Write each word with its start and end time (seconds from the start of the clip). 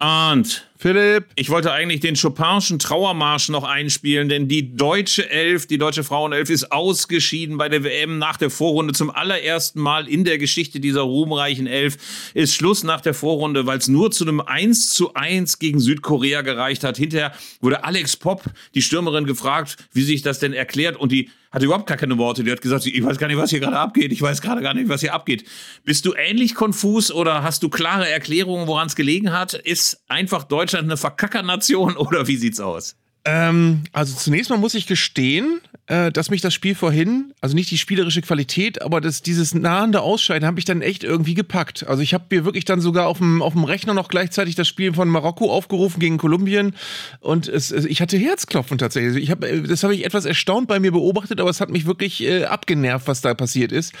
Arndt. 0.00 0.69
Philipp. 0.80 1.26
Ich 1.34 1.50
wollte 1.50 1.72
eigentlich 1.72 2.00
den 2.00 2.14
Chopinschen 2.14 2.78
Trauermarsch 2.78 3.50
noch 3.50 3.64
einspielen, 3.64 4.30
denn 4.30 4.48
die 4.48 4.74
deutsche 4.74 5.28
Elf, 5.28 5.66
die 5.66 5.76
deutsche 5.76 6.04
Frauenelf 6.04 6.48
ist 6.48 6.72
ausgeschieden 6.72 7.58
bei 7.58 7.68
der 7.68 7.84
WM 7.84 8.16
nach 8.16 8.38
der 8.38 8.48
Vorrunde. 8.48 8.94
Zum 8.94 9.10
allerersten 9.10 9.78
Mal 9.78 10.08
in 10.08 10.24
der 10.24 10.38
Geschichte 10.38 10.80
dieser 10.80 11.02
ruhmreichen 11.02 11.66
Elf 11.66 11.98
ist 12.32 12.54
Schluss 12.54 12.82
nach 12.82 13.02
der 13.02 13.12
Vorrunde, 13.12 13.66
weil 13.66 13.76
es 13.76 13.88
nur 13.88 14.10
zu 14.10 14.24
einem 14.24 14.40
1 14.40 14.88
zu 14.88 15.12
1 15.12 15.58
gegen 15.58 15.80
Südkorea 15.80 16.40
gereicht 16.40 16.82
hat. 16.82 16.96
Hinterher 16.96 17.32
wurde 17.60 17.84
Alex 17.84 18.16
Popp, 18.16 18.44
die 18.74 18.80
Stürmerin, 18.80 19.26
gefragt, 19.26 19.76
wie 19.92 20.00
sich 20.02 20.22
das 20.22 20.38
denn 20.38 20.54
erklärt 20.54 20.96
und 20.96 21.12
die 21.12 21.28
hatte 21.50 21.64
überhaupt 21.64 21.86
gar 21.86 21.96
keine 21.96 22.16
Worte. 22.16 22.44
Die 22.44 22.52
hat 22.52 22.60
gesagt, 22.60 22.86
ich 22.86 23.04
weiß 23.04 23.18
gar 23.18 23.26
nicht, 23.26 23.36
was 23.36 23.50
hier 23.50 23.60
gerade 23.60 23.78
abgeht. 23.78 24.12
Ich 24.12 24.22
weiß 24.22 24.40
gerade 24.40 24.62
gar 24.62 24.72
nicht, 24.72 24.88
was 24.88 25.00
hier 25.00 25.12
abgeht. 25.12 25.44
Bist 25.84 26.06
du 26.06 26.14
ähnlich 26.14 26.54
konfus 26.54 27.10
oder 27.10 27.42
hast 27.42 27.62
du 27.62 27.68
klare 27.68 28.08
Erklärungen, 28.08 28.68
woran 28.68 28.86
es 28.86 28.94
gelegen 28.94 29.32
hat? 29.32 29.54
Ist 29.54 30.04
einfach 30.08 30.44
Deutschland 30.70 30.84
eine 30.84 30.96
Verkackernation 30.96 31.96
oder 31.96 32.26
wie 32.28 32.36
sieht's 32.36 32.60
aus? 32.60 32.96
Ähm, 33.26 33.82
also 33.92 34.16
zunächst 34.16 34.48
mal 34.48 34.56
muss 34.56 34.74
ich 34.74 34.86
gestehen, 34.86 35.60
äh, 35.88 36.10
dass 36.10 36.30
mich 36.30 36.40
das 36.40 36.54
Spiel 36.54 36.74
vorhin, 36.74 37.34
also 37.42 37.54
nicht 37.54 37.70
die 37.70 37.76
spielerische 37.76 38.22
Qualität, 38.22 38.80
aber 38.80 39.02
das, 39.02 39.20
dieses 39.20 39.52
nahende 39.52 40.00
Ausscheiden 40.00 40.46
habe 40.46 40.58
ich 40.58 40.64
dann 40.64 40.80
echt 40.80 41.04
irgendwie 41.04 41.34
gepackt. 41.34 41.86
Also 41.86 42.02
ich 42.02 42.14
habe 42.14 42.24
mir 42.30 42.46
wirklich 42.46 42.64
dann 42.64 42.80
sogar 42.80 43.08
auf 43.08 43.18
dem, 43.18 43.42
Rechner 43.42 43.92
noch 43.92 44.08
gleichzeitig 44.08 44.54
das 44.54 44.68
Spiel 44.68 44.94
von 44.94 45.08
Marokko 45.10 45.52
aufgerufen 45.52 46.00
gegen 46.00 46.16
Kolumbien 46.16 46.74
und 47.20 47.46
es, 47.46 47.72
ich 47.72 48.00
hatte 48.00 48.16
Herzklopfen 48.16 48.78
tatsächlich. 48.78 49.22
Ich 49.22 49.30
hab, 49.30 49.40
das 49.40 49.82
habe 49.82 49.94
ich 49.94 50.06
etwas 50.06 50.24
erstaunt 50.24 50.66
bei 50.66 50.80
mir 50.80 50.92
beobachtet, 50.92 51.40
aber 51.40 51.50
es 51.50 51.60
hat 51.60 51.68
mich 51.68 51.84
wirklich 51.84 52.22
äh, 52.22 52.44
abgenervt, 52.44 53.06
was 53.06 53.20
da 53.20 53.34
passiert 53.34 53.70
ist. 53.70 53.92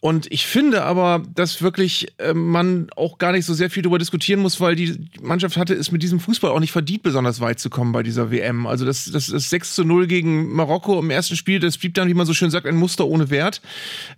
Und 0.00 0.30
ich 0.30 0.46
finde 0.46 0.84
aber, 0.84 1.22
dass 1.34 1.60
wirklich 1.60 2.08
äh, 2.18 2.32
man 2.32 2.88
auch 2.94 3.18
gar 3.18 3.32
nicht 3.32 3.44
so 3.44 3.54
sehr 3.54 3.68
viel 3.68 3.82
darüber 3.82 3.98
diskutieren 3.98 4.40
muss, 4.40 4.60
weil 4.60 4.76
die 4.76 5.08
Mannschaft 5.20 5.56
hatte 5.56 5.74
es 5.74 5.90
mit 5.90 6.02
diesem 6.02 6.20
Fußball 6.20 6.52
auch 6.52 6.60
nicht 6.60 6.70
verdient, 6.70 7.02
besonders 7.02 7.40
weit 7.40 7.58
zu 7.58 7.68
kommen 7.68 7.90
bei 7.90 8.04
dieser 8.04 8.30
WM. 8.30 8.66
Also 8.66 8.84
das, 8.84 9.10
das, 9.10 9.26
das 9.26 9.50
6 9.50 9.74
zu 9.74 9.84
0 9.84 10.06
gegen 10.06 10.52
Marokko 10.52 11.00
im 11.00 11.10
ersten 11.10 11.34
Spiel, 11.34 11.58
das 11.58 11.78
blieb 11.78 11.94
dann, 11.94 12.08
wie 12.08 12.14
man 12.14 12.26
so 12.26 12.34
schön 12.34 12.50
sagt, 12.50 12.66
ein 12.66 12.76
Muster 12.76 13.06
ohne 13.06 13.30
Wert. 13.30 13.60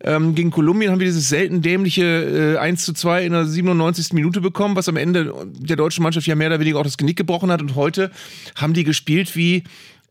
Ähm, 0.02 0.34
gegen 0.34 0.50
Kolumbien 0.50 0.90
haben 0.90 1.00
wir 1.00 1.06
dieses 1.06 1.30
selten 1.30 1.62
dämliche 1.62 2.56
äh, 2.56 2.58
1 2.58 2.84
zu 2.84 2.92
2 2.92 3.24
in 3.24 3.32
der 3.32 3.46
97. 3.46 4.12
Minute 4.12 4.42
bekommen, 4.42 4.76
was 4.76 4.88
am 4.88 4.96
Ende 4.96 5.34
der 5.46 5.76
deutschen 5.76 6.02
Mannschaft 6.02 6.26
ja 6.26 6.34
mehr 6.34 6.48
oder 6.48 6.60
weniger 6.60 6.78
auch 6.78 6.84
das 6.84 6.98
Genick 6.98 7.16
gebrochen 7.16 7.50
hat. 7.50 7.62
Und 7.62 7.74
heute 7.74 8.10
haben 8.54 8.74
die 8.74 8.84
gespielt 8.84 9.34
wie 9.34 9.64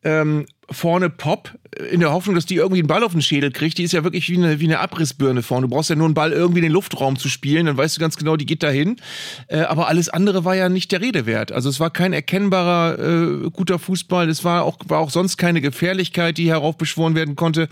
ähm, 0.03 0.45
vorne 0.71 1.09
Pop 1.09 1.57
in 1.91 1.99
der 1.99 2.11
Hoffnung, 2.11 2.35
dass 2.35 2.45
die 2.45 2.55
irgendwie 2.55 2.79
einen 2.79 2.87
Ball 2.87 3.03
auf 3.03 3.11
den 3.11 3.21
Schädel 3.21 3.51
kriegt. 3.51 3.77
Die 3.77 3.83
ist 3.83 3.91
ja 3.91 4.03
wirklich 4.03 4.29
wie 4.29 4.37
eine, 4.37 4.59
wie 4.59 4.65
eine 4.65 4.79
Abrissbirne 4.79 5.41
vorne. 5.41 5.67
Du 5.67 5.73
brauchst 5.73 5.89
ja 5.89 5.95
nur 5.95 6.05
einen 6.05 6.13
Ball 6.13 6.31
irgendwie 6.31 6.59
in 6.59 6.63
den 6.63 6.71
Luftraum 6.71 7.17
zu 7.17 7.29
spielen, 7.29 7.65
dann 7.65 7.77
weißt 7.77 7.97
du 7.97 8.01
ganz 8.01 8.17
genau, 8.17 8.37
die 8.37 8.45
geht 8.45 8.63
dahin. 8.63 8.97
Äh, 9.47 9.61
aber 9.61 9.87
alles 9.87 10.09
andere 10.09 10.45
war 10.45 10.55
ja 10.55 10.69
nicht 10.69 10.91
der 10.91 11.01
Rede 11.01 11.25
wert. 11.25 11.51
Also 11.51 11.69
es 11.69 11.79
war 11.79 11.89
kein 11.89 12.13
erkennbarer 12.13 12.99
äh, 12.99 13.49
guter 13.49 13.79
Fußball. 13.79 14.29
Es 14.29 14.43
war 14.43 14.63
auch, 14.63 14.77
war 14.87 14.99
auch 14.99 15.09
sonst 15.09 15.37
keine 15.37 15.61
Gefährlichkeit, 15.61 16.37
die 16.37 16.49
heraufbeschworen 16.49 17.15
werden 17.15 17.35
konnte. 17.35 17.67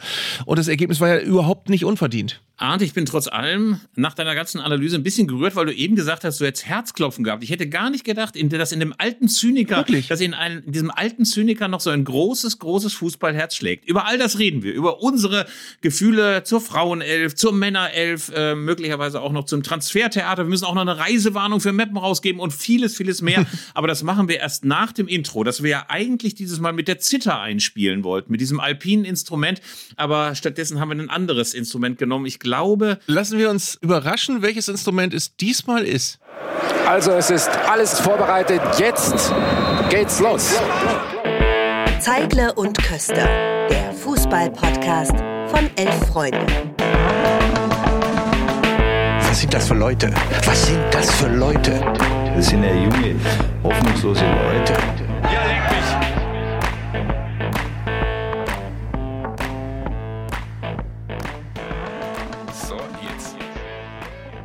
Und 0.46 0.60
das 0.60 0.68
Ergebnis 0.68 1.00
war 1.00 1.10
ja 1.10 1.20
überhaupt 1.20 1.70
nicht 1.70 1.86
unverdient. 1.86 2.42
Arndt, 2.60 2.82
ich 2.82 2.94
bin 2.94 3.06
trotz 3.06 3.28
allem 3.28 3.80
nach 3.96 4.16
deiner 4.16 4.34
ganzen 4.34 4.60
Analyse 4.60 4.96
ein 4.96 5.04
bisschen 5.04 5.28
gerührt, 5.28 5.56
weil 5.56 5.68
du 5.68 5.74
eben 5.74 5.96
gesagt 5.96 6.24
hast, 6.24 6.42
du 6.42 6.46
hättest 6.46 6.66
Herzklopfen 6.66 7.24
gehabt. 7.24 7.44
Ich 7.44 7.52
hätte 7.52 7.70
gar 7.70 7.92
nicht 7.92 8.04
gedacht, 8.04 8.34
dass 8.36 8.72
in 8.72 8.80
dem 8.80 8.96
alten 8.98 9.28
Zyniker, 9.28 9.78
Wirklich? 9.78 10.08
dass 10.08 10.22
in, 10.22 10.34
einem, 10.34 10.64
in 10.66 10.72
diesem 10.72 10.90
alten 10.90 11.24
Zyniker 11.24 11.68
noch 11.68 11.82
so 11.82 11.92
ein 11.92 12.04
großes, 12.04 12.58
großes 12.58 12.94
Fußballherz 12.94 13.56
schlägt. 13.56 13.88
Über 13.88 14.08
all 14.08 14.18
das 14.18 14.40
reden 14.40 14.64
wir. 14.64 14.74
Über 14.74 15.04
unsere 15.04 15.46
Gefühle 15.82 16.44
zur 16.46 16.60
Frauenelf, 16.60 17.36
zur 17.36 17.54
Männerelf, 17.54 18.32
äh, 18.34 18.56
möglicherweise 18.56 19.22
auch 19.22 19.32
noch 19.32 19.46
zum 19.46 19.62
Transfertheater. 19.62 20.46
Wir 20.46 20.50
müssen 20.50 20.66
auch 20.66 20.74
noch 20.74 20.82
eine 20.82 20.98
Reisewarnung 20.98 21.60
für 21.60 21.74
Meppen 21.74 21.98
rausgeben 21.98 22.42
und 22.42 22.54
vieles, 22.54 22.98
vieles 22.98 23.22
mehr. 23.22 23.46
Aber 23.76 23.88
das 23.88 24.02
machen 24.02 24.28
wir 24.30 24.40
erst 24.40 24.66
nach 24.66 24.94
dem 24.94 25.08
Intro, 25.08 25.44
das 25.44 25.62
wir 25.62 25.70
ja 25.70 25.86
eigentlich 25.90 26.34
dieses 26.34 26.60
Mal 26.60 26.74
mit 26.74 26.88
der 26.88 26.98
Zither 26.98 27.40
einspielen 27.40 28.04
wollten, 28.04 28.32
mit 28.32 28.42
diesem 28.42 28.60
alpinen 28.60 29.06
Instrument. 29.06 29.62
Aber 29.96 30.34
stattdessen 30.34 30.80
haben 30.80 30.90
wir 30.90 30.96
ein 30.98 31.12
anderes 31.12 31.54
Instrument 31.54 32.00
genommen. 32.00 32.26
Ich 32.26 32.40
glaube. 32.48 32.98
Lassen 33.08 33.38
wir 33.38 33.50
uns 33.50 33.76
überraschen, 33.82 34.42
welches 34.42 34.70
Instrument 34.70 35.14
es 35.14 35.36
diesmal 35.36 35.84
ist. 35.84 36.20
Also 36.88 37.12
es 37.12 37.30
ist 37.30 37.50
alles 37.70 38.00
vorbereitet. 38.00 38.62
Jetzt 38.78 39.34
geht's 39.90 40.22
los. 40.22 40.56
Zeigle 42.00 42.54
und 42.54 42.78
Köster, 42.82 43.28
der 43.70 43.92
Fußball-Podcast 43.92 45.12
von 45.48 45.70
Elf 45.76 46.08
Freunde. 46.08 46.46
Was 49.28 49.42
sind 49.42 49.54
das 49.54 49.68
für 49.68 49.74
Leute? 49.74 50.10
Was 50.46 50.68
sind 50.68 50.82
das 50.92 51.12
für 51.12 51.28
Leute? 51.28 51.82
Das 52.34 52.48
sind 52.48 52.64
ja 52.64 52.74
junge, 52.74 53.16
hoffnungslose 53.62 54.24
Leute. 54.24 54.74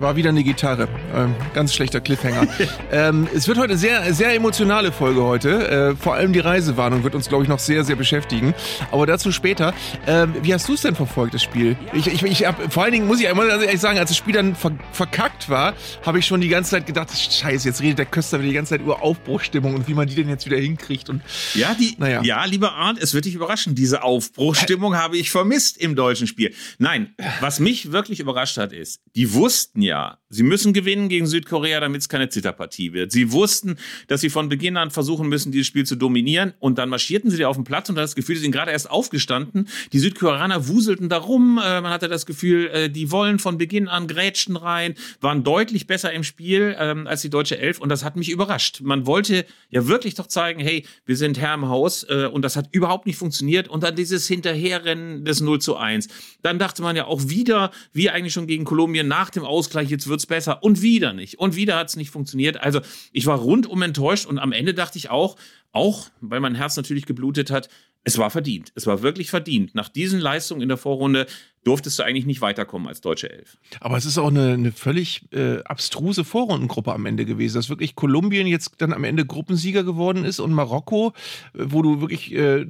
War 0.03 0.17
wieder 0.17 0.31
eine 0.31 0.43
Gitarre. 0.43 0.89
Ähm, 1.15 1.37
ganz 1.55 1.73
schlechter 1.73 2.01
Cliffhanger. 2.01 2.49
ähm, 2.91 3.29
es 3.33 3.47
wird 3.47 3.57
heute 3.57 3.71
eine 3.71 3.79
sehr, 3.79 4.13
sehr 4.13 4.35
emotionale 4.35 4.91
Folge 4.91 5.23
heute. 5.23 5.69
Äh, 5.71 5.95
vor 5.95 6.15
allem 6.15 6.33
die 6.33 6.41
Reisewarnung 6.41 7.05
wird 7.05 7.15
uns, 7.15 7.29
glaube 7.29 7.45
ich, 7.45 7.49
noch 7.49 7.61
sehr, 7.61 7.85
sehr 7.85 7.95
beschäftigen. 7.95 8.53
Aber 8.91 9.07
dazu 9.07 9.31
später. 9.31 9.73
Ähm, 10.09 10.35
wie 10.43 10.53
hast 10.53 10.69
du 10.69 10.75
es 10.75 10.81
denn 10.81 10.97
verfolgt, 10.97 11.35
das 11.35 11.45
Spiel? 11.45 11.77
Ich, 11.93 12.09
ich, 12.09 12.21
ich 12.25 12.45
hab, 12.45 12.73
vor 12.73 12.83
allen 12.83 12.91
Dingen 12.91 13.07
muss 13.07 13.21
ich 13.21 13.29
einmal 13.29 13.49
ehrlich 13.49 13.81
sagen, 13.81 13.97
als 14.01 14.11
das 14.11 14.17
Spiel 14.17 14.35
dann 14.35 14.57
ver 14.57 14.73
verkackt 14.91 15.49
war, 15.49 15.75
habe 16.05 16.19
ich 16.19 16.27
schon 16.27 16.41
die 16.41 16.49
ganze 16.49 16.73
Zeit 16.73 16.87
gedacht, 16.87 17.09
scheiße, 17.17 17.69
jetzt 17.69 17.81
redet 17.81 17.99
der 17.99 18.07
Köster 18.07 18.39
die 18.39 18.53
ganze 18.53 18.71
Zeit 18.71 18.81
über 18.81 19.03
Aufbruchstimmung 19.03 19.77
und 19.77 19.87
wie 19.87 19.95
man 19.95 20.09
die 20.09 20.17
denn 20.17 20.29
jetzt 20.29 20.47
wieder 20.47 20.59
hinkriegt. 20.59 21.11
Und, 21.11 21.23
ja, 21.55 21.77
die, 21.79 21.95
naja. 21.99 22.23
ja, 22.25 22.45
lieber 22.45 22.73
Arndt, 22.73 23.01
es 23.01 23.15
wird 23.15 23.27
dich 23.27 23.37
überraschen. 23.37 23.77
Diese 23.77 24.03
Aufbruchstimmung 24.03 24.97
habe 24.97 25.17
ich 25.17 25.31
vermisst 25.31 25.77
im 25.77 25.95
deutschen 25.95 26.27
Spiel. 26.27 26.53
Nein, 26.79 27.15
was 27.39 27.61
mich 27.61 27.93
wirklich 27.93 28.19
überrascht 28.19 28.57
hat, 28.57 28.73
ist, 28.73 29.01
die 29.15 29.33
wussten 29.33 29.81
ja, 29.81 29.92
Jahr. 29.93 30.22
Sie 30.35 30.43
müssen 30.43 30.73
gewinnen 30.73 31.11
gegen 31.11 31.27
Südkorea, 31.27 31.79
damit 31.79 32.01
es 32.01 32.09
keine 32.09 32.31
Zitterpartie 32.31 32.95
wird. 32.95 33.13
Sie 33.13 33.33
wussten, 33.33 33.77
dass 34.09 34.23
sie 34.23 34.31
von 34.31 34.49
Beginn 34.49 34.79
an 34.79 34.91
versuchen 34.91 35.29
müssen, 35.29 35.53
dieses 35.53 35.67
Spiel 35.67 35.85
zu 35.85 35.95
dominieren. 35.95 36.55
Und 36.59 36.79
dann 36.79 36.89
marschierten 36.89 37.31
sie 37.31 37.45
auf 37.45 37.57
den 37.57 37.65
Platz 37.65 37.91
und 37.91 37.97
hat 37.97 38.05
das 38.05 38.15
Gefühl, 38.15 38.37
sie 38.37 38.43
sind 38.43 38.53
gerade 38.53 38.71
erst 38.71 38.91
aufgestanden. 38.91 39.69
Die 39.93 39.99
Südkoreaner 39.99 40.69
wuselten 40.69 41.11
darum. 41.11 41.61
Äh, 41.63 41.83
man 41.83 41.91
hatte 41.91 42.09
das 42.09 42.25
Gefühl, 42.25 42.69
äh, 42.69 42.89
die 42.89 43.11
wollen 43.11 43.39
von 43.41 43.59
Beginn 43.59 43.89
an 43.89 44.07
Grätschen 44.07 44.57
rein, 44.57 44.95
waren 45.21 45.45
deutlich 45.45 45.87
besser 45.87 46.13
im 46.13 46.25
Spiel 46.25 46.75
ähm, 46.79 47.07
als 47.07 47.21
die 47.21 47.31
deutsche 47.31 47.59
Elf. 47.59 47.79
Und 47.79 47.91
das 47.91 48.03
hat 48.03 48.17
mich 48.17 48.31
überrascht. 48.31 48.81
Man 48.81 49.07
wollte 49.07 49.45
ja 49.69 49.87
wirklich 49.87 50.15
doch 50.15 50.29
zeigen, 50.29 50.61
hey, 50.61 50.87
wir 51.05 51.19
sind 51.19 51.39
Herr 51.39 51.53
im 51.53 51.69
Haus. 51.69 52.05
Äh, 52.05 52.31
und 52.33 52.41
das 52.41 52.57
hat 52.57 52.71
überhaupt 52.73 53.05
nicht 53.05 53.17
funktioniert. 53.17 53.69
Und 53.69 53.83
dann 53.83 53.97
dieses 53.97 54.27
Hinterherrennen 54.29 55.27
des 55.27 55.43
0 55.43 55.61
zu 55.61 55.77
1. 55.77 56.09
Dann 56.41 56.59
dachte 56.59 56.81
man 56.81 56.97
ja 56.97 57.05
auch 57.05 57.29
wieder, 57.29 57.71
wie 57.93 58.09
eigentlich 58.09 58.33
schon 58.33 58.47
gegen 58.47 58.65
Kolumbien, 58.65 59.09
nach 59.09 59.29
dem 59.29 59.45
Ausgleich 59.45 59.91
jetzt 59.91 60.09
wird's 60.23 60.27
besser 60.27 60.63
und 60.63 60.83
wieder 60.83 61.13
nicht 61.13 61.39
und 61.39 61.57
wieder 61.57 61.77
hat's 61.77 61.97
nicht 61.97 62.11
funktioniert. 62.11 62.61
Also 62.61 62.81
ich 63.13 63.27
war 63.27 63.39
rundum 63.39 63.83
enttäuscht 63.83 64.27
und 64.27 64.39
am 64.39 64.53
Ende 64.53 64.75
dachte 64.75 64.99
ich 64.99 65.11
auch, 65.11 65.37
auch 65.73 66.09
weil 66.21 66.41
mein 66.41 66.55
Herz 66.55 66.77
natürlich 66.77 67.07
geblutet 67.07 67.51
hat, 67.51 67.69
es 68.05 68.19
war 68.19 68.31
verdient. 68.31 68.73
Es 68.75 68.87
war 68.87 69.03
wirklich 69.03 69.31
verdient. 69.31 69.75
Nach 69.75 69.89
diesen 69.89 70.21
Leistungen 70.21 70.63
in 70.63 70.69
der 70.69 70.77
Vorrunde 70.77 71.27
durftest 71.65 71.99
du 71.99 72.03
eigentlich 72.03 72.27
nicht 72.27 72.41
weiterkommen 72.41 72.89
als 72.89 73.01
deutsche 73.01 73.31
Elf. 73.31 73.57
Aber 73.81 73.97
es 73.97 74.05
ist 74.05 74.19
auch 74.19 74.29
eine, 74.29 74.55
eine 74.55 74.73
völlig 74.73 75.33
äh, 75.33 75.63
abstruse 75.63 76.25
Vorrundengruppe 76.25 76.93
am 76.93 77.07
Ende 77.07 77.25
gewesen, 77.25 77.55
dass 77.55 77.69
wirklich 77.69 77.95
Kolumbien 77.95 78.49
jetzt 78.49 78.73
dann 78.79 78.93
am 78.93 79.05
Ende 79.05 79.25
Gruppensieger 79.25 79.85
geworden 79.85 80.25
ist 80.25 80.41
und 80.41 80.53
Marokko, 80.53 81.13
äh, 81.55 81.59
wo 81.67 81.83
du 81.83 82.01
wirklich 82.01 82.35
äh, 82.35 82.67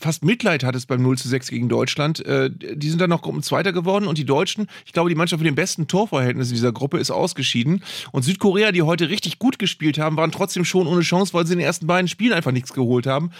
fast 0.00 0.24
Mitleid 0.24 0.64
hattest 0.64 0.88
beim 0.88 1.02
0 1.02 1.18
zu 1.18 1.28
6 1.28 1.50
gegen 1.50 1.68
Deutschland, 1.68 2.24
äh, 2.24 2.50
die 2.50 2.88
sind 2.88 3.00
dann 3.00 3.10
noch 3.10 3.20
Gruppenzweiter 3.20 3.74
geworden 3.74 4.06
und 4.06 4.16
die 4.16 4.24
Deutschen, 4.24 4.68
ich 4.86 4.92
glaube, 4.94 5.10
die 5.10 5.16
Mannschaft 5.16 5.42
mit 5.42 5.46
den 5.46 5.54
besten 5.54 5.86
Torverhältnissen 5.86 6.54
dieser 6.54 6.72
Gruppe 6.72 6.98
ist 6.98 7.10
ausgeschieden 7.10 7.84
und 8.12 8.22
Südkorea, 8.22 8.72
die 8.72 8.80
heute 8.80 9.10
richtig 9.10 9.38
gut 9.38 9.58
gespielt 9.58 9.98
haben, 9.98 10.16
waren 10.16 10.32
trotzdem 10.32 10.64
schon 10.64 10.86
ohne 10.86 11.02
Chance, 11.02 11.34
weil 11.34 11.46
sie 11.46 11.52
in 11.52 11.58
den 11.58 11.66
ersten 11.66 11.86
beiden 11.86 12.08
Spielen 12.08 12.32
einfach 12.32 12.52
nichts 12.52 12.72
geholt 12.72 13.06
haben. 13.06 13.32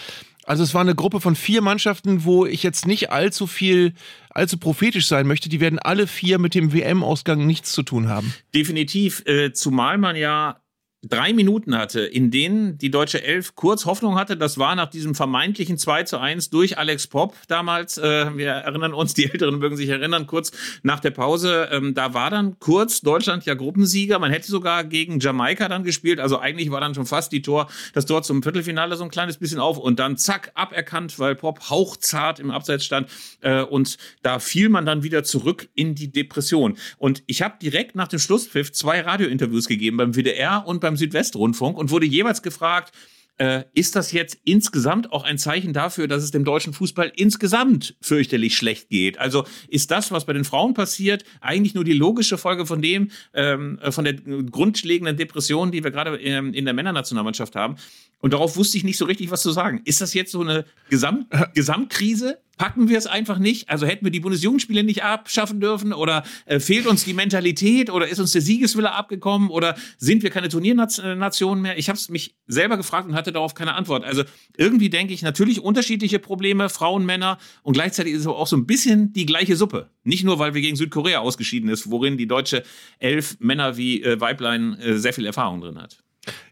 Also 0.49 0.63
es 0.63 0.73
war 0.73 0.81
eine 0.81 0.95
Gruppe 0.95 1.21
von 1.21 1.37
vier 1.37 1.61
Mannschaften, 1.61 2.25
wo 2.25 2.47
ich 2.47 2.63
jetzt 2.63 2.87
nicht 2.87 3.13
allzu 3.13 3.47
viel, 3.47 3.93
allzu 4.31 4.57
prophetisch 4.57 5.07
sein 5.07 5.27
möchte. 5.27 5.51
Die 5.51 5.61
werden 5.61 5.79
alle 5.79 6.07
vier 6.07 6.39
mit 6.39 6.55
dem 6.55 6.73
WM-Ausgang 6.73 7.47
nichts 7.47 7.73
zu 7.73 7.83
tun 7.83 8.09
haben. 8.09 8.33
Definitiv, 8.55 9.23
äh, 9.27 9.53
zumal 9.53 9.99
man 9.99 10.17
ja 10.17 10.63
drei 11.07 11.33
Minuten 11.33 11.79
hatte, 11.79 12.01
in 12.01 12.33
denen 12.33 12.77
die 12.77 12.91
deutsche 12.91 13.23
Elf 13.23 13.55
kurz 13.55 13.87
Hoffnung 13.87 14.17
hatte. 14.17 14.37
Das 14.37 14.59
war 14.59 14.75
nach 14.75 14.91
diesem 14.91 15.15
vermeintlichen 15.15 15.79
2 15.79 16.03
zu 16.03 16.19
1 16.19 16.51
durch 16.51 16.77
Alex 16.77 17.07
Popp 17.07 17.37
damals. 17.47 17.99
Äh, 17.99 18.37
wir 18.37 18.49
erinnern 18.49 18.95
uns, 18.95 19.15
die 19.15 19.27
Älteren 19.31 19.61
mögen 19.61 19.77
sich 19.77 19.89
erinnern, 19.89 20.27
kurz 20.27 20.51
nach 20.83 20.99
der 20.99 21.13
Pause. 21.13 21.69
Ähm, 21.71 21.95
da 21.95 22.15
war 22.15 22.31
dann 22.31 22.59
kurz 22.59 23.01
Deutschland 23.01 23.45
ja 23.45 23.55
Gruppensieger. 23.55 24.19
Man 24.19 24.33
hätte 24.33 24.49
sogar 24.49 24.83
gegen 24.83 25.21
Jamaika 25.21 25.69
dann 25.69 25.85
gespielt. 25.85 26.19
Also 26.19 26.41
eigentlich 26.41 26.73
war 26.73 26.81
dann 26.81 26.97
schon 26.97 27.07
fast 27.07 27.31
die 27.31 27.43
Tor, 27.43 27.69
das 27.95 28.05
Tor 28.05 28.25
zum 28.25 28.43
Viertelfinale 28.43 28.97
so 28.97 29.05
ein 29.05 29.11
kleines 29.11 29.37
bisschen 29.37 29.61
auf 29.61 29.79
und 29.79 30.01
dann 30.01 30.17
zack, 30.17 30.51
aberkannt, 30.55 31.21
weil 31.21 31.37
Popp 31.37 31.71
hauchzart 31.71 32.41
im 32.41 32.51
Abseits 32.51 32.85
stand. 32.85 33.09
Äh, 33.41 33.63
und 33.63 33.99
da 34.23 34.41
fiel 34.41 34.69
man 34.69 34.85
dann 34.85 35.05
wieder 35.05 35.23
zurück 35.23 35.69
in 35.77 35.95
die 35.95 36.11
Depression. 36.11 36.77
Und 36.97 37.23
ich 37.27 37.41
habe 37.43 37.55
direkt 37.63 37.95
nach 37.95 38.09
dem 38.09 38.19
Schlusspfiff 38.19 38.73
zwei 38.73 39.01
Radiointerviews 39.01 39.69
gegeben 39.69 39.97
beim 39.97 40.17
WDR 40.17 40.67
und 40.67 40.81
beim 40.81 40.88
beim 40.89 40.97
Südwestrundfunk 40.97 41.77
und 41.77 41.91
wurde 41.91 42.07
jeweils 42.07 42.43
gefragt, 42.43 42.93
äh, 43.37 43.65
ist 43.73 43.95
das 43.95 44.11
jetzt 44.11 44.39
insgesamt 44.45 45.13
auch 45.13 45.23
ein 45.23 45.39
Zeichen 45.39 45.73
dafür, 45.73 46.09
dass 46.09 46.25
es 46.25 46.33
dem 46.33 46.45
deutschen 46.45 46.73
Fußball 46.73 47.13
insgesamt 47.15 47.95
fürchterlich 48.01 48.57
schlecht 48.57 48.89
geht? 48.89 49.19
Also 49.19 49.45
ist 49.69 49.91
das, 49.91 50.11
was 50.11 50.25
bei 50.25 50.33
den 50.33 50.45
Frauen 50.45 50.75
passiert, 50.75 51.25
eigentlich 51.41 51.75
nur 51.75 51.85
die 51.85 51.93
logische 51.93 52.37
Folge 52.37 52.67
von 52.67 52.83
dem, 52.83 53.11
ähm, 53.35 53.79
von 53.91 54.05
der 54.05 54.15
grundlegenden 54.15 55.17
Depression, 55.17 55.71
die 55.71 55.85
wir 55.85 55.93
gerade 55.93 56.17
ähm, 56.21 56.53
in 56.53 56.65
der 56.65 56.75
Männernationalmannschaft 56.75 57.55
haben? 57.55 57.77
Und 58.21 58.33
darauf 58.33 58.57
wusste 58.57 58.77
ich 58.77 58.83
nicht 58.83 58.99
so 58.99 59.05
richtig, 59.05 59.31
was 59.31 59.43
zu 59.43 59.53
sagen. 59.53 59.83
Ist 59.85 60.01
das 60.01 60.15
jetzt 60.15 60.33
so 60.33 60.41
eine 60.41 60.65
Gesamt 60.91 61.27
Gesamtkrise? 61.55 62.39
Packen 62.59 62.89
wir 62.89 62.99
es 62.99 63.07
einfach 63.07 63.39
nicht? 63.39 63.71
Also 63.71 63.87
hätten 63.87 64.05
wir 64.05 64.11
die 64.11 64.21
Bundesjugendspiele 64.21 64.83
nicht 64.83 65.05
abschaffen 65.05 65.61
dürfen? 65.61 65.93
Oder 65.93 66.25
äh, 66.45 66.61
fehlt 66.61 66.87
uns 66.87 67.05
die 67.05 67.15
Mentalität? 67.15 67.89
Oder 67.89 68.09
ist 68.09 68.19
uns 68.19 68.33
der 68.33 68.43
Siegeswille 68.43 68.93
abgekommen? 68.93 69.49
Oder 69.49 69.77
sind 69.97 70.23
wir 70.23 70.31
keine 70.31 70.49
Turniernation 70.49 71.63
mehr? 71.63 71.79
Ich 71.79 71.89
habe 71.89 71.97
es 71.97 72.09
mich 72.09 72.35
selber 72.47 72.77
gefragt 72.77 73.09
und 73.09 73.15
hatte 73.15 73.33
darauf 73.33 73.55
keine 73.55 73.75
Antwort. 73.75 74.05
Also 74.05 74.25
irgendwie 74.57 74.91
denke 74.91 75.15
ich 75.15 75.23
natürlich 75.23 75.61
unterschiedliche 75.61 76.19
Probleme, 76.19 76.69
Frauen, 76.69 77.07
Männer. 77.07 77.39
Und 77.63 77.75
gleichzeitig 77.75 78.13
ist 78.13 78.21
es 78.21 78.27
auch 78.27 78.47
so 78.47 78.57
ein 78.57 78.67
bisschen 78.67 79.13
die 79.13 79.25
gleiche 79.25 79.57
Suppe. 79.57 79.89
Nicht 80.03 80.25
nur, 80.25 80.39
weil 80.39 80.55
wir 80.55 80.61
gegen 80.61 80.77
Südkorea 80.77 81.21
ausgeschieden 81.21 81.71
ist, 81.71 81.91
worin 81.91 82.19
die 82.19 82.27
deutsche 82.27 82.65
Elf 82.99 83.37
Männer 83.39 83.77
wie 83.77 84.03
äh, 84.03 84.21
Weiblein 84.21 84.79
äh, 84.81 84.99
sehr 84.99 85.13
viel 85.13 85.27
Erfahrung 85.27 85.61
drin 85.61 85.81
hat. 85.81 86.03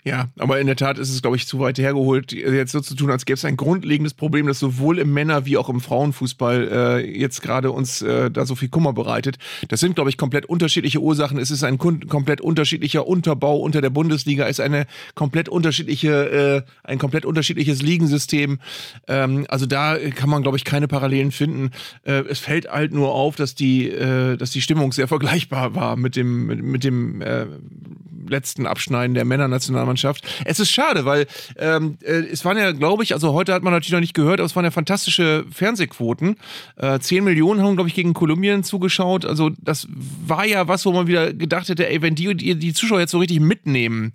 Ja, 0.04 0.28
aber 0.38 0.60
in 0.60 0.66
der 0.68 0.76
Tat 0.76 0.98
ist 0.98 1.10
es, 1.10 1.20
glaube 1.20 1.36
ich, 1.36 1.46
zu 1.48 1.58
weit 1.58 1.78
hergeholt, 1.78 2.32
jetzt 2.32 2.72
so 2.72 2.80
zu 2.80 2.94
tun, 2.94 3.10
als 3.10 3.24
gäbe 3.24 3.34
es 3.34 3.44
ein 3.44 3.56
grundlegendes 3.56 4.14
Problem, 4.14 4.46
das 4.46 4.60
sowohl 4.60 4.98
im 4.98 5.12
Männer- 5.12 5.46
wie 5.46 5.56
auch 5.56 5.68
im 5.68 5.80
Frauenfußball 5.80 6.68
äh, 6.70 7.18
jetzt 7.18 7.42
gerade 7.42 7.72
uns 7.72 8.02
äh, 8.02 8.30
da 8.30 8.46
so 8.46 8.54
viel 8.54 8.68
Kummer 8.68 8.92
bereitet. 8.92 9.38
Das 9.68 9.80
sind, 9.80 9.96
glaube 9.96 10.10
ich, 10.10 10.16
komplett 10.16 10.46
unterschiedliche 10.46 11.00
Ursachen. 11.00 11.38
Es 11.38 11.50
ist 11.50 11.64
ein 11.64 11.78
komplett 11.78 12.40
unterschiedlicher 12.40 13.06
Unterbau 13.06 13.56
unter 13.58 13.80
der 13.80 13.90
Bundesliga, 13.90 14.44
es 14.44 14.58
ist 14.58 14.64
eine 14.64 14.86
komplett 15.16 15.48
unterschiedliche, 15.48 16.64
äh, 16.64 16.88
ein 16.88 16.98
komplett 16.98 17.24
unterschiedliches 17.24 17.82
Ligensystem. 17.82 18.60
Ähm, 19.08 19.44
also 19.48 19.66
da 19.66 19.96
kann 20.14 20.30
man, 20.30 20.42
glaube 20.42 20.56
ich, 20.56 20.64
keine 20.64 20.86
Parallelen 20.86 21.32
finden. 21.32 21.70
Äh, 22.04 22.22
es 22.28 22.38
fällt 22.38 22.70
halt 22.70 22.92
nur 22.92 23.12
auf, 23.12 23.34
dass 23.34 23.56
die, 23.56 23.88
äh, 23.88 24.36
dass 24.36 24.52
die 24.52 24.62
Stimmung 24.62 24.92
sehr 24.92 25.08
vergleichbar 25.08 25.74
war 25.74 25.96
mit 25.96 26.14
dem, 26.14 26.46
mit, 26.46 26.62
mit 26.62 26.84
dem 26.84 27.20
äh, 27.22 27.46
letzten 28.28 28.66
Abschneiden 28.66 29.14
der 29.14 29.24
Männernationalmannschaft. 29.72 30.24
Es 30.44 30.60
ist 30.60 30.70
schade, 30.70 31.04
weil 31.04 31.26
ähm, 31.56 31.98
äh, 32.02 32.12
es 32.12 32.44
waren 32.44 32.56
ja, 32.56 32.72
glaube 32.72 33.02
ich, 33.02 33.14
also 33.14 33.32
heute 33.32 33.52
hat 33.52 33.62
man 33.62 33.72
natürlich 33.72 33.92
noch 33.92 34.00
nicht 34.00 34.14
gehört, 34.14 34.40
aber 34.40 34.46
es 34.46 34.56
waren 34.56 34.64
ja 34.64 34.70
fantastische 34.70 35.44
Fernsehquoten. 35.50 36.36
Äh, 36.76 36.98
10 36.98 37.24
Millionen 37.24 37.62
haben, 37.62 37.76
glaube 37.76 37.88
ich, 37.88 37.94
gegen 37.94 38.14
Kolumbien 38.14 38.64
zugeschaut. 38.64 39.24
Also 39.24 39.50
das 39.58 39.86
war 39.90 40.44
ja 40.46 40.68
was, 40.68 40.84
wo 40.86 40.92
man 40.92 41.06
wieder 41.06 41.32
gedacht 41.32 41.68
hätte, 41.68 41.88
ey, 41.88 42.02
wenn 42.02 42.14
die 42.14 42.34
die, 42.34 42.54
die 42.56 42.72
Zuschauer 42.72 43.00
jetzt 43.00 43.12
so 43.12 43.18
richtig 43.18 43.40
mitnehmen, 43.40 44.12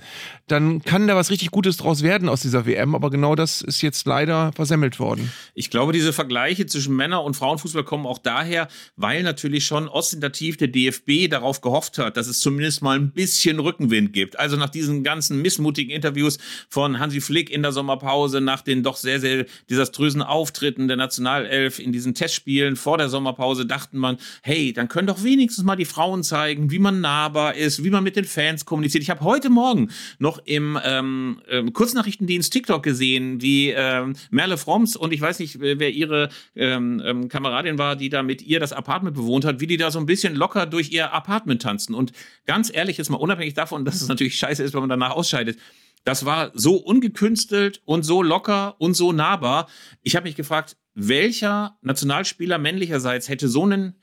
dann 0.47 0.81
kann 0.81 1.07
da 1.07 1.15
was 1.15 1.31
richtig 1.31 1.51
Gutes 1.51 1.77
draus 1.77 2.03
werden 2.03 2.29
aus 2.29 2.41
dieser 2.41 2.65
WM. 2.65 2.95
Aber 2.95 3.09
genau 3.09 3.35
das 3.35 3.61
ist 3.61 3.81
jetzt 3.81 4.05
leider 4.05 4.51
versemmelt 4.53 4.99
worden. 4.99 5.31
Ich 5.53 5.69
glaube, 5.69 5.93
diese 5.93 6.13
Vergleiche 6.13 6.65
zwischen 6.65 6.95
Männer- 6.95 7.23
und 7.23 7.35
Frauenfußball 7.35 7.83
kommen 7.83 8.05
auch 8.05 8.17
daher, 8.17 8.67
weil 8.95 9.23
natürlich 9.23 9.65
schon 9.65 9.87
ostentativ 9.87 10.57
der 10.57 10.67
DFB 10.67 11.29
darauf 11.29 11.61
gehofft 11.61 11.97
hat, 11.97 12.17
dass 12.17 12.27
es 12.27 12.39
zumindest 12.39 12.81
mal 12.81 12.97
ein 12.97 13.11
bisschen 13.11 13.59
Rückenwind 13.59 14.13
gibt. 14.13 14.37
Also 14.39 14.57
nach 14.57 14.69
diesen 14.69 15.03
ganzen 15.03 15.40
missmutigen 15.41 15.91
Interviews 15.93 16.37
von 16.69 16.99
Hansi 16.99 17.21
Flick 17.21 17.49
in 17.49 17.61
der 17.61 17.71
Sommerpause, 17.71 18.41
nach 18.41 18.61
den 18.61 18.83
doch 18.83 18.95
sehr, 18.95 19.19
sehr 19.19 19.45
desaströsen 19.69 20.21
Auftritten 20.21 20.87
der 20.87 20.97
Nationalelf 20.97 21.79
in 21.79 21.91
diesen 21.91 22.13
Testspielen 22.13 22.75
vor 22.75 22.97
der 22.97 23.09
Sommerpause, 23.09 23.65
dachten 23.65 23.97
man, 23.97 24.17
hey, 24.43 24.73
dann 24.73 24.87
können 24.87 25.07
doch 25.07 25.23
wenigstens 25.23 25.63
mal 25.63 25.75
die 25.75 25.85
Frauen 25.85 26.23
zeigen, 26.23 26.71
wie 26.71 26.79
man 26.79 27.01
nahbar 27.01 27.55
ist, 27.55 27.83
wie 27.83 27.89
man 27.89 28.03
mit 28.03 28.15
den 28.15 28.25
Fans 28.25 28.65
kommuniziert. 28.65 29.03
Ich 29.03 29.09
habe 29.09 29.21
heute 29.21 29.49
Morgen 29.49 29.89
noch 30.19 30.39
im 30.45 30.79
ähm, 30.83 31.41
ähm, 31.49 31.73
Kurznachrichtendienst 31.73 32.51
TikTok 32.53 32.83
gesehen, 32.83 33.41
wie 33.41 33.69
ähm, 33.69 34.15
Merle 34.29 34.57
Fromms 34.57 34.95
und 34.95 35.13
ich 35.13 35.21
weiß 35.21 35.39
nicht, 35.39 35.59
wer 35.59 35.91
ihre 35.91 36.29
ähm, 36.55 37.01
ähm, 37.05 37.29
Kameradin 37.29 37.77
war, 37.77 37.95
die 37.95 38.09
da 38.09 38.23
mit 38.23 38.41
ihr 38.41 38.59
das 38.59 38.73
Apartment 38.73 39.15
bewohnt 39.15 39.45
hat, 39.45 39.59
wie 39.59 39.67
die 39.67 39.77
da 39.77 39.91
so 39.91 39.99
ein 39.99 40.05
bisschen 40.05 40.35
locker 40.35 40.65
durch 40.65 40.91
ihr 40.91 41.13
Apartment 41.13 41.61
tanzen. 41.61 41.93
Und 41.93 42.11
ganz 42.45 42.71
ehrlich, 42.73 42.97
jetzt 42.97 43.09
mal 43.09 43.17
unabhängig 43.17 43.53
davon, 43.53 43.85
dass 43.85 44.01
es 44.01 44.07
natürlich 44.07 44.37
scheiße 44.37 44.63
ist, 44.63 44.73
wenn 44.73 44.81
man 44.81 44.89
danach 44.89 45.15
ausscheidet. 45.31 45.59
Das 46.03 46.25
war 46.25 46.51
so 46.55 46.77
ungekünstelt 46.77 47.81
und 47.85 48.03
so 48.03 48.23
locker 48.23 48.75
und 48.79 48.95
so 48.95 49.11
nahbar. 49.11 49.67
Ich 50.01 50.15
habe 50.15 50.23
mich 50.23 50.35
gefragt, 50.35 50.77
welcher 50.95 51.77
Nationalspieler 51.81 52.57
männlicherseits 52.57 53.29
hätte 53.29 53.47
so 53.47 53.63
einen 53.63 53.95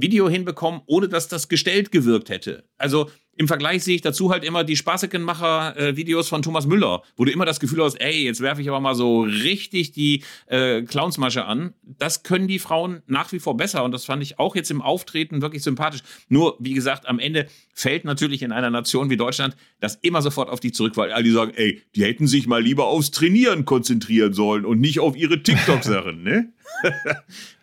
Video 0.00 0.28
hinbekommen, 0.28 0.80
ohne 0.86 1.08
dass 1.08 1.28
das 1.28 1.48
gestellt 1.48 1.92
gewirkt 1.92 2.28
hätte. 2.28 2.64
Also 2.78 3.08
im 3.40 3.48
Vergleich 3.48 3.84
sehe 3.84 3.94
ich 3.94 4.02
dazu 4.02 4.30
halt 4.30 4.44
immer 4.44 4.64
die 4.64 4.76
Spaßekenmacher-Videos 4.76 6.28
von 6.28 6.42
Thomas 6.42 6.66
Müller, 6.66 7.02
wo 7.16 7.24
du 7.24 7.32
immer 7.32 7.46
das 7.46 7.58
Gefühl 7.58 7.82
hast, 7.82 7.94
ey, 7.94 8.24
jetzt 8.24 8.42
werfe 8.42 8.60
ich 8.60 8.68
aber 8.68 8.80
mal 8.80 8.94
so 8.94 9.22
richtig 9.22 9.92
die 9.92 10.24
äh, 10.46 10.82
Clownsmasche 10.82 11.46
an. 11.46 11.72
Das 11.82 12.22
können 12.22 12.48
die 12.48 12.58
Frauen 12.58 13.02
nach 13.06 13.32
wie 13.32 13.38
vor 13.38 13.56
besser 13.56 13.82
und 13.82 13.92
das 13.92 14.04
fand 14.04 14.22
ich 14.22 14.38
auch 14.38 14.56
jetzt 14.56 14.70
im 14.70 14.82
Auftreten 14.82 15.40
wirklich 15.40 15.62
sympathisch. 15.62 16.02
Nur, 16.28 16.58
wie 16.60 16.74
gesagt, 16.74 17.08
am 17.08 17.18
Ende 17.18 17.46
fällt 17.72 18.04
natürlich 18.04 18.42
in 18.42 18.52
einer 18.52 18.68
Nation 18.68 19.08
wie 19.08 19.16
Deutschland 19.16 19.56
das 19.80 19.94
immer 20.02 20.20
sofort 20.20 20.50
auf 20.50 20.60
die 20.60 20.72
zurück, 20.72 20.98
weil 20.98 21.10
alle 21.10 21.32
sagen, 21.32 21.52
ey, 21.54 21.80
die 21.96 22.04
hätten 22.04 22.26
sich 22.26 22.46
mal 22.46 22.62
lieber 22.62 22.88
aufs 22.88 23.10
Trainieren 23.10 23.64
konzentrieren 23.64 24.34
sollen 24.34 24.66
und 24.66 24.80
nicht 24.80 25.00
auf 25.00 25.16
ihre 25.16 25.42
TikTok-Sachen, 25.42 26.22
ne? 26.22 26.52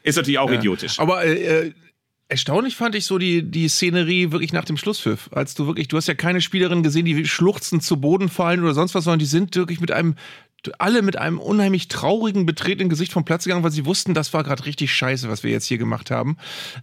Ist 0.04 0.16
natürlich 0.16 0.40
auch 0.40 0.50
ja. 0.50 0.58
idiotisch. 0.58 1.00
Aber 1.00 1.24
äh, 1.24 1.72
Erstaunlich 2.30 2.76
fand 2.76 2.94
ich 2.96 3.06
so 3.06 3.18
die, 3.18 3.42
die 3.42 3.70
Szenerie 3.70 4.32
wirklich 4.32 4.52
nach 4.52 4.66
dem 4.66 4.76
Schlusspfiff. 4.76 5.30
Als 5.32 5.56
du 5.56 5.66
wirklich, 5.66 5.88
du 5.88 5.96
hast 5.96 6.08
ja 6.08 6.14
keine 6.14 6.42
Spielerin 6.42 6.84
gesehen, 6.84 7.06
die 7.06 7.26
schluchzend 7.26 7.84
zu 7.84 8.02
Boden 8.02 8.28
fallen 8.28 8.62
oder 8.64 8.74
sonst 8.74 8.96
was, 8.96 9.06
sondern 9.06 9.20
die 9.20 9.26
sind 9.26 9.56
wirklich 9.56 9.80
mit 9.80 9.92
einem 9.92 10.16
alle 10.80 11.02
mit 11.02 11.18
einem 11.18 11.40
unheimlich 11.40 11.88
traurigen, 11.88 12.46
betretenen 12.46 12.90
Gesicht 12.90 13.12
vom 13.12 13.26
Platz 13.26 13.44
gegangen, 13.44 13.64
weil 13.64 13.72
sie 13.72 13.86
wussten, 13.86 14.14
das 14.14 14.34
war 14.34 14.44
gerade 14.44 14.66
richtig 14.66 14.94
scheiße, 14.94 15.30
was 15.30 15.44
wir 15.44 15.52
jetzt 15.52 15.66
hier 15.66 15.78
gemacht 15.78 16.12
haben. 16.12 16.38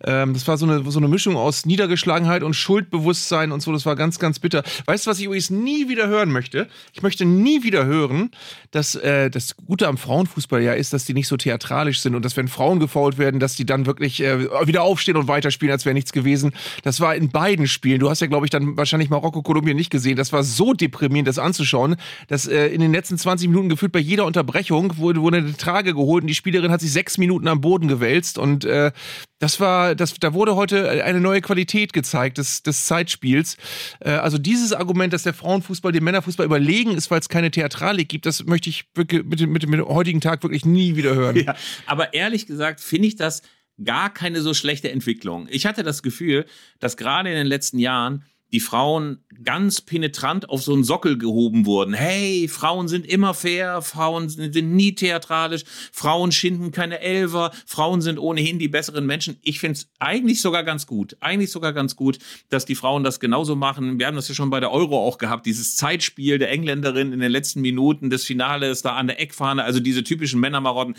Ähm, 0.05 0.35
das 0.35 0.47
war 0.49 0.57
so 0.57 0.67
eine, 0.67 0.91
so 0.91 0.99
eine 0.99 1.09
Mischung 1.09 1.37
aus 1.37 1.67
Niedergeschlagenheit 1.67 2.43
und 2.43 2.55
Schuldbewusstsein 2.55 3.53
und 3.53 3.61
so. 3.61 3.73
Das 3.73 3.87
war 3.87 3.97
ganz, 3.97 4.19
ganz 4.19 4.39
bitter. 4.39 4.63
Weißt 4.87 5.07
du, 5.07 5.11
was 5.11 5.19
ich 5.19 5.27
übrigens 5.27 5.51
nie 5.51 5.89
wieder 5.89 6.09
hören 6.09 6.31
möchte? 6.31 6.69
Ich 6.93 7.03
möchte 7.03 7.25
nie 7.25 7.63
wieder 7.63 7.87
hören, 7.87 8.31
dass 8.71 8.95
äh, 8.95 9.31
das 9.31 9.57
Gute 9.57 9.89
am 9.89 9.99
Frauenfußball 9.99 10.63
ja 10.63 10.73
ist, 10.73 10.93
dass 10.93 11.05
die 11.05 11.15
nicht 11.15 11.29
so 11.29 11.37
theatralisch 11.37 12.01
sind 12.01 12.15
und 12.15 12.25
dass, 12.25 12.37
wenn 12.37 12.49
Frauen 12.49 12.81
gefault 12.81 13.19
werden, 13.19 13.41
dass 13.41 13.55
die 13.55 13.67
dann 13.67 13.87
wirklich 13.87 14.23
äh, 14.23 14.67
wieder 14.67 14.83
aufstehen 14.83 15.17
und 15.17 15.29
weiterspielen, 15.29 15.73
als 15.73 15.85
wäre 15.85 15.95
nichts 15.95 16.13
gewesen. 16.13 16.53
Das 16.83 17.01
war 17.01 17.15
in 17.15 17.31
beiden 17.31 17.69
Spielen. 17.69 18.01
Du 18.01 18.11
hast 18.11 18.21
ja, 18.21 18.27
glaube 18.27 18.47
ich, 18.47 18.51
dann 18.51 18.77
wahrscheinlich 18.77 19.11
Marokko, 19.11 19.43
Kolumbien 19.43 19.77
nicht 19.77 19.91
gesehen. 19.91 20.17
Das 20.17 20.33
war 20.33 20.43
so 20.43 20.73
deprimierend, 20.73 21.29
das 21.29 21.39
anzuschauen, 21.39 21.97
dass 22.29 22.47
äh, 22.47 22.67
in 22.67 22.81
den 22.81 22.93
letzten 22.93 23.19
20 23.19 23.49
Minuten 23.49 23.69
gefühlt 23.75 23.93
bei 23.93 23.99
jeder 23.99 24.25
Unterbrechung 24.25 24.97
wurde, 24.97 25.21
wurde 25.21 25.39
eine 25.39 25.57
Trage 25.57 25.95
geholt 25.95 26.23
und 26.23 26.29
die 26.29 26.35
Spielerin 26.35 26.71
hat 26.71 26.81
sich 26.81 26.93
sechs 26.93 27.19
Minuten 27.19 27.49
am 27.49 27.61
Boden 27.61 27.89
gewälzt 27.89 28.39
und 28.39 28.65
äh, 28.65 28.93
das 29.41 29.61
war, 29.61 29.95
das, 29.95 30.15
da 30.15 30.33
wurde 30.33 30.57
heute 30.57 31.05
eine 31.05 31.21
neue 31.21 31.41
Qualität 31.41 31.93
gezeigt 31.93 32.39
des, 32.39 32.63
des 32.63 32.87
Zeitspiels. 32.87 33.57
Äh, 34.01 34.11
also 34.11 34.39
dieses 34.39 34.73
Argument, 34.73 35.13
dass 35.13 35.25
der 35.25 35.35
Frauenfußball 35.35 35.93
dem 35.93 36.05
Männerfußball 36.05 36.47
überlegen 36.47 36.93
ist, 36.93 37.11
weil 37.11 37.21
es 37.21 37.29
keine 37.29 37.51
Theatralik 37.51 38.09
gibt, 38.09 38.27
das 38.27 38.45
möchte 38.47 38.71
ich 38.71 38.85
wirklich 38.95 39.25
mit, 39.25 39.41
mit, 39.41 39.69
mit 39.69 39.81
dem 39.81 39.89
heutigen 39.89 40.21
Tag 40.21 40.43
wirklich 40.43 40.65
nie 40.65 40.97
wieder 40.97 41.15
hören. 41.15 41.37
Ja, 41.37 41.57
aber 41.87 42.15
ehrlich 42.15 42.47
gesagt 42.47 42.81
finde 42.81 43.09
ich 43.09 43.17
das 43.17 43.43
gar 43.83 44.13
keine 44.13 44.41
so 44.41 44.55
schlechte 44.55 44.91
Entwicklung. 44.91 45.49
Ich 45.51 45.67
hatte 45.67 45.83
das 45.83 46.03
Gefühl, 46.03 46.47
dass 46.79 46.97
gerade 46.97 47.29
in 47.29 47.35
den 47.35 47.47
letzten 47.47 47.79
Jahren 47.79 48.25
die 48.55 48.61
Frauen 48.61 49.19
ganz 49.43 49.81
penetrant 49.81 50.49
auf 50.49 50.63
so 50.63 50.73
einen 50.73 50.85
Sockel 50.85 51.19
gehoben 51.19 51.67
wurden. 51.67 51.93
Hey, 51.93 52.47
Frauen 52.47 52.87
sind 52.87 53.05
immer 53.05 53.35
fair, 53.35 53.83
Frauen 53.83 54.29
sind 54.29 54.55
nie 54.55 54.95
theatralisch, 54.95 55.65
Frauen 55.91 56.31
schinden 56.31 56.71
keine 56.71 57.01
Elver, 57.01 57.51
Frauen 57.67 58.01
sind 58.01 58.17
ohnehin 58.17 58.61
die 58.61 58.69
besseren 58.69 59.07
Menschen. 59.07 59.39
Ich 59.43 59.59
finde 59.59 59.79
es 59.79 59.89
eigentlich 59.99 60.41
sogar 60.41 60.63
ganz 60.63 60.87
gut, 60.87 61.17
eigentlich 61.19 61.51
sogar 61.51 61.73
ganz 61.73 61.97
gut, 61.97 62.21
dass 62.49 62.65
die 62.65 62.77
Frauen 62.77 63.03
das 63.03 63.19
genauso 63.19 63.57
machen. 63.57 63.99
Wir 63.99 64.07
haben 64.07 64.15
das 64.15 64.29
ja 64.29 64.37
schon 64.37 64.51
bei 64.51 64.61
der 64.61 64.71
Euro 64.71 65.05
auch 65.05 65.19
gehabt, 65.19 65.47
dieses 65.47 65.75
Zeitspiel 65.75 66.39
der 66.39 66.53
Engländerin 66.53 67.13
in 67.13 67.19
den 67.19 67.33
letzten 67.33 67.61
Minuten 67.61 68.09
des 68.09 68.25
Finales 68.25 68.83
da 68.83 68.95
an 68.95 69.09
der 69.09 69.21
Eckfahne, 69.21 69.65
also 69.65 69.81
diese 69.81 70.05
typischen 70.05 70.39
Männermarotten 70.39 70.95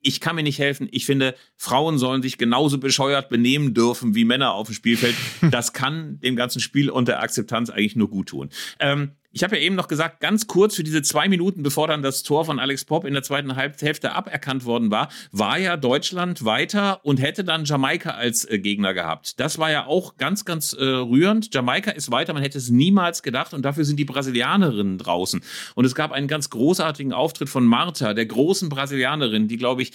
ich 0.00 0.20
kann 0.20 0.36
mir 0.36 0.42
nicht 0.42 0.58
helfen. 0.58 0.88
Ich 0.90 1.06
finde, 1.06 1.34
Frauen 1.56 1.98
sollen 1.98 2.22
sich 2.22 2.38
genauso 2.38 2.78
bescheuert 2.78 3.28
benehmen 3.28 3.74
dürfen 3.74 4.14
wie 4.14 4.24
Männer 4.24 4.52
auf 4.54 4.68
dem 4.68 4.74
Spielfeld. 4.74 5.14
Das 5.50 5.72
kann 5.72 6.20
dem 6.20 6.36
ganzen 6.36 6.60
Spiel 6.60 6.90
und 6.90 7.08
der 7.08 7.22
Akzeptanz 7.22 7.70
eigentlich 7.70 7.96
nur 7.96 8.10
gut 8.10 8.28
tun. 8.28 8.50
Ähm, 8.80 9.12
ich 9.38 9.44
habe 9.44 9.54
ja 9.54 9.62
eben 9.62 9.76
noch 9.76 9.86
gesagt, 9.86 10.18
ganz 10.18 10.48
kurz 10.48 10.74
für 10.74 10.82
diese 10.82 11.00
zwei 11.00 11.28
Minuten, 11.28 11.62
bevor 11.62 11.86
dann 11.86 12.02
das 12.02 12.24
Tor 12.24 12.44
von 12.44 12.58
Alex 12.58 12.84
Pop 12.84 13.04
in 13.04 13.14
der 13.14 13.22
zweiten 13.22 13.54
Hälfte 13.54 14.12
aberkannt 14.12 14.64
worden 14.64 14.90
war, 14.90 15.10
war 15.30 15.56
ja 15.60 15.76
Deutschland 15.76 16.44
weiter 16.44 17.04
und 17.04 17.22
hätte 17.22 17.44
dann 17.44 17.64
Jamaika 17.64 18.10
als 18.10 18.44
äh, 18.50 18.58
Gegner 18.58 18.94
gehabt. 18.94 19.38
Das 19.38 19.58
war 19.58 19.70
ja 19.70 19.86
auch 19.86 20.16
ganz, 20.16 20.44
ganz 20.44 20.72
äh, 20.72 20.82
rührend. 20.82 21.54
Jamaika 21.54 21.92
ist 21.92 22.10
weiter, 22.10 22.32
man 22.32 22.42
hätte 22.42 22.58
es 22.58 22.68
niemals 22.68 23.22
gedacht 23.22 23.54
und 23.54 23.62
dafür 23.62 23.84
sind 23.84 24.00
die 24.00 24.04
Brasilianerinnen 24.04 24.98
draußen. 24.98 25.40
Und 25.76 25.84
es 25.84 25.94
gab 25.94 26.10
einen 26.10 26.26
ganz 26.26 26.50
großartigen 26.50 27.12
Auftritt 27.12 27.48
von 27.48 27.64
Marta, 27.64 28.14
der 28.14 28.26
großen 28.26 28.68
Brasilianerin, 28.68 29.46
die, 29.46 29.56
glaube 29.56 29.82
ich, 29.82 29.92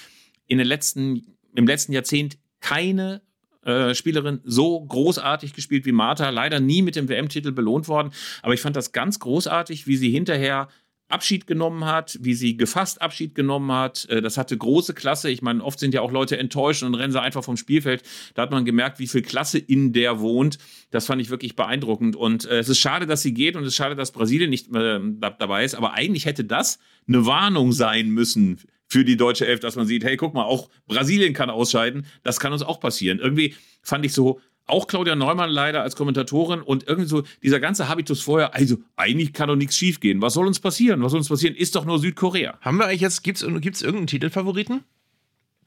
in 0.48 0.58
den 0.58 0.68
letzten, 0.68 1.36
im 1.54 1.68
letzten 1.68 1.92
Jahrzehnt 1.92 2.38
keine 2.62 3.22
äh, 3.66 3.96
Spielerin 3.96 4.42
so 4.44 4.80
großartig 4.82 5.54
gespielt 5.54 5.86
wie 5.86 5.92
Martha, 5.92 6.30
leider 6.30 6.60
nie 6.60 6.82
mit 6.82 6.96
dem 6.96 7.10
WM-Titel 7.10 7.52
belohnt 7.52 7.88
worden. 7.88 8.12
Aber 8.42 8.54
ich 8.54 8.62
fand 8.62 8.76
das 8.76 8.92
ganz 8.92 9.20
großartig, 9.20 9.88
wie 9.88 9.98
sie 9.98 10.12
hinterher 10.12 10.68
Abschied 11.10 11.46
genommen 11.46 11.86
hat, 11.86 12.18
wie 12.22 12.34
sie 12.34 12.58
gefasst 12.58 13.02
Abschied 13.02 13.36
genommen 13.36 13.72
hat. 13.72 14.06
Äh, 14.10 14.22
das 14.22 14.38
hatte 14.38 14.58
große 14.58 14.94
Klasse. 14.94 15.30
Ich 15.30 15.42
meine, 15.42 15.64
oft 15.64 15.80
sind 15.80 15.94
ja 15.94 16.02
auch 16.02 16.12
Leute 16.12 16.38
enttäuscht 16.38 16.84
und 16.84 16.96
rennen 16.96 17.14
sie 17.14 17.22
einfach 17.22 17.44
vom 17.44 17.56
Spielfeld. 17.58 18.04
Da 18.34 18.42
hat 18.42 18.52
man 18.52 18.66
gemerkt, 18.66 19.00
wie 19.00 19.08
viel 19.08 19.22
Klasse 19.22 19.60
in 19.60 19.94
der 19.94 20.20
wohnt. 20.20 20.58
Das 20.92 21.06
fand 21.06 21.22
ich 21.22 21.30
wirklich 21.30 21.56
beeindruckend. 21.56 22.16
Und 22.16 22.46
äh, 22.46 22.60
es 22.60 22.70
ist 22.70 22.80
schade, 22.80 23.06
dass 23.06 23.22
sie 23.22 23.34
geht 23.34 23.56
und 23.56 23.64
es 23.64 23.70
ist 23.70 23.76
schade, 23.76 23.96
dass 23.96 24.12
Brasilien 24.12 24.50
nicht 24.50 24.70
dabei 24.74 25.64
ist. 25.64 25.76
Aber 25.76 25.94
eigentlich 25.94 26.26
hätte 26.26 26.44
das 26.44 26.80
eine 27.08 27.26
Warnung 27.26 27.72
sein 27.72 28.10
müssen 28.10 28.60
für 28.94 29.04
die 29.04 29.18
deutsche 29.18 29.48
Elf, 29.48 29.60
dass 29.60 29.76
man 29.76 29.88
sieht, 29.88 30.04
hey, 30.04 30.18
guck 30.18 30.36
mal, 30.36 30.44
auch 30.44 30.70
Brasilien 30.86 31.34
kann 31.34 31.50
ausscheiden. 31.50 32.06
Das 32.22 32.40
kann 32.40 32.54
uns 32.54 32.62
auch 32.62 32.80
passieren. 32.80 33.18
Irgendwie 33.18 33.56
fand 33.82 34.06
ich 34.06 34.14
so, 34.14 34.40
auch 34.68 34.86
Claudia 34.86 35.16
Neumann 35.16 35.50
leider 35.50 35.82
als 35.82 35.96
Kommentatorin 35.96 36.62
und 36.62 36.88
irgendwie 36.88 37.10
so 37.10 37.24
dieser 37.42 37.60
ganze 37.60 37.90
Habitus 37.90 38.22
vorher, 38.22 38.54
also 38.54 38.78
eigentlich 38.96 39.34
kann 39.34 39.48
doch 39.48 39.56
nichts 39.56 39.76
schiefgehen. 39.76 40.22
Was 40.22 40.36
soll 40.36 40.46
uns 40.46 40.60
passieren? 40.60 41.02
Was 41.02 41.12
soll 41.12 41.22
uns 41.22 41.28
passieren? 41.28 41.56
Ist 41.56 41.76
doch 41.76 41.86
nur 41.86 41.98
Südkorea. 41.98 42.60
Haben 42.62 42.78
wir 42.78 42.86
eigentlich 42.86 43.02
jetzt, 43.02 43.24
gibt 43.24 43.40
es 43.40 43.42
irgendeinen 43.42 44.06
Titelfavoriten? 44.06 44.84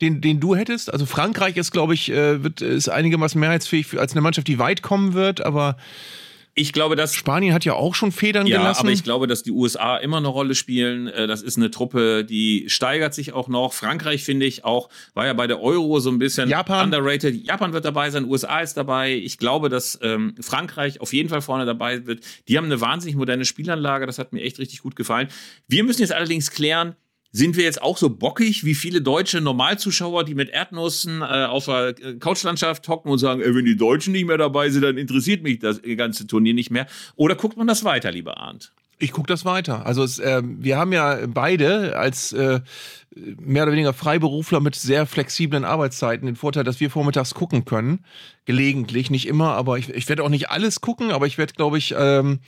Den, 0.00 0.20
den 0.20 0.38
du 0.38 0.54
hättest? 0.54 0.92
Also 0.92 1.04
Frankreich 1.04 1.56
ist, 1.56 1.72
glaube 1.72 1.94
ich, 1.94 2.12
äh, 2.12 2.44
wird, 2.44 2.60
ist 2.60 2.88
einigermaßen 2.88 3.40
mehrheitsfähig 3.40 3.98
als 3.98 4.12
eine 4.12 4.20
Mannschaft, 4.20 4.46
die 4.46 4.60
weit 4.60 4.82
kommen 4.82 5.14
wird, 5.14 5.44
aber 5.44 5.76
ich 6.58 6.72
glaube, 6.72 6.96
dass. 6.96 7.14
Spanien 7.14 7.52
hat 7.52 7.66
ja 7.66 7.74
auch 7.74 7.94
schon 7.94 8.12
Federn 8.12 8.46
ja, 8.46 8.56
gelassen. 8.58 8.80
aber 8.80 8.90
ich 8.90 9.04
glaube, 9.04 9.26
dass 9.26 9.42
die 9.42 9.50
USA 9.50 9.98
immer 9.98 10.16
eine 10.16 10.28
Rolle 10.28 10.54
spielen. 10.54 11.06
Äh, 11.06 11.26
das 11.26 11.42
ist 11.42 11.58
eine 11.58 11.70
Truppe, 11.70 12.24
die 12.24 12.64
steigert 12.68 13.12
sich 13.12 13.34
auch 13.34 13.48
noch. 13.48 13.74
Frankreich, 13.74 14.24
finde 14.24 14.46
ich, 14.46 14.64
auch, 14.64 14.88
war 15.12 15.26
ja 15.26 15.34
bei 15.34 15.46
der 15.46 15.60
Euro 15.60 16.00
so 16.00 16.10
ein 16.10 16.18
bisschen 16.18 16.48
Japan. 16.48 16.86
underrated. 16.86 17.46
Japan 17.46 17.74
wird 17.74 17.84
dabei 17.84 18.08
sein, 18.10 18.24
USA 18.24 18.60
ist 18.60 18.74
dabei. 18.74 19.12
Ich 19.12 19.36
glaube, 19.36 19.68
dass 19.68 19.98
ähm, 20.02 20.34
Frankreich 20.40 21.02
auf 21.02 21.12
jeden 21.12 21.28
Fall 21.28 21.42
vorne 21.42 21.66
dabei 21.66 22.06
wird. 22.06 22.24
Die 22.48 22.56
haben 22.56 22.64
eine 22.64 22.80
wahnsinnig 22.80 23.16
moderne 23.16 23.44
Spielanlage. 23.44 24.06
Das 24.06 24.18
hat 24.18 24.32
mir 24.32 24.40
echt 24.40 24.58
richtig 24.58 24.80
gut 24.80 24.96
gefallen. 24.96 25.28
Wir 25.68 25.84
müssen 25.84 26.00
jetzt 26.00 26.12
allerdings 26.12 26.50
klären, 26.50 26.96
sind 27.36 27.56
wir 27.56 27.64
jetzt 27.64 27.82
auch 27.82 27.98
so 27.98 28.08
bockig 28.08 28.64
wie 28.64 28.74
viele 28.74 29.02
deutsche 29.02 29.42
Normalzuschauer, 29.42 30.24
die 30.24 30.34
mit 30.34 30.48
Erdnussen 30.48 31.20
äh, 31.20 31.44
auf 31.44 31.66
der 31.66 31.88
äh, 31.88 32.14
Couchlandschaft 32.14 32.88
hocken 32.88 33.10
und 33.10 33.18
sagen, 33.18 33.42
ey, 33.42 33.54
wenn 33.54 33.66
die 33.66 33.76
Deutschen 33.76 34.12
nicht 34.12 34.26
mehr 34.26 34.38
dabei 34.38 34.70
sind, 34.70 34.82
dann 34.82 34.96
interessiert 34.96 35.42
mich 35.42 35.58
das 35.58 35.82
ganze 35.96 36.26
Turnier 36.26 36.54
nicht 36.54 36.70
mehr? 36.70 36.86
Oder 37.14 37.34
guckt 37.34 37.58
man 37.58 37.66
das 37.66 37.84
weiter, 37.84 38.10
lieber 38.10 38.38
Arndt? 38.38 38.72
Ich 38.98 39.12
gucke 39.12 39.26
das 39.26 39.44
weiter. 39.44 39.84
Also 39.84 40.02
es, 40.02 40.18
äh, 40.18 40.40
wir 40.42 40.78
haben 40.78 40.94
ja 40.94 41.26
beide 41.26 41.98
als 41.98 42.32
äh, 42.32 42.60
mehr 43.14 43.64
oder 43.64 43.72
weniger 43.72 43.92
Freiberufler 43.92 44.60
mit 44.60 44.74
sehr 44.74 45.04
flexiblen 45.04 45.66
Arbeitszeiten 45.66 46.24
den 46.24 46.36
Vorteil, 46.36 46.64
dass 46.64 46.80
wir 46.80 46.90
vormittags 46.90 47.34
gucken 47.34 47.66
können. 47.66 48.04
Gelegentlich, 48.46 49.10
nicht 49.10 49.28
immer, 49.28 49.52
aber 49.52 49.76
ich, 49.76 49.90
ich 49.90 50.08
werde 50.08 50.22
auch 50.22 50.30
nicht 50.30 50.48
alles 50.48 50.80
gucken, 50.80 51.10
aber 51.10 51.26
ich 51.26 51.36
werde, 51.36 51.52
glaube 51.52 51.76
ich, 51.76 51.94
ähm, 51.98 52.40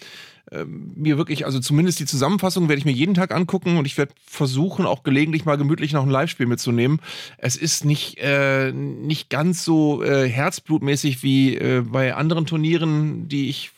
mir 0.64 1.18
wirklich, 1.18 1.44
also 1.44 1.60
zumindest 1.60 2.00
die 2.00 2.06
Zusammenfassung 2.06 2.68
werde 2.68 2.78
ich 2.78 2.84
mir 2.84 2.92
jeden 2.92 3.14
Tag 3.14 3.34
angucken 3.34 3.76
und 3.76 3.86
ich 3.86 3.98
werde 3.98 4.12
versuchen, 4.24 4.86
auch 4.86 5.02
gelegentlich 5.02 5.44
mal 5.44 5.56
gemütlich 5.56 5.92
noch 5.92 6.04
ein 6.04 6.10
Live-Spiel 6.10 6.46
mitzunehmen. 6.46 7.00
Es 7.36 7.56
ist 7.56 7.84
nicht, 7.84 8.18
äh, 8.18 8.72
nicht 8.72 9.30
ganz 9.30 9.64
so 9.64 10.02
äh, 10.02 10.28
herzblutmäßig 10.28 11.22
wie 11.22 11.56
äh, 11.56 11.82
bei 11.82 12.14
anderen 12.14 12.46
Turnieren, 12.46 13.28
die 13.28 13.48
ich 13.48 13.72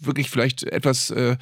wirklich 0.00 0.30
vielleicht 0.30 0.64
etwas 0.64 1.10
äh, 1.10 1.36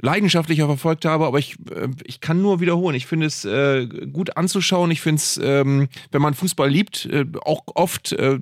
leidenschaftlicher 0.00 0.66
verfolgt 0.66 1.04
habe, 1.04 1.26
aber 1.26 1.38
ich, 1.38 1.56
äh, 1.70 1.88
ich 2.04 2.20
kann 2.20 2.42
nur 2.42 2.60
wiederholen. 2.60 2.94
Ich 2.94 3.06
finde 3.06 3.26
es 3.26 3.44
äh, 3.44 3.86
gut 3.86 4.36
anzuschauen. 4.36 4.90
Ich 4.90 5.00
finde 5.00 5.16
es, 5.20 5.40
ähm, 5.42 5.88
wenn 6.12 6.22
man 6.22 6.34
Fußball 6.34 6.68
liebt, 6.68 7.06
äh, 7.06 7.24
auch 7.42 7.62
oft 7.66 8.12
äh, 8.12 8.38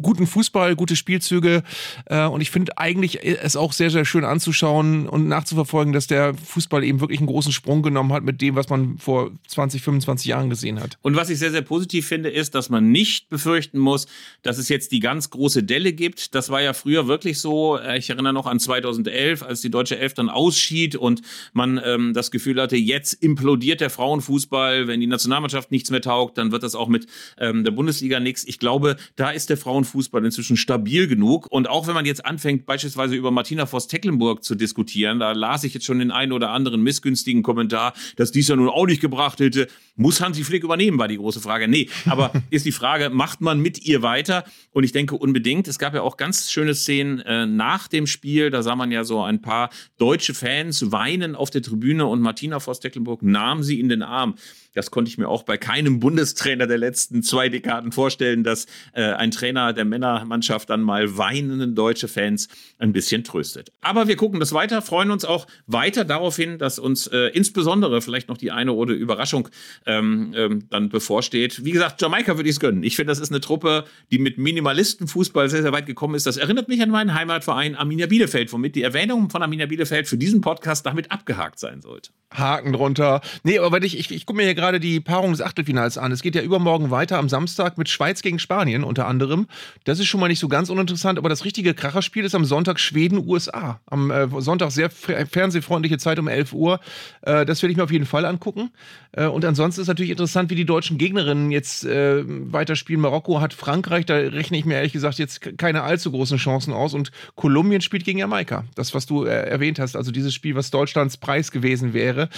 guten 0.00 0.26
Fußball, 0.26 0.76
gute 0.76 0.96
Spielzüge 0.96 1.62
äh, 2.06 2.26
und 2.26 2.40
ich 2.40 2.50
finde 2.50 2.78
eigentlich 2.78 3.24
es 3.24 3.56
auch 3.56 3.72
sehr, 3.72 3.90
sehr 3.90 4.04
schön 4.04 4.24
anzuschauen 4.24 5.08
und 5.08 5.28
nachzuverfolgen, 5.28 5.92
dass 5.92 6.06
der 6.06 6.34
Fußball 6.34 6.84
eben 6.84 7.00
wirklich 7.00 7.20
einen 7.20 7.26
großen 7.26 7.52
Sprung 7.52 7.82
genommen 7.82 8.12
hat 8.12 8.22
mit 8.22 8.40
dem, 8.40 8.54
was 8.54 8.68
man 8.68 8.98
vor 8.98 9.30
20, 9.48 9.82
25 9.82 10.26
Jahren 10.26 10.50
gesehen 10.50 10.80
hat. 10.80 10.98
Und 11.02 11.16
was 11.16 11.30
ich 11.30 11.38
sehr, 11.38 11.50
sehr 11.50 11.62
positiv 11.62 12.06
finde, 12.06 12.30
ist, 12.30 12.54
dass 12.54 12.68
man 12.70 12.92
nicht 12.92 13.28
befürchten 13.28 13.78
muss, 13.78 14.06
dass 14.42 14.58
es 14.58 14.68
jetzt 14.68 14.92
die 14.92 15.00
ganz 15.00 15.30
große 15.30 15.62
Delle 15.62 15.92
gibt. 15.92 16.34
Das 16.34 16.50
war 16.50 16.60
ja 16.60 16.74
früher 16.74 17.06
wirklich 17.06 17.40
so. 17.40 17.78
Ich 17.96 18.10
erinnere 18.10 18.33
noch 18.34 18.46
an 18.46 18.60
2011, 18.60 19.42
als 19.42 19.62
die 19.62 19.70
deutsche 19.70 19.98
Elf 19.98 20.12
dann 20.14 20.28
ausschied 20.28 20.96
und 20.96 21.22
man 21.52 21.80
ähm, 21.82 22.12
das 22.12 22.30
Gefühl 22.30 22.60
hatte, 22.60 22.76
jetzt 22.76 23.14
implodiert 23.14 23.80
der 23.80 23.90
Frauenfußball. 23.90 24.86
Wenn 24.86 25.00
die 25.00 25.06
Nationalmannschaft 25.06 25.70
nichts 25.70 25.90
mehr 25.90 26.02
taugt, 26.02 26.36
dann 26.36 26.52
wird 26.52 26.62
das 26.62 26.74
auch 26.74 26.88
mit 26.88 27.06
ähm, 27.38 27.64
der 27.64 27.70
Bundesliga 27.70 28.20
nichts. 28.20 28.44
Ich 28.44 28.58
glaube, 28.58 28.96
da 29.16 29.30
ist 29.30 29.50
der 29.50 29.56
Frauenfußball 29.56 30.24
inzwischen 30.24 30.56
stabil 30.56 31.06
genug. 31.06 31.46
Und 31.50 31.68
auch 31.68 31.86
wenn 31.86 31.94
man 31.94 32.04
jetzt 32.04 32.26
anfängt, 32.26 32.66
beispielsweise 32.66 33.14
über 33.14 33.30
Martina 33.30 33.66
Voss-Tecklenburg 33.66 34.44
zu 34.44 34.54
diskutieren, 34.54 35.18
da 35.20 35.32
las 35.32 35.64
ich 35.64 35.74
jetzt 35.74 35.86
schon 35.86 35.98
den 35.98 36.10
einen 36.10 36.32
oder 36.32 36.50
anderen 36.50 36.82
missgünstigen 36.82 37.42
Kommentar, 37.42 37.94
dass 38.16 38.32
dies 38.32 38.48
ja 38.48 38.56
nun 38.56 38.68
auch 38.68 38.86
nicht 38.86 39.00
gebracht 39.00 39.40
hätte. 39.40 39.68
Muss 39.96 40.20
Hansi 40.20 40.42
Flick 40.44 40.64
übernehmen, 40.64 40.98
war 40.98 41.08
die 41.08 41.16
große 41.16 41.40
Frage. 41.40 41.68
Nee, 41.68 41.88
aber 42.06 42.32
ist 42.50 42.66
die 42.66 42.72
Frage, 42.72 43.10
macht 43.10 43.40
man 43.40 43.60
mit 43.60 43.84
ihr 43.86 44.02
weiter? 44.02 44.44
Und 44.72 44.84
ich 44.84 44.92
denke 44.92 45.14
unbedingt. 45.16 45.68
Es 45.68 45.78
gab 45.78 45.94
ja 45.94 46.02
auch 46.02 46.16
ganz 46.16 46.50
schöne 46.50 46.74
Szenen 46.74 47.20
äh, 47.20 47.46
nach 47.46 47.88
dem 47.88 48.06
Spiel. 48.06 48.23
Da 48.24 48.62
sah 48.62 48.74
man 48.74 48.90
ja 48.90 49.04
so 49.04 49.22
ein 49.22 49.40
paar 49.42 49.70
deutsche 49.98 50.34
Fans 50.34 50.90
weinen 50.90 51.34
auf 51.36 51.50
der 51.50 51.62
Tribüne 51.62 52.06
und 52.06 52.20
Martina 52.20 52.58
Voss-Tecklenburg 52.58 53.22
nahm 53.22 53.62
sie 53.62 53.78
in 53.80 53.88
den 53.88 54.02
Arm. 54.02 54.36
Das 54.74 54.90
konnte 54.90 55.08
ich 55.08 55.18
mir 55.18 55.28
auch 55.28 55.44
bei 55.44 55.56
keinem 55.56 56.00
Bundestrainer 56.00 56.66
der 56.66 56.78
letzten 56.78 57.22
zwei 57.22 57.48
Dekaden 57.48 57.92
vorstellen, 57.92 58.42
dass 58.42 58.66
äh, 58.92 59.02
ein 59.02 59.30
Trainer 59.30 59.72
der 59.72 59.84
Männermannschaft 59.84 60.68
dann 60.68 60.82
mal 60.82 61.16
weinenden 61.16 61.74
deutsche 61.74 62.08
Fans 62.08 62.48
ein 62.78 62.92
bisschen 62.92 63.24
tröstet. 63.24 63.72
Aber 63.80 64.08
wir 64.08 64.16
gucken 64.16 64.40
das 64.40 64.52
weiter, 64.52 64.82
freuen 64.82 65.10
uns 65.10 65.24
auch 65.24 65.46
weiter 65.66 66.04
darauf 66.04 66.36
hin, 66.36 66.58
dass 66.58 66.78
uns 66.78 67.06
äh, 67.06 67.28
insbesondere 67.28 68.02
vielleicht 68.02 68.28
noch 68.28 68.36
die 68.36 68.50
eine 68.50 68.72
oder 68.72 68.94
Überraschung 68.94 69.48
ähm, 69.86 70.32
ähm, 70.36 70.66
dann 70.70 70.88
bevorsteht. 70.88 71.64
Wie 71.64 71.70
gesagt, 71.70 72.02
Jamaika 72.02 72.36
würde 72.36 72.48
ich 72.48 72.56
es 72.56 72.60
gönnen. 72.60 72.82
Ich 72.82 72.96
finde, 72.96 73.12
das 73.12 73.20
ist 73.20 73.30
eine 73.30 73.40
Truppe, 73.40 73.84
die 74.10 74.18
mit 74.18 74.38
Minimalistenfußball 74.38 75.48
sehr, 75.48 75.62
sehr 75.62 75.72
weit 75.72 75.86
gekommen 75.86 76.16
ist. 76.16 76.26
Das 76.26 76.36
erinnert 76.36 76.68
mich 76.68 76.82
an 76.82 76.90
meinen 76.90 77.14
Heimatverein 77.14 77.76
Arminia 77.76 78.03
Bielefeld, 78.06 78.52
womit 78.52 78.74
die 78.76 78.82
Erwähnung 78.82 79.30
von 79.30 79.42
Arminia 79.42 79.66
Bielefeld 79.66 80.08
für 80.08 80.16
diesen 80.16 80.40
Podcast 80.40 80.86
damit 80.86 81.10
abgehakt 81.10 81.58
sein 81.58 81.82
sollte. 81.82 82.10
Haken 82.32 82.72
drunter. 82.72 83.20
Nee, 83.42 83.58
aber 83.58 83.82
ich, 83.82 83.98
ich, 83.98 84.10
ich 84.10 84.26
gucke 84.26 84.36
mir 84.38 84.44
hier 84.44 84.54
gerade 84.54 84.80
die 84.80 85.00
Paarung 85.00 85.30
des 85.30 85.40
Achtelfinals 85.40 85.98
an. 85.98 86.12
Es 86.12 86.22
geht 86.22 86.34
ja 86.34 86.42
übermorgen 86.42 86.90
weiter 86.90 87.18
am 87.18 87.28
Samstag 87.28 87.78
mit 87.78 87.88
Schweiz 87.88 88.22
gegen 88.22 88.38
Spanien 88.38 88.84
unter 88.84 89.06
anderem. 89.06 89.46
Das 89.84 90.00
ist 90.00 90.06
schon 90.06 90.20
mal 90.20 90.28
nicht 90.28 90.40
so 90.40 90.48
ganz 90.48 90.68
uninteressant, 90.68 91.18
aber 91.18 91.28
das 91.28 91.44
richtige 91.44 91.74
Kracherspiel 91.74 92.24
ist 92.24 92.34
am 92.34 92.44
Sonntag 92.44 92.80
Schweden-USA. 92.80 93.80
Am 93.86 94.10
äh, 94.10 94.28
Sonntag 94.40 94.72
sehr 94.72 94.90
fernsehfreundliche 94.90 95.98
Zeit 95.98 96.18
um 96.18 96.28
11 96.28 96.52
Uhr. 96.52 96.80
Äh, 97.22 97.46
das 97.46 97.62
werde 97.62 97.70
ich 97.70 97.76
mir 97.76 97.84
auf 97.84 97.92
jeden 97.92 98.06
Fall 98.06 98.24
angucken. 98.24 98.70
Äh, 99.12 99.26
und 99.26 99.44
ansonsten 99.44 99.82
ist 99.82 99.88
natürlich 99.88 100.10
interessant, 100.10 100.50
wie 100.50 100.56
die 100.56 100.64
deutschen 100.64 100.98
Gegnerinnen 100.98 101.50
jetzt 101.50 101.84
äh, 101.84 102.24
weiterspielen. 102.26 103.00
Marokko 103.00 103.40
hat 103.40 103.54
Frankreich, 103.54 104.06
da 104.06 104.16
rechne 104.16 104.58
ich 104.58 104.64
mir 104.64 104.74
ehrlich 104.74 104.92
gesagt 104.92 105.18
jetzt 105.18 105.40
keine 105.58 105.82
allzu 105.82 106.10
großen 106.10 106.38
Chancen 106.38 106.72
aus. 106.72 106.94
Und 106.94 107.12
Kolumbien 107.36 107.80
spielt 107.80 107.93
gegen 108.02 108.18
Jamaika. 108.18 108.64
Das, 108.74 108.94
was 108.94 109.06
du 109.06 109.24
äh, 109.24 109.30
erwähnt 109.30 109.78
hast, 109.78 109.94
also 109.94 110.10
dieses 110.10 110.34
Spiel, 110.34 110.56
was 110.56 110.72
Deutschlands 110.72 111.16
Preis 111.16 111.52
gewesen 111.52 111.92
wäre. 111.92 112.28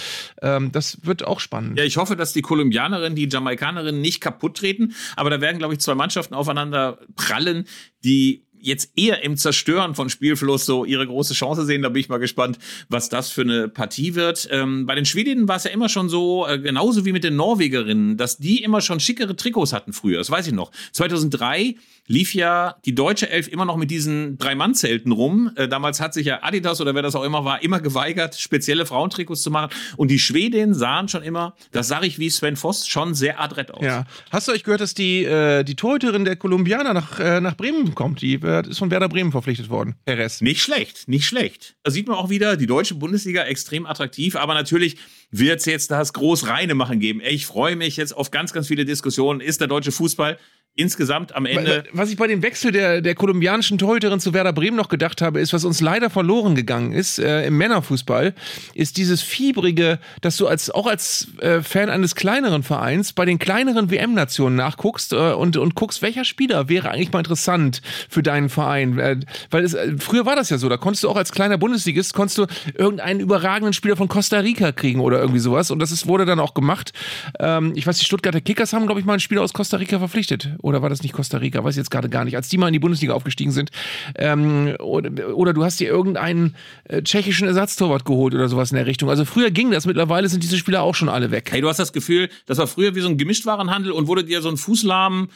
Ähm, 0.41 0.71
das 0.71 0.99
wird 1.03 1.25
auch 1.25 1.39
spannend. 1.39 1.79
Ja, 1.79 1.85
ich 1.85 1.97
hoffe, 1.97 2.15
dass 2.15 2.33
die 2.33 2.43
Kolumbianerinnen, 2.43 3.15
die 3.15 3.27
Jamaikanerinnen 3.27 3.99
nicht 3.99 4.21
kaputt 4.21 4.57
treten. 4.57 4.93
Aber 5.15 5.31
da 5.31 5.41
werden, 5.41 5.57
glaube 5.57 5.73
ich, 5.73 5.79
zwei 5.79 5.95
Mannschaften 5.95 6.35
aufeinander 6.35 6.99
prallen, 7.15 7.65
die 8.03 8.43
jetzt 8.59 8.91
eher 8.95 9.23
im 9.23 9.37
Zerstören 9.37 9.95
von 9.95 10.09
Spielfluss 10.09 10.65
so 10.65 10.85
ihre 10.85 11.05
große 11.05 11.33
Chance 11.33 11.65
sehen. 11.65 11.81
Da 11.81 11.89
bin 11.89 11.99
ich 11.99 12.09
mal 12.09 12.17
gespannt, 12.17 12.57
was 12.89 13.09
das 13.09 13.29
für 13.31 13.41
eine 13.41 13.67
Partie 13.67 14.15
wird. 14.15 14.47
Ähm, 14.51 14.85
bei 14.85 14.95
den 14.95 15.05
Schwedinnen 15.05 15.47
war 15.47 15.57
es 15.57 15.63
ja 15.63 15.71
immer 15.71 15.89
schon 15.89 16.09
so, 16.09 16.45
äh, 16.47 16.59
genauso 16.59 17.05
wie 17.05 17.11
mit 17.11 17.23
den 17.23 17.35
Norwegerinnen, 17.35 18.17
dass 18.17 18.37
die 18.37 18.63
immer 18.63 18.81
schon 18.81 18.99
schickere 18.99 19.35
Trikots 19.35 19.73
hatten 19.73 19.93
früher. 19.93 20.17
Das 20.17 20.29
weiß 20.29 20.47
ich 20.47 20.53
noch. 20.53 20.71
2003 20.91 21.75
lief 22.07 22.33
ja 22.33 22.75
die 22.85 22.95
deutsche 22.95 23.29
Elf 23.29 23.47
immer 23.47 23.65
noch 23.65 23.77
mit 23.77 23.91
diesen 23.91 24.37
Drei-Mann-Zelten 24.37 25.11
rum. 25.11 25.51
Äh, 25.55 25.67
damals 25.67 25.99
hat 25.99 26.13
sich 26.13 26.25
ja 26.25 26.41
Adidas 26.41 26.81
oder 26.81 26.95
wer 26.95 27.01
das 27.01 27.15
auch 27.15 27.23
immer 27.23 27.45
war, 27.45 27.61
immer 27.61 27.79
geweigert, 27.79 28.35
spezielle 28.39 28.85
Frauentrikots 28.85 29.41
zu 29.41 29.51
machen. 29.51 29.71
Und 29.97 30.09
die 30.09 30.19
Schwedinnen 30.19 30.73
sahen 30.73 31.09
schon 31.09 31.21
immer, 31.21 31.55
das 31.71 31.87
sage 31.87 32.07
ich 32.07 32.17
wie 32.17 32.29
Sven 32.29 32.55
Voss, 32.55 32.87
schon 32.87 33.13
sehr 33.13 33.39
adrett 33.39 33.71
aus. 33.71 33.83
Ja. 33.83 34.05
Hast 34.31 34.47
du 34.47 34.53
euch 34.53 34.63
gehört, 34.63 34.81
dass 34.81 34.93
die, 34.93 35.25
äh, 35.25 35.63
die 35.63 35.75
Torhüterin 35.75 36.25
der 36.25 36.37
Kolumbianer 36.37 36.93
nach, 36.93 37.19
äh, 37.19 37.41
nach 37.41 37.55
Bremen 37.55 37.93
kommt? 37.93 38.21
Die 38.21 38.35
äh, 38.35 38.67
ist 38.67 38.79
von 38.79 38.89
Werder 38.89 39.09
Bremen 39.09 39.31
verpflichtet 39.31 39.69
worden. 39.69 39.95
Perez. 40.05 40.41
Nicht 40.41 40.61
schlecht, 40.61 41.07
nicht 41.07 41.25
schlecht. 41.25 41.75
Da 41.83 41.91
sieht 41.91 42.07
man 42.07 42.17
auch 42.17 42.29
wieder, 42.29 42.55
die 42.55 42.67
deutsche 42.67 42.95
Bundesliga 42.95 43.43
extrem 43.43 43.85
attraktiv, 43.85 44.35
aber 44.35 44.53
natürlich 44.53 44.97
wird 45.29 45.59
es 45.59 45.65
jetzt 45.65 45.91
das 45.91 46.13
groß 46.13 46.47
reine 46.47 46.73
machen 46.73 46.99
geben. 46.99 47.21
Ich 47.23 47.45
freue 47.45 47.75
mich 47.75 47.97
jetzt 47.97 48.15
auf 48.15 48.31
ganz, 48.31 48.53
ganz 48.53 48.67
viele 48.67 48.85
Diskussionen. 48.85 49.41
Ist 49.41 49.59
der 49.59 49.67
deutsche 49.67 49.91
Fußball 49.91 50.37
insgesamt 50.77 51.35
am 51.35 51.45
Ende. 51.45 51.83
Was 51.91 52.11
ich 52.11 52.17
bei 52.17 52.27
dem 52.27 52.43
Wechsel 52.43 52.71
der, 52.71 53.01
der 53.01 53.15
kolumbianischen 53.15 53.79
Torhüterin 53.79 54.19
zu 54.19 54.33
Werder 54.33 54.53
Bremen 54.53 54.77
noch 54.77 54.89
gedacht 54.89 55.21
habe, 55.21 55.39
ist, 55.39 55.51
was 55.51 55.65
uns 55.65 55.81
leider 55.81 56.09
verloren 56.09 56.53
gegangen 56.53 56.93
ist 56.93 57.17
äh, 57.17 57.47
im 57.47 57.57
Männerfußball, 57.57 58.33
ist 58.75 58.97
dieses 58.97 59.23
Fiebrige, 59.23 59.99
dass 60.21 60.37
du 60.37 60.47
als 60.47 60.69
auch 60.69 60.85
als 60.85 61.29
äh, 61.39 61.61
Fan 61.61 61.89
eines 61.89 62.13
kleineren 62.15 62.61
Vereins 62.61 63.13
bei 63.13 63.25
den 63.25 63.39
kleineren 63.39 63.89
WM-Nationen 63.89 64.55
nachguckst 64.55 65.13
äh, 65.13 65.33
und, 65.33 65.57
und 65.57 65.73
guckst, 65.73 66.03
welcher 66.03 66.23
Spieler 66.23 66.69
wäre 66.69 66.91
eigentlich 66.91 67.11
mal 67.11 67.19
interessant 67.19 67.81
für 68.07 68.21
deinen 68.21 68.49
Verein. 68.49 68.99
Äh, 68.99 69.19
weil 69.49 69.63
es, 69.63 69.73
äh, 69.73 69.95
früher 69.97 70.27
war 70.27 70.35
das 70.35 70.51
ja 70.51 70.59
so, 70.59 70.69
da 70.69 70.77
konntest 70.77 71.03
du 71.03 71.09
auch 71.09 71.17
als 71.17 71.31
kleiner 71.31 71.57
Bundesligist, 71.57 72.13
konntest 72.13 72.37
du 72.37 72.45
irgendeinen 72.75 73.19
überragenden 73.19 73.73
Spieler 73.73 73.95
von 73.95 74.09
Costa 74.09 74.39
Rica 74.39 74.71
kriegen 74.71 74.99
oder 74.99 75.19
irgendwie 75.19 75.39
sowas. 75.39 75.71
Und 75.71 75.79
das 75.79 75.91
ist, 75.91 76.05
wurde 76.05 76.25
dann 76.25 76.39
auch 76.39 76.53
gemacht. 76.53 76.93
Ähm, 77.39 77.73
ich 77.75 77.87
weiß, 77.87 77.97
die 77.97 78.05
Stuttgarter 78.05 78.41
Kickers 78.41 78.73
haben, 78.73 78.85
glaube 78.85 78.99
ich, 78.99 79.07
mal 79.07 79.13
einen 79.13 79.21
Spieler 79.21 79.41
aus 79.41 79.53
Costa 79.53 79.77
Rica 79.77 79.97
verpflichtet 79.97 80.49
oder 80.67 80.81
war 80.81 80.89
das 80.89 81.03
nicht 81.03 81.13
Costa 81.13 81.37
Rica? 81.37 81.63
Weiß 81.63 81.75
ich 81.75 81.79
jetzt 81.79 81.91
gerade 81.91 82.09
gar 82.09 82.25
nicht. 82.25 82.35
Als 82.35 82.49
die 82.49 82.57
mal 82.57 82.67
in 82.67 82.73
die 82.73 82.79
Bundesliga 82.79 83.13
aufgestiegen 83.13 83.51
sind. 83.51 83.71
Ähm, 84.15 84.75
oder, 84.79 85.35
oder 85.35 85.53
du 85.53 85.63
hast 85.63 85.79
dir 85.79 85.87
irgendeinen 85.87 86.55
äh, 86.85 87.01
tschechischen 87.01 87.47
Ersatztorwart 87.47 88.05
geholt 88.05 88.33
oder 88.33 88.49
sowas 88.49 88.71
in 88.71 88.75
der 88.75 88.85
Richtung. 88.85 89.09
Also 89.09 89.25
früher 89.25 89.51
ging 89.51 89.71
das, 89.71 89.85
mittlerweile 89.85 90.29
sind 90.29 90.43
diese 90.43 90.57
Spieler 90.57 90.81
auch 90.81 90.95
schon 90.95 91.09
alle 91.09 91.31
weg. 91.31 91.49
Hey, 91.51 91.61
du 91.61 91.69
hast 91.69 91.79
das 91.79 91.93
Gefühl, 91.93 92.29
das 92.45 92.57
war 92.57 92.67
früher 92.67 92.95
wie 92.95 93.01
so 93.01 93.09
ein 93.09 93.17
Gemischtwarenhandel 93.17 93.91
und 93.91 94.07
wurde 94.07 94.23
dir 94.23 94.41
so 94.41 94.49
ein 94.49 94.57
fußlahmen 94.57 95.29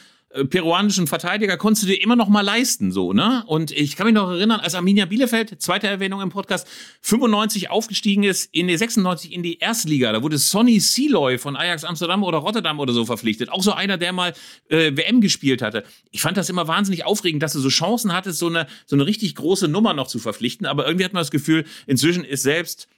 peruanischen 0.48 1.06
Verteidiger 1.06 1.56
konntest 1.56 1.82
du 1.82 1.88
dir 1.88 2.00
immer 2.00 2.16
noch 2.16 2.28
mal 2.28 2.40
leisten, 2.40 2.90
so, 2.90 3.12
ne? 3.12 3.44
Und 3.46 3.70
ich 3.70 3.96
kann 3.96 4.06
mich 4.06 4.14
noch 4.14 4.30
erinnern, 4.30 4.60
als 4.60 4.74
Arminia 4.74 5.04
Bielefeld, 5.04 5.60
zweite 5.60 5.88
Erwähnung 5.88 6.22
im 6.22 6.30
Podcast, 6.30 6.66
95 7.02 7.70
aufgestiegen 7.70 8.22
ist, 8.22 8.48
in 8.52 8.66
die 8.66 8.76
96 8.76 9.32
in 9.32 9.42
die 9.42 9.58
Erstliga. 9.58 10.10
Da 10.12 10.22
wurde 10.22 10.38
Sonny 10.38 10.80
Sealoy 10.80 11.36
von 11.36 11.56
Ajax 11.56 11.84
Amsterdam 11.84 12.22
oder 12.22 12.38
Rotterdam 12.38 12.80
oder 12.80 12.92
so 12.92 13.04
verpflichtet. 13.04 13.50
Auch 13.50 13.62
so 13.62 13.72
einer, 13.72 13.98
der 13.98 14.12
mal 14.12 14.32
äh, 14.68 14.96
WM 14.96 15.20
gespielt 15.20 15.60
hatte. 15.60 15.84
Ich 16.10 16.22
fand 16.22 16.36
das 16.38 16.48
immer 16.48 16.66
wahnsinnig 16.66 17.04
aufregend, 17.04 17.42
dass 17.42 17.52
du 17.52 17.60
so 17.60 17.68
Chancen 17.68 18.12
hattest, 18.12 18.38
so 18.38 18.46
eine, 18.46 18.66
so 18.86 18.96
eine 18.96 19.06
richtig 19.06 19.34
große 19.34 19.68
Nummer 19.68 19.92
noch 19.92 20.06
zu 20.06 20.18
verpflichten. 20.18 20.66
Aber 20.66 20.86
irgendwie 20.86 21.04
hat 21.04 21.12
man 21.12 21.20
das 21.20 21.30
Gefühl, 21.30 21.64
inzwischen 21.86 22.24
ist 22.24 22.42
selbst 22.42 22.88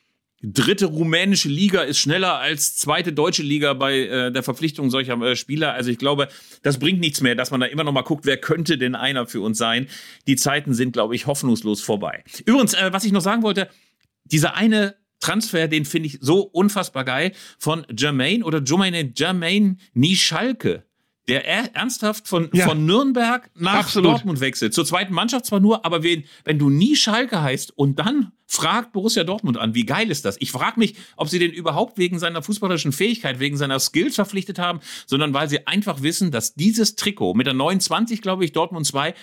dritte 0.52 0.86
rumänische 0.86 1.48
Liga 1.48 1.82
ist 1.82 1.98
schneller 1.98 2.38
als 2.38 2.76
zweite 2.76 3.12
deutsche 3.12 3.42
Liga 3.42 3.72
bei 3.72 4.00
äh, 4.00 4.32
der 4.32 4.42
Verpflichtung 4.42 4.90
solcher 4.90 5.20
äh, 5.20 5.36
Spieler. 5.36 5.72
Also 5.72 5.90
ich 5.90 5.98
glaube, 5.98 6.28
das 6.62 6.78
bringt 6.78 7.00
nichts 7.00 7.20
mehr, 7.20 7.34
dass 7.34 7.50
man 7.50 7.60
da 7.60 7.66
immer 7.66 7.84
noch 7.84 7.92
mal 7.92 8.02
guckt, 8.02 8.26
wer 8.26 8.36
könnte 8.36 8.78
denn 8.78 8.94
einer 8.94 9.26
für 9.26 9.40
uns 9.40 9.58
sein. 9.58 9.86
Die 10.26 10.36
Zeiten 10.36 10.74
sind, 10.74 10.92
glaube 10.92 11.14
ich, 11.14 11.26
hoffnungslos 11.26 11.82
vorbei. 11.82 12.24
Übrigens, 12.44 12.74
äh, 12.74 12.92
was 12.92 13.04
ich 13.04 13.12
noch 13.12 13.22
sagen 13.22 13.42
wollte, 13.42 13.68
dieser 14.24 14.54
eine 14.54 14.96
Transfer, 15.20 15.68
den 15.68 15.84
finde 15.84 16.08
ich 16.08 16.18
so 16.20 16.42
unfassbar 16.42 17.04
geil, 17.04 17.32
von 17.58 17.86
Jermaine 17.96 18.44
oder 18.44 18.62
Jermaine, 18.62 19.12
Jermaine 19.16 19.76
Nischalke 19.94 20.84
der 21.28 21.46
er 21.46 21.74
ernsthaft 21.74 22.28
von, 22.28 22.50
Ja. 22.52 22.68
von 22.68 22.84
Nürnberg 22.84 23.50
nach 23.54 23.74
Absolut. 23.74 24.12
Dortmund 24.12 24.40
wechselt. 24.40 24.74
Zur 24.74 24.84
zweiten 24.84 25.14
Mannschaft 25.14 25.46
zwar 25.46 25.60
nur, 25.60 25.84
aber 25.84 26.02
wenn, 26.02 26.24
wenn 26.44 26.58
du 26.58 26.68
nie 26.68 26.96
Schalke 26.96 27.40
heißt 27.42 27.76
und 27.76 27.98
dann 27.98 28.32
fragt 28.46 28.92
Borussia 28.92 29.24
Dortmund 29.24 29.56
an, 29.56 29.74
wie 29.74 29.86
geil 29.86 30.10
ist 30.10 30.24
das? 30.26 30.36
Ich 30.38 30.52
frage 30.52 30.78
mich, 30.78 30.96
ob 31.16 31.28
sie 31.28 31.38
den 31.38 31.50
überhaupt 31.50 31.96
wegen 31.98 32.18
seiner 32.18 32.42
fußballerischen 32.42 32.92
Fähigkeit, 32.92 33.40
wegen 33.40 33.56
seiner 33.56 33.80
Skills 33.80 34.16
verpflichtet 34.16 34.58
haben, 34.58 34.80
sondern 35.06 35.32
weil 35.32 35.48
sie 35.48 35.66
einfach 35.66 36.02
wissen, 36.02 36.30
dass 36.30 36.54
dieses 36.54 36.94
Trikot 36.94 37.34
mit 37.34 37.46
der 37.46 37.54
29, 37.54 38.20
glaube 38.20 38.44
ich, 38.44 38.52
Dortmund 38.52 38.86
2, 38.86 39.14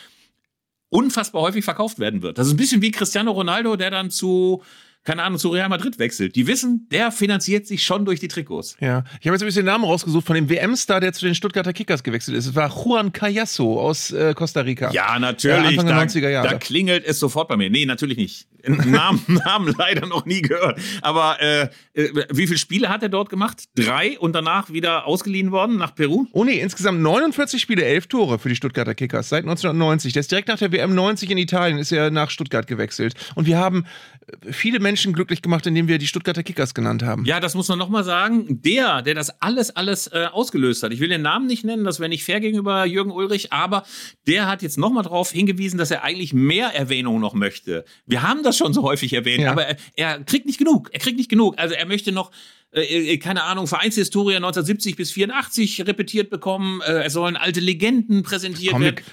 unfassbar 0.89 1.43
häufig 1.43 1.63
verkauft 1.63 1.99
werden 1.99 2.21
wird. 2.21 2.37
Das 2.37 2.47
ist 2.47 2.53
ein 2.53 2.57
bisschen 2.57 2.81
wie 2.81 2.91
Cristiano 2.91 3.31
Ronaldo, 3.31 3.75
der 3.77 3.91
dann 3.91 4.09
zu, 4.11 4.61
keine 5.03 5.23
Ahnung, 5.23 5.39
zu 5.39 5.49
Real 5.49 5.69
Madrid 5.69 5.97
wechselt. 5.97 6.35
Die 6.35 6.45
wissen, 6.47 6.87
der 6.91 7.11
finanziert 7.11 7.65
sich 7.65 7.83
schon 7.83 8.05
durch 8.05 8.19
die 8.19 8.27
Trikots. 8.27 8.77
Ja, 8.79 9.03
ich 9.19 9.27
habe 9.27 9.35
jetzt 9.35 9.41
ein 9.41 9.47
bisschen 9.47 9.65
den 9.65 9.71
Namen 9.71 9.83
rausgesucht 9.83 10.25
von 10.25 10.35
dem 10.35 10.49
WM-Star, 10.49 10.99
der 10.99 11.11
zu 11.13 11.25
den 11.25 11.33
Stuttgarter 11.33 11.73
Kickers 11.73 12.03
gewechselt 12.03 12.37
ist. 12.37 12.45
Es 12.45 12.55
war 12.55 12.69
Juan 12.69 13.11
Callasso 13.11 13.79
aus 13.79 14.11
äh, 14.11 14.33
Costa 14.35 14.61
Rica. 14.61 14.91
Ja, 14.91 15.17
natürlich. 15.17 15.79
Anfang 15.79 15.87
der 15.87 15.95
da, 15.95 16.01
90er 16.01 16.29
Jahre. 16.29 16.47
da 16.49 16.57
klingelt 16.57 17.05
es 17.05 17.19
sofort 17.19 17.47
bei 17.47 17.57
mir. 17.57 17.69
Nee, 17.69 17.85
natürlich 17.85 18.17
nicht. 18.17 18.47
Namen, 18.67 19.23
Namen 19.27 19.73
leider 19.77 20.05
noch 20.05 20.25
nie 20.25 20.41
gehört. 20.41 20.79
Aber 21.01 21.41
äh, 21.41 21.69
äh, 21.93 22.25
wie 22.29 22.47
viele 22.47 22.59
Spiele 22.59 22.89
hat 22.89 23.01
er 23.01 23.09
dort 23.09 23.29
gemacht? 23.29 23.63
Drei 23.75 24.19
und 24.19 24.33
danach 24.33 24.71
wieder 24.71 25.07
ausgeliehen 25.07 25.51
worden 25.51 25.77
nach 25.77 25.95
Peru? 25.95 26.27
Oh 26.31 26.43
nee, 26.43 26.59
insgesamt 26.59 27.01
49 27.01 27.61
Spiele, 27.61 27.83
11 27.83 28.07
Tore 28.07 28.39
für 28.39 28.49
die 28.49 28.55
Stuttgarter 28.55 28.93
Kickers 28.93 29.29
seit 29.29 29.43
1990. 29.43 30.13
Der 30.13 30.19
ist 30.19 30.31
direkt 30.31 30.47
nach 30.47 30.59
der 30.59 30.71
WM 30.71 30.93
90 30.93 31.31
in 31.31 31.37
Italien, 31.37 31.79
ist 31.79 31.91
er 31.91 32.11
nach 32.11 32.29
Stuttgart 32.29 32.67
gewechselt. 32.67 33.15
Und 33.35 33.47
wir 33.47 33.57
haben 33.57 33.85
äh, 34.27 34.51
viele 34.51 34.79
Menschen 34.79 34.90
glücklich 34.95 35.41
gemacht, 35.41 35.65
indem 35.67 35.87
wir 35.87 35.97
die 35.97 36.07
Stuttgarter 36.07 36.43
Kickers 36.43 36.73
genannt 36.73 37.03
haben. 37.03 37.25
Ja, 37.25 37.39
das 37.39 37.55
muss 37.55 37.67
man 37.67 37.77
nochmal 37.79 38.03
sagen. 38.03 38.61
Der, 38.61 39.01
der 39.01 39.13
das 39.15 39.41
alles, 39.41 39.75
alles 39.75 40.07
äh, 40.07 40.27
ausgelöst 40.31 40.83
hat. 40.83 40.93
Ich 40.93 40.99
will 40.99 41.09
den 41.09 41.21
Namen 41.21 41.47
nicht 41.47 41.63
nennen, 41.63 41.83
das 41.83 41.99
wäre 41.99 42.09
nicht 42.09 42.23
fair 42.23 42.39
gegenüber 42.39 42.85
Jürgen 42.85 43.11
Ulrich, 43.11 43.51
aber 43.53 43.83
der 44.27 44.47
hat 44.47 44.61
jetzt 44.61 44.77
nochmal 44.77 45.03
darauf 45.03 45.31
hingewiesen, 45.31 45.77
dass 45.77 45.91
er 45.91 46.03
eigentlich 46.03 46.33
mehr 46.33 46.67
Erwähnung 46.75 47.19
noch 47.19 47.33
möchte. 47.33 47.85
Wir 48.05 48.23
haben 48.23 48.43
das 48.43 48.57
schon 48.57 48.73
so 48.73 48.83
häufig 48.83 49.13
erwähnt, 49.13 49.43
Ja. 49.43 49.51
aber 49.51 49.65
er, 49.65 49.77
er 49.95 50.23
kriegt 50.23 50.45
nicht 50.45 50.57
genug. 50.57 50.89
Er 50.91 50.99
kriegt 50.99 51.17
nicht 51.17 51.29
genug. 51.29 51.57
Also 51.57 51.75
er 51.75 51.85
möchte 51.85 52.11
noch 52.11 52.31
äh, 52.73 53.13
äh, 53.13 53.17
keine 53.17 53.43
Ahnung, 53.43 53.67
Vereinshistorie 53.67 54.35
1970 54.35 54.95
bis 54.95 55.11
84 55.11 55.85
repetiert 55.87 56.29
bekommen. 56.29 56.81
Äh, 56.81 57.03
es 57.03 57.13
sollen 57.13 57.35
alte 57.35 57.59
Legenden 57.59 58.23
präsentiert 58.23 58.73
Komm, 58.73 58.83
werden. 58.83 59.03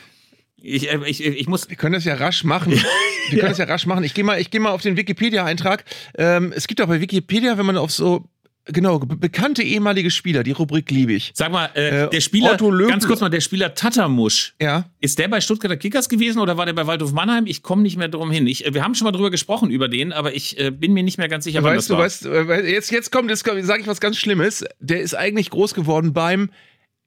Ich, 0.61 0.91
äh, 0.91 0.99
ich, 1.07 1.25
ich 1.25 1.47
muss. 1.49 1.69
Wir 1.69 1.77
können 1.77 1.95
das 1.95 2.05
ja 2.05 2.15
rasch 2.15 2.45
machen. 2.45 2.73
Wir 3.31 3.39
können 3.41 3.51
das 3.51 3.59
ja 3.59 3.67
rasch 3.67 3.85
machen. 3.87 4.05
Ich 4.05 4.15
gehe 4.15 4.25
mal, 4.25 4.41
ich 4.41 4.51
geh 4.51 4.59
mal 4.59 4.71
auf 4.71 4.81
den 4.83 4.97
Wikipedia-Eintrag. 4.97 5.85
Ähm, 6.17 6.53
es 6.57 6.67
gibt 6.67 6.81
auch 6.81 6.87
bei 6.87 7.01
Wikipedia, 7.01 7.59
wenn 7.59 7.67
man 7.67 7.77
auf 7.77 7.91
so, 7.93 8.25
genau, 8.65 8.99
be 9.01 9.17
bekannte 9.17 9.63
ehemalige 9.63 10.11
Spieler, 10.11 10.43
die 10.43 10.53
Rubrik 10.53 10.91
liebe 10.91 11.13
ich. 11.13 11.33
Sag 11.35 11.53
mal, 11.53 11.67
äh, 11.75 12.05
Äh, 12.05 12.11
der 12.11 12.21
Spieler, 12.23 12.57
ganz 12.57 13.07
kurz 13.07 13.21
mal, 13.21 13.29
der 13.29 13.43
Spieler 13.43 13.75
Tatamusch, 13.75 14.55
Ja. 14.63 14.89
Ist 15.01 15.19
der 15.19 15.29
bei 15.29 15.43
Stuttgarter 15.43 15.77
Kickers 15.77 16.09
gewesen 16.09 16.39
oder 16.41 16.57
war 16.57 16.65
der 16.65 16.73
bei 16.73 16.87
Waldhof 16.87 17.13
Mannheim? 17.13 17.45
Ich 17.47 17.63
komme 17.63 17.83
nicht 17.83 17.99
mehr 17.99 18.09
drum 18.09 18.31
hin. 18.31 18.47
Ich, 18.47 18.65
äh, 18.65 18.73
wir 18.73 18.83
haben 18.83 18.95
schon 18.95 19.05
mal 19.05 19.13
drüber 19.13 19.31
gesprochen 19.31 19.71
über 19.71 19.89
den, 19.89 20.13
aber 20.15 20.35
ich 20.35 20.59
äh, 20.59 20.71
bin 20.71 20.95
mir 20.95 21.03
nicht 21.03 21.19
mehr 21.19 21.29
ganz 21.29 21.45
sicher, 21.45 21.63
wann 21.63 21.77
Weißt 21.77 21.91
das 21.91 22.23
du, 22.23 22.29
war. 22.31 22.49
weißt, 22.49 22.65
äh, 22.65 22.73
jetzt, 22.73 22.91
jetzt 22.91 23.13
kommt, 23.13 23.29
jetzt 23.29 23.45
sage 23.45 23.81
ich 23.81 23.87
was 23.87 24.01
ganz 24.01 24.17
Schlimmes. 24.17 24.65
Der 24.81 25.03
ist 25.03 25.15
eigentlich 25.15 25.51
groß 25.51 25.75
geworden 25.75 26.15
beim 26.15 26.51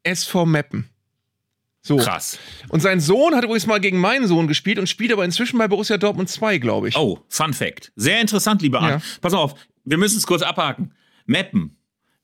SV 0.03 0.45
Meppen. 0.45 0.85
So. 1.83 1.97
Krass. 1.97 2.37
Und 2.69 2.81
sein 2.81 2.99
Sohn 2.99 3.35
hat 3.35 3.43
übrigens 3.43 3.65
mal 3.65 3.79
gegen 3.79 3.99
meinen 3.99 4.27
Sohn 4.27 4.47
gespielt 4.47 4.77
und 4.77 4.87
spielt 4.87 5.11
aber 5.11 5.25
inzwischen 5.25 5.57
bei 5.57 5.67
Borussia 5.67 5.97
Dortmund 5.97 6.29
2, 6.29 6.59
glaube 6.59 6.89
ich. 6.89 6.95
Oh, 6.95 7.19
Fun 7.27 7.53
Fact. 7.53 7.91
Sehr 7.95 8.21
interessant, 8.21 8.61
lieber 8.61 8.81
Arndt. 8.81 9.03
Ja. 9.03 9.11
Pass 9.21 9.33
auf, 9.33 9.55
wir 9.83 9.97
müssen 9.97 10.17
es 10.17 10.27
kurz 10.27 10.43
abhaken. 10.43 10.93
Mappen. 11.25 11.77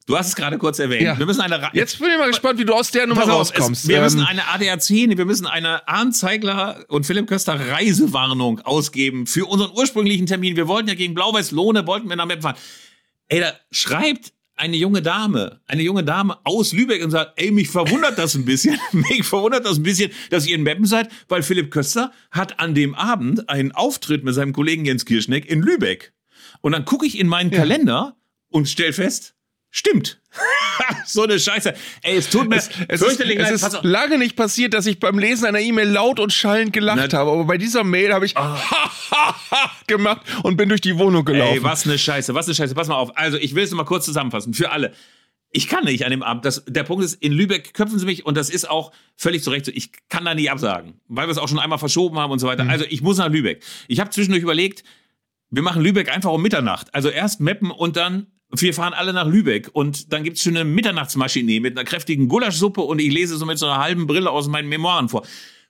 Du 0.06 0.18
hast 0.18 0.28
es 0.28 0.36
gerade 0.36 0.58
kurz 0.58 0.80
erwähnt. 0.80 1.02
Ja. 1.02 1.20
Wir 1.20 1.26
müssen 1.26 1.42
eine 1.42 1.62
Ra 1.62 1.70
Jetzt 1.74 2.00
bin 2.00 2.10
ich 2.10 2.18
mal 2.18 2.28
gespannt, 2.28 2.58
wie 2.60 2.66
du 2.66 2.74
aus 2.74 2.92
der 2.92 3.08
Nummer 3.08 3.24
auf, 3.24 3.30
rauskommst. 3.30 3.84
Es, 3.84 3.90
wir 3.90 3.98
Ähm, 3.98 4.04
müssen 4.04 4.22
eine 4.22 4.48
ADAC, 4.48 4.90
wir 4.90 5.26
müssen 5.26 5.46
eine 5.48 5.86
Arndt 5.88 6.16
Zeigler 6.16 6.86
und 6.88 7.06
Philipp 7.06 7.28
Köster 7.28 7.60
Reisewarnung 7.60 8.62
ausgeben 8.62 9.28
für 9.28 9.46
unseren 9.48 9.72
ursprünglichen 9.72 10.26
Termin. 10.26 10.56
Wir 10.56 10.68
wollten 10.70 10.88
ja 10.88 10.96
gegen 10.96 11.14
Blau-Weiß 11.14 11.52
Lohne, 11.52 11.86
wollten 11.88 12.08
wir 12.08 12.16
nach 12.16 12.26
Meppen 12.26 12.44
fahren. 12.44 12.56
Ey, 13.28 13.42
da 13.42 13.52
schreibt 13.72 14.32
eine 14.58 14.76
junge 14.76 15.02
Dame, 15.02 15.62
eine 15.68 15.84
junge 15.84 16.04
Dame 16.04 16.38
aus 16.44 16.74
Lübeck 16.74 17.04
und 17.04 17.12
sagt, 17.12 17.34
ey, 17.40 17.52
mich 17.52 17.70
verwundert 17.70 18.18
das 18.18 18.36
ein 18.36 18.44
bisschen, 18.44 18.78
mich 18.92 19.24
verwundert 19.24 19.66
das 19.66 19.78
ein 19.78 19.84
bisschen, 19.84 20.12
dass 20.30 20.46
ihr 20.46 20.56
in 20.56 20.64
Meppen 20.64 20.86
seid, 20.86 21.10
weil 21.30 21.44
Philipp 21.44 21.72
Köster 21.72 22.12
hat 22.32 22.60
an 22.60 22.76
dem 22.76 22.96
Abend 22.96 23.50
einen 23.50 23.72
Auftritt 23.72 24.24
mit 24.24 24.34
seinem 24.36 24.54
Kollegen 24.54 24.86
Jens 24.86 25.06
Kirschneck 25.06 25.46
in 25.46 25.62
Lübeck. 25.62 26.14
Und 26.62 26.72
dann 26.74 26.86
gucke 26.86 27.06
ich 27.06 27.20
in 27.20 27.28
meinen 27.28 27.52
Kalender 27.52 28.18
und 28.50 28.68
stell 28.68 28.94
fest, 28.94 29.36
stimmt. 29.78 30.20
so 31.06 31.24
eine 31.24 31.40
Scheiße. 31.40 31.74
Ey, 32.04 32.18
es 32.18 32.30
tut 32.30 32.48
mir 32.50 32.58
es 32.58 32.68
ist, 32.68 33.04
fürchterlich 33.04 33.38
es 33.38 33.44
leid. 33.44 33.54
ist 33.54 33.62
Pass 33.62 33.76
auf. 33.76 33.84
lange 33.84 34.18
nicht 34.20 34.36
passiert, 34.36 34.74
dass 34.74 34.86
ich 34.86 35.00
beim 35.00 35.18
Lesen 35.18 35.46
einer 35.46 35.60
E-Mail 35.60 35.88
laut 35.90 36.20
und 36.20 36.32
schallend 36.32 36.74
gelacht 36.74 37.12
Na- 37.12 37.18
habe. 37.18 37.32
Aber 37.32 37.46
bei 37.46 37.58
dieser 37.58 37.84
Mail 37.84 38.14
habe 38.14 38.26
ich 38.26 38.36
gemacht 39.88 40.22
und 40.44 40.58
bin 40.58 40.70
durch 40.70 40.82
die 40.82 40.98
Wohnung 40.98 41.26
gelaufen. 41.26 41.54
Ey, 41.56 41.64
was 41.64 41.86
eine 41.86 41.98
Scheiße, 41.98 42.34
was 42.34 42.46
eine 42.48 42.56
Scheiße. 42.56 42.76
Pass 42.76 42.88
mal 42.88 42.96
auf. 42.96 43.18
Also, 43.18 43.38
ich 43.38 43.56
will 43.56 43.64
es 43.64 43.72
mal 43.72 43.84
kurz 43.86 44.06
zusammenfassen. 44.06 44.54
Für 44.54 44.72
alle. 44.72 44.94
Ich 45.50 45.68
kann 45.68 45.86
nicht 45.86 46.04
an 46.04 46.12
dem 46.12 46.24
Abend. 46.24 46.44
Das, 46.46 46.64
der 46.68 46.84
Punkt 46.84 47.04
ist, 47.06 47.14
in 47.16 47.32
Lübeck 47.32 47.74
köpfen 47.74 47.98
sie 47.98 48.06
mich 48.06 48.26
und 48.26 48.36
das 48.36 48.50
ist 48.50 48.70
auch 48.70 48.92
völlig 49.16 49.44
zu 49.44 49.50
Recht 49.50 49.66
so. 49.66 49.72
Ich 49.74 49.92
kann 50.10 50.26
da 50.26 50.36
nicht 50.36 50.52
absagen, 50.52 51.00
weil 51.08 51.28
wir 51.28 51.32
es 51.32 51.38
auch 51.38 51.48
schon 51.48 51.58
einmal 51.60 51.80
verschoben 51.80 52.20
haben 52.20 52.32
und 52.32 52.40
so 52.40 52.48
weiter. 52.48 52.66
Mhm. 52.66 52.70
Also, 52.70 52.86
ich 52.90 53.02
muss 53.02 53.18
nach 53.18 53.30
Lübeck. 53.30 53.64
Ich 53.88 54.00
habe 54.00 54.10
zwischendurch 54.10 54.44
überlegt, 54.44 54.84
wir 55.50 55.64
machen 55.64 55.82
Lübeck 55.82 56.14
einfach 56.14 56.32
um 56.32 56.42
Mitternacht. 56.42 56.94
Also 56.94 57.08
erst 57.10 57.40
Meppen 57.40 57.72
und 57.72 57.96
dann 57.96 58.28
wir 58.56 58.74
fahren 58.74 58.94
alle 58.94 59.14
nach 59.14 59.28
Lübeck 59.28 59.70
und 59.74 60.14
dann 60.14 60.24
gibt's 60.24 60.42
schon 60.42 60.56
eine 60.56 60.66
Mitternachtsmaschine 60.66 61.60
mit 61.60 61.78
einer 61.78 61.86
kräftigen 61.86 62.28
Gulaschsuppe 62.28 62.82
und 62.82 63.00
ich 63.00 63.12
lese 63.12 63.38
so 63.38 63.46
mit 63.46 63.58
so 63.58 63.66
einer 63.66 63.80
halben 63.80 64.08
Brille 64.08 64.32
aus 64.32 64.48
meinen 64.48 64.70
Memoiren 64.70 65.10
vor. 65.10 65.26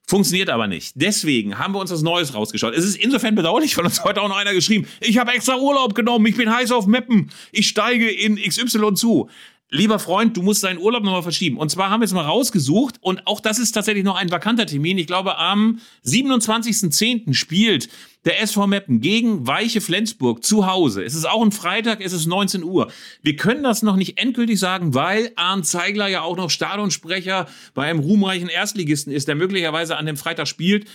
Funktioniert 0.10 0.50
aber 0.50 0.68
nicht. 0.68 0.94
Deswegen 0.96 1.60
haben 1.60 1.74
wir 1.74 1.80
uns 1.80 1.92
was 1.92 2.02
Neues 2.02 2.34
rausgeschaut. 2.34 2.74
Es 2.74 2.86
ist 2.86 2.96
insofern 2.96 3.36
bedauerlich, 3.36 3.76
weil 3.78 3.84
uns 3.84 4.06
heute 4.06 4.22
auch 4.22 4.30
noch 4.30 4.38
einer 4.38 4.54
geschrieben, 4.54 4.88
ich 5.02 5.18
habe 5.18 5.34
extra 5.34 5.58
Urlaub 5.58 5.96
genommen, 5.96 6.26
ich 6.28 6.38
bin 6.38 6.54
heiß 6.54 6.72
auf 6.72 6.88
Meppen, 6.88 7.30
ich 7.52 7.68
steige 7.68 8.10
in 8.10 8.38
XY 8.38 8.94
zu. 8.94 9.30
Lieber 9.69 9.99
Freund, 9.99 10.38
du 10.38 10.41
musst 10.41 10.63
deinen 10.63 10.80
Urlaub 10.80 11.03
nochmal 11.03 11.23
verschieben. 11.23 11.58
Und 11.58 11.69
zwar 11.69 11.89
haben 11.89 12.01
wir 12.01 12.06
es 12.06 12.13
mal 12.13 12.25
rausgesucht 12.25 12.95
und 13.01 13.27
auch 13.27 13.39
das 13.39 13.60
ist 13.60 13.73
tatsächlich 13.73 14.03
noch 14.03 14.15
ein 14.15 14.32
vakanter 14.32 14.65
Termin. 14.65 14.97
Ich 14.97 15.08
glaube, 15.08 15.38
am 15.38 15.80
27.10. 16.06 17.34
spielt 17.34 17.89
der 18.25 18.41
SV 18.41 18.67
Meppen 18.67 19.01
gegen 19.01 19.47
Weiche 19.47 19.82
Flensburg 19.82 20.43
zu 20.43 20.67
Hause. 20.67 21.03
Es 21.03 21.15
ist 21.15 21.25
auch 21.25 21.41
ein 21.41 21.51
Freitag, 21.51 22.01
es 22.01 22.13
ist 22.13 22.25
19 22.25 22.63
Uhr. 22.63 22.91
Wir 23.21 23.36
können 23.36 23.63
das 23.63 23.84
noch 23.84 23.95
nicht 23.95 24.17
endgültig 24.17 24.60
sagen, 24.60 24.93
weil 24.93 25.32
Arndt 25.36 25.65
Zeigler 25.65 26.08
ja 26.08 26.21
auch 26.21 26.38
noch 26.38 26.49
Stadionsprecher 26.49 27.47
bei 27.73 27.89
einem 27.89 27.99
ruhmreichen 27.99 28.49
Erstligisten 28.49 29.12
ist, 29.12 29.27
der 29.27 29.36
möglicherweise 29.36 29.97
an 29.97 30.06
dem 30.06 30.17
Freitag 30.17 30.47
spielt. 30.47 30.88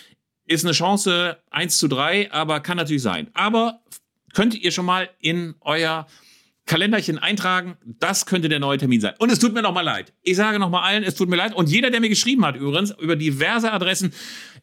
Ist 0.46 0.64
eine 0.64 0.72
Chance 0.72 1.38
1 1.50 1.78
zu 1.78 1.88
3, 1.88 2.32
aber 2.32 2.60
kann 2.60 2.76
natürlich 2.76 3.02
sein. 3.02 3.30
Aber 3.32 3.80
könnt 4.34 4.54
ihr 4.54 4.72
schon 4.72 4.86
mal 4.86 5.08
in 5.20 5.54
euer 5.60 6.06
Kalenderchen 6.72 7.18
eintragen, 7.18 7.76
das 7.84 8.24
könnte 8.24 8.48
der 8.48 8.58
neue 8.58 8.78
Termin 8.78 8.98
sein. 8.98 9.12
Und 9.18 9.30
es 9.30 9.38
tut 9.38 9.52
mir 9.52 9.60
nochmal 9.60 9.84
leid. 9.84 10.14
Ich 10.22 10.36
sage 10.36 10.58
nochmal 10.58 10.84
allen, 10.84 11.04
es 11.04 11.14
tut 11.14 11.28
mir 11.28 11.36
leid. 11.36 11.54
Und 11.54 11.68
jeder, 11.68 11.90
der 11.90 12.00
mir 12.00 12.08
geschrieben 12.08 12.46
hat, 12.46 12.56
übrigens, 12.56 12.94
über 12.98 13.14
diverse 13.14 13.70
Adressen, 13.70 14.14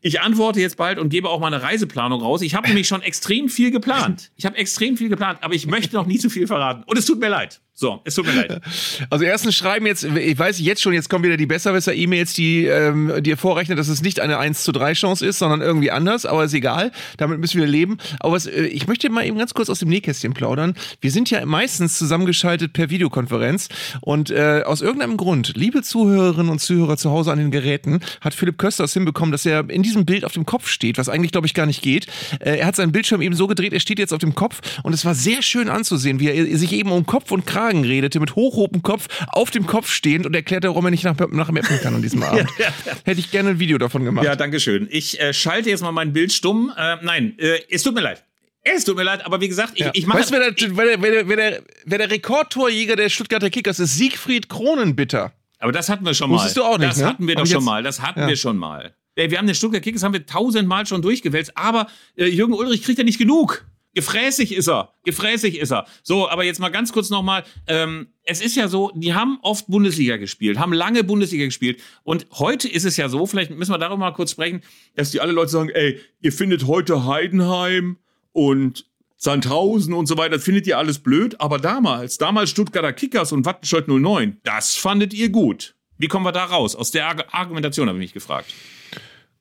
ich 0.01 0.19
antworte 0.19 0.59
jetzt 0.59 0.75
bald 0.75 0.97
und 0.97 1.09
gebe 1.09 1.29
auch 1.29 1.39
mal 1.39 1.53
eine 1.53 1.61
Reiseplanung 1.61 2.19
raus. 2.19 2.41
Ich 2.41 2.55
habe 2.55 2.67
nämlich 2.67 2.87
schon 2.87 3.03
extrem 3.03 3.47
viel 3.47 3.69
geplant. 3.69 4.31
Ich 4.37 4.47
habe 4.47 4.57
extrem 4.57 4.97
viel 4.97 5.09
geplant, 5.09 5.37
aber 5.43 5.53
ich 5.53 5.67
möchte 5.67 5.95
noch 5.95 6.07
nie 6.07 6.17
zu 6.17 6.31
viel 6.31 6.47
verraten. 6.47 6.81
Und 6.87 6.97
es 6.97 7.05
tut 7.05 7.19
mir 7.19 7.29
leid. 7.29 7.61
So, 7.79 8.01
es 8.03 8.15
tut 8.15 8.25
mir 8.25 8.33
leid. 8.33 8.61
Also 9.09 9.23
erstens 9.23 9.55
schreiben 9.55 9.85
jetzt, 9.85 10.03
ich 10.03 10.37
weiß 10.37 10.59
jetzt 10.59 10.81
schon, 10.81 10.91
jetzt 10.91 11.09
kommen 11.09 11.23
wieder 11.23 11.37
die 11.37 11.45
Besserwisser-E-Mails, 11.45 12.33
die 12.33 12.65
ähm, 12.65 13.23
dir 13.23 13.37
vorrechnen, 13.37 13.77
dass 13.77 13.87
es 13.87 14.01
nicht 14.01 14.19
eine 14.19 14.37
1 14.37 14.63
zu 14.63 14.73
3 14.73 14.91
Chance 14.93 15.25
ist, 15.25 15.39
sondern 15.39 15.61
irgendwie 15.61 15.89
anders, 15.89 16.25
aber 16.25 16.43
ist 16.43 16.53
egal. 16.53 16.91
Damit 17.15 17.39
müssen 17.39 17.61
wir 17.61 17.67
leben. 17.67 17.97
Aber 18.19 18.33
was, 18.33 18.47
äh, 18.47 18.65
ich 18.65 18.87
möchte 18.87 19.09
mal 19.09 19.25
eben 19.25 19.37
ganz 19.37 19.53
kurz 19.53 19.69
aus 19.69 19.79
dem 19.79 19.87
Nähkästchen 19.87 20.33
plaudern. 20.33 20.75
Wir 20.99 21.09
sind 21.11 21.29
ja 21.29 21.45
meistens 21.45 21.97
zusammengeschaltet 21.97 22.73
per 22.73 22.89
Videokonferenz 22.89 23.69
und 24.01 24.29
äh, 24.29 24.63
aus 24.65 24.81
irgendeinem 24.81 25.15
Grund, 25.15 25.53
liebe 25.55 25.81
Zuhörerinnen 25.81 26.51
und 26.51 26.59
Zuhörer 26.59 26.97
zu 26.97 27.11
Hause 27.11 27.31
an 27.31 27.37
den 27.37 27.49
Geräten, 27.49 28.01
hat 28.19 28.33
Philipp 28.33 28.57
Köster 28.57 28.83
es 28.83 28.93
hinbekommen, 28.93 29.31
dass 29.31 29.45
er 29.45 29.69
in 29.69 29.83
diesem 29.83 30.05
Bild 30.05 30.25
auf 30.25 30.33
dem 30.33 30.45
Kopf 30.45 30.67
steht, 30.67 30.97
was 30.97 31.07
eigentlich, 31.07 31.31
glaube 31.31 31.47
ich, 31.47 31.53
gar 31.53 31.65
nicht 31.65 31.81
geht. 31.81 32.07
Äh, 32.41 32.57
er 32.57 32.67
hat 32.67 32.75
seinen 32.75 32.91
Bildschirm 32.91 33.21
eben 33.21 33.35
so 33.35 33.47
gedreht, 33.47 33.71
er 33.71 33.79
steht 33.79 33.99
jetzt 33.99 34.13
auf 34.13 34.19
dem 34.19 34.35
Kopf 34.35 34.59
und 34.83 34.91
es 34.91 35.05
war 35.05 35.15
sehr 35.15 35.41
schön 35.41 35.69
anzusehen, 35.69 36.19
wie 36.19 36.27
er 36.27 36.57
sich 36.57 36.73
eben 36.73 36.91
um 36.91 37.05
Kopf 37.05 37.31
und 37.31 37.45
Kragen 37.45 37.68
Kragen 37.69 37.83
redete, 37.83 38.19
mit 38.19 38.35
hochhohem 38.35 38.81
Kopf, 38.81 39.07
auf 39.27 39.51
dem 39.51 39.67
Kopf 39.67 39.91
stehend 39.91 40.25
und 40.25 40.35
erklärte, 40.35 40.69
warum 40.69 40.85
er 40.85 40.91
nicht 40.91 41.03
nach, 41.03 41.15
nach 41.29 41.51
Meppen 41.51 41.79
kann 41.81 41.93
an 41.95 42.01
diesem 42.01 42.23
Abend. 42.29 42.49
ja, 42.57 42.65
ja. 42.85 42.93
Hätte 43.03 43.19
ich 43.19 43.31
gerne 43.31 43.51
ein 43.51 43.59
Video 43.59 43.77
davon 43.77 44.03
gemacht. 44.03 44.25
Ja, 44.25 44.35
danke 44.35 44.59
schön. 44.59 44.87
Ich 44.89 45.19
äh, 45.19 45.33
schalte 45.33 45.69
jetzt 45.69 45.81
mal 45.81 45.91
mein 45.91 46.13
Bild 46.13 46.33
stumm. 46.33 46.73
Äh, 46.75 46.97
nein, 47.03 47.37
äh, 47.37 47.59
es 47.69 47.83
tut 47.83 47.93
mir 47.93 48.01
leid. 48.01 48.23
Es 48.61 48.85
tut 48.85 48.97
mir 48.97 49.03
leid, 49.03 49.25
aber 49.25 49.39
wie 49.39 49.47
gesagt, 49.47 49.73
ich, 49.75 49.81
ja. 49.81 49.91
ich 49.93 50.05
mache. 50.05 50.19
Weißt 50.19 50.31
du, 50.31 50.35
wer 50.35 50.51
der, 50.51 51.01
wer, 51.01 51.27
wer, 51.27 51.35
der, 51.35 51.63
wer 51.85 51.97
der 51.97 52.11
Rekordtorjäger 52.11 52.95
der 52.95 53.09
Stuttgarter 53.09 53.49
Kickers 53.49 53.79
ist? 53.79 53.95
Siegfried 53.95 54.49
Kronenbitter. 54.49 55.31
Aber 55.59 55.71
das 55.71 55.89
hatten 55.89 56.05
wir 56.05 56.13
schon 56.13 56.29
mal. 56.29 56.37
Wusstest 56.37 56.57
du 56.57 56.63
auch 56.63 56.77
nicht, 56.77 56.89
Das 56.89 56.97
ne? 56.97 57.05
hatten 57.05 57.27
wir 57.27 57.35
doch 57.35 57.45
schon 57.45 57.63
mal. 57.63 57.83
Das 57.83 58.01
hatten 58.01 58.27
wir 58.27 58.35
schon 58.35 58.57
mal. 58.57 58.93
Wir 59.15 59.37
haben 59.37 59.47
den 59.47 59.55
Stuttgart 59.55 59.83
Kickers 59.83 60.03
haben 60.03 60.13
wir 60.13 60.25
tausendmal 60.25 60.85
schon 60.85 61.01
durchgewälzt, 61.01 61.51
aber 61.55 61.87
äh, 62.15 62.25
Jürgen 62.25 62.53
Ulrich 62.53 62.83
kriegt 62.83 62.97
ja 62.97 63.03
nicht 63.03 63.17
genug. 63.17 63.65
Gefräßig 63.95 64.53
ist 64.53 64.67
er. 64.67 64.93
Gefräßig 65.03 65.57
ist 65.57 65.71
er. 65.71 65.85
So, 66.03 66.29
aber 66.29 66.43
jetzt 66.43 66.59
mal 66.59 66.69
ganz 66.69 66.93
kurz 66.93 67.09
nochmal. 67.09 67.43
Ähm, 67.67 68.09
es 68.23 68.41
ist 68.41 68.55
ja 68.55 68.67
so, 68.67 68.91
die 68.93 69.13
haben 69.13 69.39
oft 69.41 69.67
Bundesliga 69.67 70.17
gespielt, 70.17 70.59
haben 70.59 70.73
lange 70.73 71.03
Bundesliga 71.03 71.45
gespielt. 71.45 71.81
Und 72.03 72.27
heute 72.33 72.67
ist 72.67 72.85
es 72.85 72.97
ja 72.97 73.09
so, 73.09 73.25
vielleicht 73.25 73.49
müssen 73.51 73.71
wir 73.71 73.79
darüber 73.79 73.97
mal 73.97 74.11
kurz 74.11 74.31
sprechen, 74.31 74.61
dass 74.95 75.11
die 75.11 75.21
alle 75.21 75.31
Leute 75.31 75.49
sagen, 75.51 75.69
ey, 75.69 75.99
ihr 76.21 76.31
findet 76.31 76.67
heute 76.67 77.05
Heidenheim 77.05 77.97
und 78.31 78.85
Sandhausen 79.17 79.93
und 79.93 80.05
so 80.05 80.17
weiter, 80.17 80.35
das 80.35 80.43
findet 80.43 80.67
ihr 80.67 80.77
alles 80.77 80.99
blöd. 80.99 81.41
Aber 81.41 81.57
damals, 81.57 82.17
damals 82.19 82.51
Stuttgarter 82.51 82.93
Kickers 82.93 83.31
und 83.31 83.45
Wattenscheid 83.45 83.87
09, 83.87 84.37
das 84.43 84.75
fandet 84.75 85.13
ihr 85.13 85.29
gut. 85.29 85.75
Wie 85.97 86.07
kommen 86.07 86.25
wir 86.25 86.31
da 86.31 86.45
raus? 86.45 86.75
Aus 86.75 86.91
der 86.91 87.33
Argumentation 87.33 87.89
habe 87.89 87.97
ich 87.97 88.03
mich 88.03 88.13
gefragt. 88.13 88.53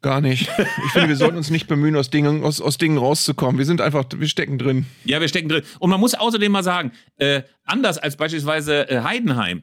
Gar 0.00 0.20
nicht. 0.20 0.48
Ich 0.86 0.92
finde, 0.92 1.08
wir 1.08 1.16
sollten 1.16 1.36
uns 1.36 1.50
nicht 1.50 1.66
bemühen, 1.66 1.96
aus 1.96 2.08
Dingen, 2.08 2.44
aus, 2.44 2.60
aus 2.60 2.78
Dingen 2.78 2.98
rauszukommen. 2.98 3.58
Wir 3.58 3.64
sind 3.64 3.80
einfach, 3.80 4.04
wir 4.14 4.28
stecken 4.28 4.56
drin. 4.56 4.86
Ja, 5.04 5.20
wir 5.20 5.26
stecken 5.28 5.48
drin. 5.48 5.62
Und 5.80 5.90
man 5.90 5.98
muss 5.98 6.14
außerdem 6.14 6.52
mal 6.52 6.62
sagen, 6.62 6.92
äh, 7.16 7.42
anders 7.64 7.98
als 7.98 8.16
beispielsweise 8.16 8.88
äh, 8.88 9.02
Heidenheim, 9.02 9.62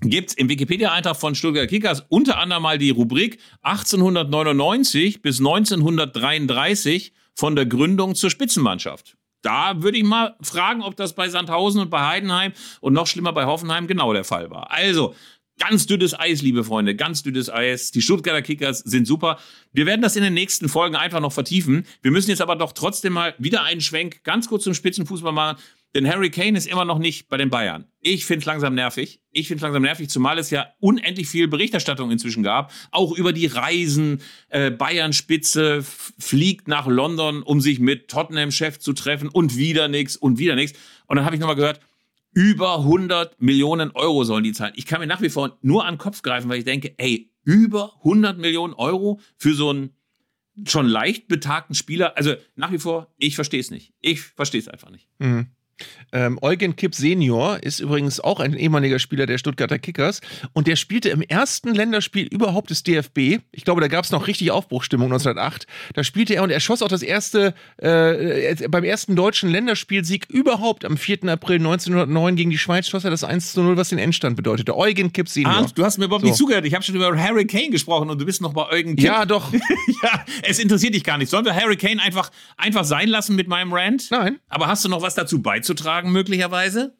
gibt's 0.00 0.34
im 0.34 0.48
Wikipedia-Eintrag 0.48 1.16
von 1.16 1.34
Stuttgart 1.34 1.68
Kickers 1.68 2.04
unter 2.08 2.38
anderem 2.38 2.62
mal 2.62 2.78
die 2.78 2.90
Rubrik 2.90 3.38
1899 3.62 5.22
bis 5.22 5.38
1933 5.38 7.12
von 7.34 7.56
der 7.56 7.66
Gründung 7.66 8.14
zur 8.14 8.30
Spitzenmannschaft. 8.30 9.16
Da 9.42 9.82
würde 9.82 9.98
ich 9.98 10.04
mal 10.04 10.36
fragen, 10.40 10.82
ob 10.82 10.96
das 10.96 11.14
bei 11.14 11.28
Sandhausen 11.28 11.80
und 11.80 11.90
bei 11.90 12.06
Heidenheim 12.06 12.52
und 12.80 12.92
noch 12.92 13.06
schlimmer 13.08 13.32
bei 13.32 13.46
Hoffenheim 13.46 13.86
genau 13.86 14.12
der 14.12 14.24
Fall 14.24 14.50
war. 14.50 14.70
Also, 14.70 15.14
Ganz 15.68 15.86
dünnes 15.86 16.18
Eis, 16.18 16.42
liebe 16.42 16.64
Freunde, 16.64 16.96
ganz 16.96 17.22
dünnes 17.22 17.48
Eis. 17.48 17.92
Die 17.92 18.02
Stuttgarter 18.02 18.42
Kickers 18.42 18.80
sind 18.80 19.06
super. 19.06 19.38
Wir 19.72 19.86
werden 19.86 20.02
das 20.02 20.16
in 20.16 20.24
den 20.24 20.34
nächsten 20.34 20.68
Folgen 20.68 20.96
einfach 20.96 21.20
noch 21.20 21.32
vertiefen. 21.32 21.86
Wir 22.02 22.10
müssen 22.10 22.30
jetzt 22.30 22.42
aber 22.42 22.56
doch 22.56 22.72
trotzdem 22.72 23.12
mal 23.12 23.36
wieder 23.38 23.62
einen 23.62 23.80
Schwenk 23.80 24.24
ganz 24.24 24.48
kurz 24.48 24.64
zum 24.64 24.74
Spitzenfußball 24.74 25.32
machen. 25.32 25.62
Denn 25.94 26.08
Harry 26.08 26.30
Kane 26.30 26.58
ist 26.58 26.66
immer 26.66 26.84
noch 26.84 26.98
nicht 26.98 27.28
bei 27.28 27.36
den 27.36 27.48
Bayern. 27.48 27.84
Ich 28.00 28.26
finde 28.26 28.40
es 28.40 28.46
langsam 28.46 28.74
nervig. 28.74 29.20
Ich 29.30 29.46
finde 29.46 29.58
es 29.58 29.62
langsam 29.62 29.82
nervig, 29.82 30.10
zumal 30.10 30.36
es 30.38 30.50
ja 30.50 30.66
unendlich 30.80 31.28
viel 31.28 31.46
Berichterstattung 31.46 32.10
inzwischen 32.10 32.42
gab. 32.42 32.72
Auch 32.90 33.16
über 33.16 33.32
die 33.32 33.46
Reisen. 33.46 34.20
Äh, 34.48 34.72
Bayern-Spitze 34.72 35.84
fliegt 36.18 36.66
nach 36.66 36.88
London, 36.88 37.44
um 37.44 37.60
sich 37.60 37.78
mit 37.78 38.08
Tottenham-Chef 38.08 38.80
zu 38.80 38.94
treffen 38.94 39.28
und 39.28 39.56
wieder 39.56 39.86
nichts 39.86 40.16
und 40.16 40.40
wieder 40.40 40.56
nichts. 40.56 40.76
Und 41.06 41.16
dann 41.16 41.24
habe 41.24 41.36
ich 41.36 41.40
nochmal 41.40 41.56
gehört, 41.56 41.78
über 42.32 42.78
100 42.78 43.40
Millionen 43.40 43.90
Euro 43.92 44.24
sollen 44.24 44.44
die 44.44 44.52
zahlen. 44.52 44.72
Ich 44.76 44.86
kann 44.86 45.00
mir 45.00 45.06
nach 45.06 45.20
wie 45.20 45.30
vor 45.30 45.58
nur 45.62 45.84
an 45.84 45.94
den 45.94 45.98
Kopf 45.98 46.22
greifen, 46.22 46.48
weil 46.48 46.58
ich 46.58 46.64
denke, 46.64 46.94
ey, 46.98 47.30
über 47.44 47.94
100 47.98 48.38
Millionen 48.38 48.74
Euro 48.74 49.20
für 49.36 49.54
so 49.54 49.70
einen 49.70 49.90
schon 50.66 50.86
leicht 50.86 51.28
betagten 51.28 51.74
Spieler. 51.74 52.16
Also 52.16 52.34
nach 52.56 52.72
wie 52.72 52.78
vor, 52.78 53.12
ich 53.16 53.34
verstehe 53.34 53.60
es 53.60 53.70
nicht. 53.70 53.94
Ich 54.00 54.20
verstehe 54.20 54.60
es 54.60 54.68
einfach 54.68 54.90
nicht. 54.90 55.08
Mhm. 55.18 55.48
Ähm, 56.12 56.38
Eugen 56.42 56.76
Kipp 56.76 56.94
Senior 56.94 57.62
ist 57.62 57.80
übrigens 57.80 58.20
auch 58.20 58.40
ein 58.40 58.54
ehemaliger 58.54 58.98
Spieler 58.98 59.26
der 59.26 59.38
Stuttgarter 59.38 59.78
Kickers 59.78 60.20
und 60.52 60.66
der 60.66 60.76
spielte 60.76 61.08
im 61.08 61.22
ersten 61.22 61.74
Länderspiel 61.74 62.26
überhaupt 62.26 62.70
des 62.70 62.82
DFB. 62.82 63.40
Ich 63.50 63.64
glaube, 63.64 63.80
da 63.80 63.88
gab 63.88 64.04
es 64.04 64.10
noch 64.10 64.26
richtig 64.26 64.50
Aufbruchstimmung 64.50 65.06
1908. 65.06 65.66
Da 65.94 66.04
spielte 66.04 66.34
er 66.34 66.42
und 66.42 66.50
er 66.50 66.60
schoss 66.60 66.82
auch 66.82 66.88
das 66.88 67.02
erste, 67.02 67.54
äh, 67.78 68.68
beim 68.68 68.84
ersten 68.84 69.16
deutschen 69.16 69.50
Länderspielsieg 69.50 70.26
überhaupt 70.28 70.84
am 70.84 70.96
4. 70.96 71.24
April 71.24 71.56
1909 71.56 72.36
gegen 72.36 72.50
die 72.50 72.58
Schweiz 72.58 72.88
schoss 72.88 73.04
er 73.04 73.10
das 73.10 73.24
1 73.24 73.52
zu 73.52 73.62
0, 73.62 73.76
was 73.76 73.88
den 73.88 73.98
Endstand 73.98 74.36
bedeutete. 74.36 74.76
Eugen 74.76 75.12
Kipp 75.12 75.28
Senior. 75.28 75.52
Arndt, 75.52 75.78
du 75.78 75.84
hast 75.84 75.98
mir 75.98 76.04
überhaupt 76.04 76.22
so. 76.22 76.28
nicht 76.28 76.36
zugehört. 76.36 76.66
Ich 76.66 76.74
habe 76.74 76.84
schon 76.84 76.94
über 76.94 77.16
Harry 77.16 77.46
Kane 77.46 77.70
gesprochen 77.70 78.10
und 78.10 78.20
du 78.20 78.26
bist 78.26 78.40
noch 78.42 78.52
bei 78.52 78.68
Eugen 78.68 78.96
Kipp. 78.96 79.06
Ja, 79.06 79.24
doch. 79.24 79.52
ja, 80.02 80.24
es 80.42 80.58
interessiert 80.58 80.94
dich 80.94 81.04
gar 81.04 81.18
nicht. 81.18 81.30
Sollen 81.30 81.44
wir 81.44 81.54
Harry 81.54 81.76
Kane 81.76 82.02
einfach, 82.02 82.30
einfach 82.56 82.84
sein 82.84 83.08
lassen 83.08 83.34
mit 83.36 83.48
meinem 83.48 83.72
Rant? 83.72 84.08
Nein. 84.10 84.38
Aber 84.48 84.66
hast 84.66 84.84
du 84.84 84.88
noch 84.88 85.02
was 85.02 85.14
dazu 85.14 85.40
beizutragen, 85.40 85.71
möglicherweise? 86.12 86.94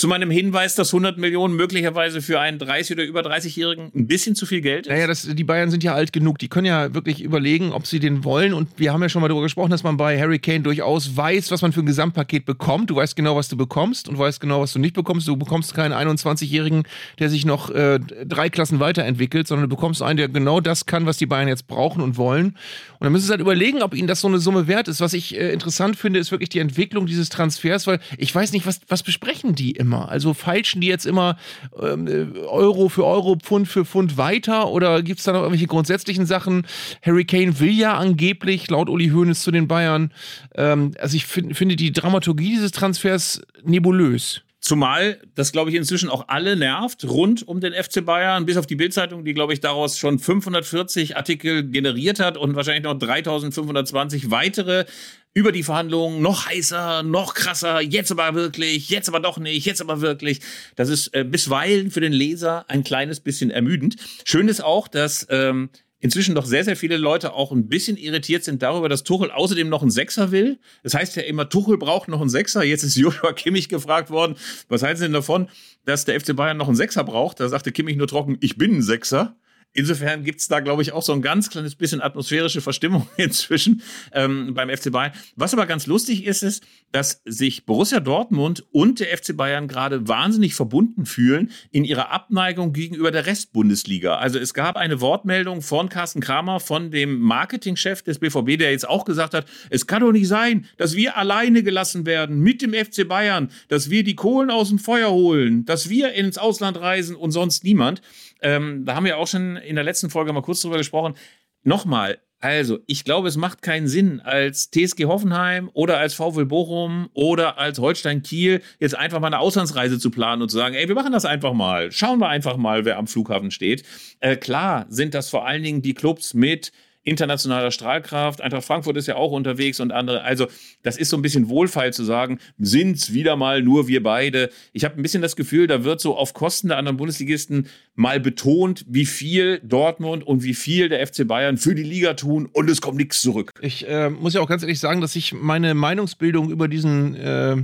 Zu 0.00 0.08
meinem 0.08 0.30
Hinweis, 0.30 0.74
dass 0.76 0.94
100 0.94 1.18
Millionen 1.18 1.54
möglicherweise 1.54 2.22
für 2.22 2.40
einen 2.40 2.58
30- 2.58 2.94
oder 2.94 3.04
über 3.04 3.20
30-Jährigen 3.20 3.92
ein 3.94 4.06
bisschen 4.06 4.34
zu 4.34 4.46
viel 4.46 4.62
Geld 4.62 4.86
ist? 4.86 4.90
Naja, 4.90 5.06
das, 5.06 5.28
die 5.30 5.44
Bayern 5.44 5.70
sind 5.70 5.84
ja 5.84 5.92
alt 5.92 6.14
genug. 6.14 6.38
Die 6.38 6.48
können 6.48 6.64
ja 6.64 6.94
wirklich 6.94 7.20
überlegen, 7.20 7.72
ob 7.72 7.86
sie 7.86 8.00
den 8.00 8.24
wollen. 8.24 8.54
Und 8.54 8.70
wir 8.78 8.94
haben 8.94 9.02
ja 9.02 9.10
schon 9.10 9.20
mal 9.20 9.28
darüber 9.28 9.42
gesprochen, 9.42 9.70
dass 9.70 9.82
man 9.82 9.98
bei 9.98 10.18
Harry 10.18 10.38
Kane 10.38 10.60
durchaus 10.60 11.14
weiß, 11.18 11.50
was 11.50 11.60
man 11.60 11.72
für 11.72 11.80
ein 11.80 11.84
Gesamtpaket 11.84 12.46
bekommt. 12.46 12.88
Du 12.88 12.96
weißt 12.96 13.14
genau, 13.14 13.36
was 13.36 13.48
du 13.48 13.58
bekommst 13.58 14.08
und 14.08 14.18
weißt 14.18 14.40
genau, 14.40 14.62
was 14.62 14.72
du 14.72 14.78
nicht 14.78 14.94
bekommst. 14.94 15.28
Du 15.28 15.36
bekommst 15.36 15.74
keinen 15.74 15.92
21-Jährigen, 15.92 16.84
der 17.18 17.28
sich 17.28 17.44
noch 17.44 17.68
äh, 17.68 18.00
drei 18.24 18.48
Klassen 18.48 18.80
weiterentwickelt, 18.80 19.48
sondern 19.48 19.68
du 19.68 19.76
bekommst 19.76 20.00
einen, 20.00 20.16
der 20.16 20.28
genau 20.28 20.62
das 20.62 20.86
kann, 20.86 21.04
was 21.04 21.18
die 21.18 21.26
Bayern 21.26 21.46
jetzt 21.46 21.66
brauchen 21.66 22.00
und 22.00 22.16
wollen. 22.16 22.46
Und 22.46 23.04
dann 23.04 23.12
müssen 23.12 23.26
sie 23.26 23.32
halt 23.32 23.42
überlegen, 23.42 23.82
ob 23.82 23.94
ihnen 23.94 24.08
das 24.08 24.22
so 24.22 24.28
eine 24.28 24.38
Summe 24.38 24.66
wert 24.66 24.88
ist. 24.88 25.02
Was 25.02 25.12
ich 25.12 25.38
äh, 25.38 25.52
interessant 25.52 25.96
finde, 25.96 26.18
ist 26.18 26.30
wirklich 26.30 26.48
die 26.48 26.60
Entwicklung 26.60 27.04
dieses 27.04 27.28
Transfers, 27.28 27.86
weil 27.86 28.00
ich 28.16 28.34
weiß 28.34 28.52
nicht, 28.52 28.64
was, 28.64 28.80
was 28.88 29.02
besprechen 29.02 29.54
die 29.54 29.72
immer? 29.72 29.89
Also 29.98 30.34
feilschen 30.34 30.80
die 30.80 30.86
jetzt 30.86 31.06
immer 31.06 31.36
ähm, 31.80 32.34
Euro 32.48 32.88
für 32.88 33.04
Euro, 33.04 33.36
Pfund 33.36 33.68
für 33.68 33.84
Pfund 33.84 34.16
weiter 34.16 34.68
oder 34.68 35.02
gibt 35.02 35.18
es 35.18 35.24
da 35.24 35.32
noch 35.32 35.40
irgendwelche 35.40 35.66
grundsätzlichen 35.66 36.26
Sachen? 36.26 36.66
Harry 37.02 37.24
Kane 37.24 37.60
will 37.60 37.72
ja 37.72 37.96
angeblich, 37.96 38.68
laut 38.70 38.88
Uli 38.88 39.08
Hoeneß, 39.08 39.42
zu 39.42 39.50
den 39.50 39.68
Bayern. 39.68 40.12
Ähm, 40.54 40.92
also 40.98 41.16
ich 41.16 41.26
find, 41.26 41.56
finde 41.56 41.76
die 41.76 41.92
Dramaturgie 41.92 42.50
dieses 42.50 42.72
Transfers 42.72 43.42
nebulös. 43.64 44.42
Zumal 44.60 45.18
das, 45.34 45.52
glaube 45.52 45.70
ich, 45.70 45.76
inzwischen 45.76 46.10
auch 46.10 46.28
alle 46.28 46.54
nervt, 46.54 47.04
rund 47.04 47.48
um 47.48 47.60
den 47.60 47.72
FC 47.72 48.04
Bayern, 48.04 48.44
bis 48.44 48.58
auf 48.58 48.66
die 48.66 48.76
Bildzeitung, 48.76 49.24
die, 49.24 49.32
glaube 49.32 49.54
ich, 49.54 49.60
daraus 49.60 49.98
schon 49.98 50.18
540 50.18 51.16
Artikel 51.16 51.70
generiert 51.70 52.20
hat 52.20 52.36
und 52.36 52.54
wahrscheinlich 52.54 52.84
noch 52.84 52.98
3520 52.98 54.30
weitere 54.30 54.84
über 55.32 55.52
die 55.52 55.62
Verhandlungen, 55.62 56.20
noch 56.20 56.46
heißer, 56.46 57.02
noch 57.04 57.34
krasser, 57.34 57.80
jetzt 57.80 58.10
aber 58.10 58.34
wirklich, 58.34 58.90
jetzt 58.90 59.08
aber 59.08 59.20
doch 59.20 59.38
nicht, 59.38 59.64
jetzt 59.64 59.80
aber 59.80 60.02
wirklich. 60.02 60.40
Das 60.76 60.88
ist 60.88 61.14
äh, 61.14 61.24
bisweilen 61.24 61.90
für 61.90 62.00
den 62.00 62.12
Leser 62.12 62.64
ein 62.68 62.84
kleines 62.84 63.20
bisschen 63.20 63.50
ermüdend. 63.50 63.96
Schön 64.24 64.48
ist 64.48 64.62
auch, 64.62 64.88
dass 64.88 65.26
ähm, 65.30 65.70
inzwischen 66.00 66.34
doch 66.34 66.46
sehr, 66.46 66.64
sehr 66.64 66.76
viele 66.76 66.96
Leute 66.96 67.34
auch 67.34 67.52
ein 67.52 67.68
bisschen 67.68 67.96
irritiert 67.96 68.42
sind 68.42 68.62
darüber, 68.62 68.88
dass 68.88 69.04
Tuchel 69.04 69.30
außerdem 69.30 69.68
noch 69.68 69.82
einen 69.82 69.90
Sechser 69.90 70.30
will. 70.32 70.58
Das 70.82 70.94
heißt 70.94 71.16
ja 71.16 71.22
immer, 71.22 71.48
Tuchel 71.48 71.78
braucht 71.78 72.08
noch 72.08 72.20
einen 72.20 72.30
Sechser. 72.30 72.64
Jetzt 72.64 72.82
ist 72.82 72.96
Joshua 73.00 73.32
Kimmich 73.32 73.68
gefragt 73.68 74.10
worden, 74.10 74.36
was 74.68 74.82
halten 74.82 74.98
Sie 74.98 75.04
denn 75.04 75.12
davon, 75.12 75.48
dass 75.84 76.04
der 76.04 76.20
FC 76.20 76.34
Bayern 76.34 76.56
noch 76.56 76.68
einen 76.68 76.76
Sechser 76.76 77.04
braucht? 77.04 77.40
Da 77.40 77.48
sagte 77.48 77.72
Kimmich 77.72 77.96
nur 77.96 78.08
trocken, 78.08 78.38
ich 78.40 78.56
bin 78.56 78.76
ein 78.76 78.82
Sechser. 78.82 79.36
Insofern 79.72 80.24
gibt 80.24 80.40
es 80.40 80.48
da, 80.48 80.58
glaube 80.58 80.82
ich, 80.82 80.92
auch 80.92 81.02
so 81.02 81.12
ein 81.12 81.22
ganz 81.22 81.48
kleines 81.48 81.76
bisschen 81.76 82.00
atmosphärische 82.00 82.60
Verstimmung 82.60 83.08
inzwischen 83.16 83.82
ähm, 84.12 84.52
beim 84.54 84.68
FC 84.68 84.90
Bayern. 84.90 85.12
Was 85.36 85.52
aber 85.52 85.66
ganz 85.66 85.86
lustig 85.86 86.24
ist, 86.24 86.42
ist, 86.42 86.64
dass 86.90 87.22
sich 87.24 87.66
Borussia 87.66 88.00
Dortmund 88.00 88.66
und 88.72 88.98
der 88.98 89.16
FC 89.16 89.36
Bayern 89.36 89.68
gerade 89.68 90.08
wahnsinnig 90.08 90.56
verbunden 90.56 91.06
fühlen 91.06 91.52
in 91.70 91.84
ihrer 91.84 92.10
Abneigung 92.10 92.72
gegenüber 92.72 93.12
der 93.12 93.26
Restbundesliga. 93.26 94.16
Also 94.16 94.40
es 94.40 94.54
gab 94.54 94.76
eine 94.76 95.00
Wortmeldung 95.00 95.62
von 95.62 95.88
Carsten 95.88 96.20
Kramer, 96.20 96.58
von 96.58 96.90
dem 96.90 97.20
Marketingchef 97.20 98.02
des 98.02 98.18
BVB, 98.18 98.58
der 98.58 98.72
jetzt 98.72 98.88
auch 98.88 99.04
gesagt 99.04 99.34
hat, 99.34 99.46
es 99.70 99.86
kann 99.86 100.00
doch 100.00 100.10
nicht 100.10 100.26
sein, 100.26 100.66
dass 100.78 100.96
wir 100.96 101.16
alleine 101.16 101.62
gelassen 101.62 102.06
werden 102.06 102.40
mit 102.40 102.60
dem 102.60 102.74
FC 102.74 103.06
Bayern, 103.06 103.50
dass 103.68 103.88
wir 103.88 104.02
die 104.02 104.16
Kohlen 104.16 104.50
aus 104.50 104.70
dem 104.70 104.80
Feuer 104.80 105.12
holen, 105.12 105.64
dass 105.64 105.88
wir 105.88 106.12
ins 106.12 106.38
Ausland 106.38 106.80
reisen 106.80 107.14
und 107.14 107.30
sonst 107.30 107.62
niemand. 107.62 108.02
Ähm, 108.42 108.84
da 108.84 108.94
haben 108.94 109.04
wir 109.04 109.18
auch 109.18 109.26
schon 109.26 109.56
in 109.56 109.74
der 109.74 109.84
letzten 109.84 110.10
Folge 110.10 110.32
mal 110.32 110.42
kurz 110.42 110.62
drüber 110.62 110.78
gesprochen. 110.78 111.14
Nochmal, 111.62 112.18
also, 112.42 112.78
ich 112.86 113.04
glaube, 113.04 113.28
es 113.28 113.36
macht 113.36 113.60
keinen 113.60 113.86
Sinn, 113.86 114.20
als 114.20 114.70
TSG 114.70 115.04
Hoffenheim 115.04 115.70
oder 115.74 115.98
als 115.98 116.14
VW 116.14 116.46
Bochum 116.46 117.10
oder 117.12 117.58
als 117.58 117.78
Holstein 117.78 118.22
Kiel 118.22 118.62
jetzt 118.78 118.96
einfach 118.96 119.20
mal 119.20 119.26
eine 119.26 119.40
Auslandsreise 119.40 119.98
zu 119.98 120.10
planen 120.10 120.40
und 120.40 120.48
zu 120.48 120.56
sagen, 120.56 120.74
ey, 120.74 120.88
wir 120.88 120.94
machen 120.94 121.12
das 121.12 121.26
einfach 121.26 121.52
mal. 121.52 121.92
Schauen 121.92 122.18
wir 122.18 122.28
einfach 122.28 122.56
mal, 122.56 122.86
wer 122.86 122.96
am 122.96 123.06
Flughafen 123.06 123.50
steht. 123.50 123.84
Äh, 124.20 124.36
klar 124.36 124.86
sind 124.88 125.12
das 125.12 125.28
vor 125.28 125.46
allen 125.46 125.62
Dingen 125.62 125.82
die 125.82 125.92
Clubs 125.92 126.32
mit 126.32 126.72
internationaler 127.02 127.70
Strahlkraft. 127.70 128.40
Eintracht 128.40 128.64
Frankfurt 128.64 128.96
ist 128.96 129.06
ja 129.06 129.16
auch 129.16 129.32
unterwegs 129.32 129.80
und 129.80 129.90
andere. 129.90 130.22
Also, 130.22 130.46
das 130.82 130.96
ist 130.96 131.08
so 131.08 131.16
ein 131.16 131.22
bisschen 131.22 131.48
wohlfeil 131.48 131.92
zu 131.92 132.04
sagen, 132.04 132.38
sind's 132.58 133.12
wieder 133.12 133.36
mal 133.36 133.62
nur 133.62 133.88
wir 133.88 134.02
beide. 134.02 134.50
Ich 134.72 134.84
habe 134.84 134.96
ein 134.96 135.02
bisschen 135.02 135.22
das 135.22 135.36
Gefühl, 135.36 135.66
da 135.66 135.84
wird 135.84 136.00
so 136.00 136.16
auf 136.16 136.34
Kosten 136.34 136.68
der 136.68 136.78
anderen 136.78 136.96
Bundesligisten 136.96 137.68
mal 137.94 138.20
betont, 138.20 138.84
wie 138.88 139.06
viel 139.06 139.60
Dortmund 139.64 140.26
und 140.26 140.42
wie 140.42 140.54
viel 140.54 140.88
der 140.88 141.06
FC 141.06 141.26
Bayern 141.26 141.56
für 141.56 141.74
die 141.74 141.82
Liga 141.82 142.14
tun 142.14 142.48
und 142.52 142.68
es 142.68 142.80
kommt 142.80 142.98
nichts 142.98 143.22
zurück. 143.22 143.50
Ich 143.60 143.88
äh, 143.88 144.10
muss 144.10 144.34
ja 144.34 144.40
auch 144.40 144.48
ganz 144.48 144.62
ehrlich 144.62 144.80
sagen, 144.80 145.00
dass 145.00 145.16
ich 145.16 145.32
meine 145.32 145.74
Meinungsbildung 145.74 146.50
über 146.50 146.68
diesen 146.68 147.14
äh 147.16 147.56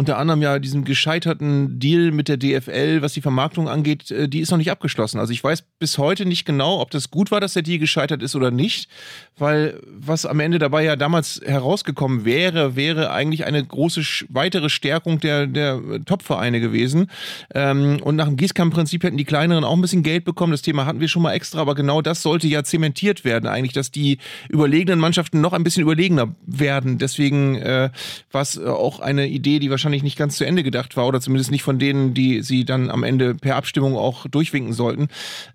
unter 0.00 0.16
anderem 0.16 0.40
ja 0.40 0.58
diesen 0.58 0.84
gescheiterten 0.84 1.78
Deal 1.78 2.10
mit 2.10 2.28
der 2.28 2.38
DFL, 2.38 3.02
was 3.02 3.12
die 3.12 3.20
Vermarktung 3.20 3.68
angeht, 3.68 4.10
äh, 4.10 4.30
die 4.30 4.40
ist 4.40 4.50
noch 4.50 4.56
nicht 4.56 4.70
abgeschlossen. 4.70 5.20
Also 5.20 5.34
ich 5.34 5.44
weiß 5.44 5.62
bis 5.78 5.98
heute 5.98 6.24
nicht 6.24 6.46
genau, 6.46 6.80
ob 6.80 6.90
das 6.90 7.10
gut 7.10 7.30
war, 7.30 7.38
dass 7.38 7.52
der 7.52 7.62
Deal 7.62 7.78
gescheitert 7.78 8.22
ist 8.22 8.34
oder 8.34 8.50
nicht, 8.50 8.88
weil 9.36 9.78
was 9.86 10.24
am 10.24 10.40
Ende 10.40 10.58
dabei 10.58 10.84
ja 10.84 10.96
damals 10.96 11.42
herausgekommen 11.44 12.24
wäre, 12.24 12.76
wäre 12.76 13.10
eigentlich 13.10 13.44
eine 13.44 13.62
große 13.62 14.00
weitere 14.30 14.70
Stärkung 14.70 15.20
der, 15.20 15.46
der 15.46 15.78
Top-Vereine 16.06 16.60
gewesen. 16.60 17.10
Ähm, 17.54 18.00
und 18.02 18.16
nach 18.16 18.26
dem 18.26 18.38
Gießkampfprinzip 18.38 19.04
hätten 19.04 19.18
die 19.18 19.26
kleineren 19.26 19.64
auch 19.64 19.74
ein 19.74 19.82
bisschen 19.82 20.02
Geld 20.02 20.24
bekommen. 20.24 20.52
Das 20.52 20.62
Thema 20.62 20.86
hatten 20.86 21.00
wir 21.00 21.08
schon 21.08 21.20
mal 21.20 21.34
extra, 21.34 21.60
aber 21.60 21.74
genau 21.74 22.00
das 22.00 22.22
sollte 22.22 22.48
ja 22.48 22.64
zementiert 22.64 23.26
werden, 23.26 23.46
eigentlich, 23.46 23.74
dass 23.74 23.90
die 23.90 24.16
überlegenen 24.48 24.98
Mannschaften 24.98 25.42
noch 25.42 25.52
ein 25.52 25.62
bisschen 25.62 25.82
überlegener 25.82 26.34
werden. 26.46 26.96
Deswegen 26.96 27.56
äh, 27.56 27.90
war 28.32 28.40
es 28.40 28.58
auch 28.58 29.00
eine 29.00 29.28
Idee, 29.28 29.58
die 29.58 29.68
wahrscheinlich 29.68 29.89
wahrscheinlich 29.90 30.02
nicht 30.02 30.18
ganz 30.18 30.36
zu 30.36 30.44
Ende 30.44 30.62
gedacht 30.62 30.96
war 30.96 31.06
oder 31.06 31.20
zumindest 31.20 31.50
nicht 31.50 31.62
von 31.62 31.78
denen, 31.78 32.14
die 32.14 32.42
sie 32.42 32.64
dann 32.64 32.90
am 32.90 33.02
Ende 33.02 33.34
per 33.34 33.56
Abstimmung 33.56 33.96
auch 33.96 34.26
durchwinken 34.26 34.72
sollten, 34.72 35.08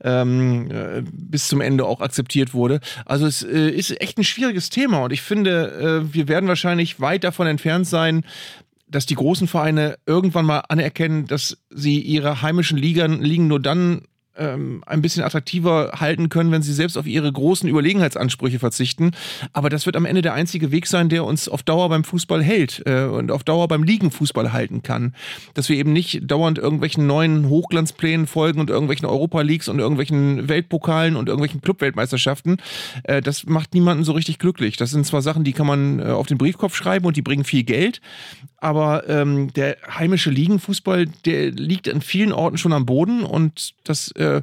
ähm, 0.04 0.70
äh, 0.72 1.04
bis 1.12 1.48
zum 1.48 1.62
Ende 1.62 1.86
auch 1.86 2.02
akzeptiert 2.02 2.54
wurde. 2.54 2.80
Also 3.06 3.26
es 3.26 3.44
äh, 3.44 3.70
ist 3.70 4.02
echt 4.02 4.18
ein 4.18 4.24
schwieriges 4.24 4.70
Thema 4.70 5.04
und 5.04 5.14
ich 5.14 5.22
finde, 5.22 6.04
äh, 6.04 6.14
wir 6.14 6.28
werden 6.28 6.50
wahrscheinlich 6.50 7.00
weit 7.00 7.24
davon 7.24 7.48
entfernt 7.48 7.88
sein, 7.88 8.26
dass 8.88 9.06
die 9.06 9.16
großen 9.16 9.48
Vereine 9.48 9.96
irgendwann 10.06 10.46
mal 10.46 10.64
anerkennen, 10.70 11.26
dass 11.28 11.58
sie 11.70 12.00
ihre 12.00 12.42
heimischen 12.42 12.78
Ligen, 12.78 13.22
Ligen 13.22 13.48
nur 13.48 13.62
dann 13.62 14.02
ähm, 14.38 14.84
ein 14.86 15.02
bisschen 15.02 15.24
attraktiver 15.24 15.94
halten 16.00 16.30
können, 16.30 16.52
wenn 16.52 16.62
sie 16.62 16.74
selbst 16.74 16.98
auf 16.98 17.08
ihre 17.08 17.32
großen 17.32 17.68
Überlegenheitsansprüche 17.70 18.60
verzichten. 18.60 19.12
Aber 19.54 19.70
das 19.70 19.86
wird 19.86 19.96
am 19.96 20.06
Ende 20.06 20.22
der 20.22 20.34
einzige 20.34 20.72
Weg 20.72 20.88
sein, 20.88 21.10
der 21.10 21.24
uns 21.26 21.48
auf 21.48 21.64
Dauer 21.64 21.90
beim 21.90 22.04
Fußball 22.04 22.44
hält 22.44 22.84
äh, 22.86 23.06
und 23.06 23.32
auf 23.32 23.44
Dauer 23.44 23.68
beim 23.68 23.84
Ligenfußball 23.84 24.54
halten 24.54 24.84
kann. 24.84 25.16
Dass 25.54 25.70
wir 25.70 25.78
eben 25.78 25.94
nicht 25.94 26.30
dauernd 26.30 26.58
irgendwelchen 26.58 27.08
neuen 27.08 27.50
Hochglanzplänen 27.50 28.28
folgen 28.28 28.60
und 28.60 28.70
irgendwelchen 28.70 29.06
Europa 29.06 29.42
Leagues 29.42 29.68
und 29.68 29.80
irgendwelchen 29.80 30.50
Weltpokalen 30.50 31.16
und 31.16 31.30
irgendwelchen 31.30 31.62
Clubweltmeisterschaften. 31.62 32.58
Äh, 33.04 33.22
das 33.22 33.46
macht 33.46 33.74
niemanden 33.74 34.04
so 34.04 34.12
richtig 34.14 34.40
glücklich. 34.40 34.78
Das 34.78 34.92
sind 34.92 35.06
zwar 35.06 35.22
Sachen, 35.22 35.44
die 35.44 35.54
kann 35.54 35.68
man 35.68 36.00
äh, 36.00 36.04
auf 36.04 36.28
den 36.28 36.38
Briefkopf 36.38 36.76
schreiben 36.76 37.06
und 37.06 37.18
die 37.18 37.22
bringen 37.22 37.44
viel 37.44 37.64
Geld, 37.64 38.02
aber 38.66 39.08
ähm, 39.08 39.54
der 39.54 39.78
heimische 39.88 40.32
Ligenfußball, 40.32 41.06
der 41.24 41.52
liegt 41.52 41.88
an 41.88 42.02
vielen 42.02 42.32
Orten 42.32 42.58
schon 42.58 42.74
am 42.74 42.88
Boden 42.88 43.24
und 43.24 43.76
das 43.84 44.10
äh, 44.14 44.42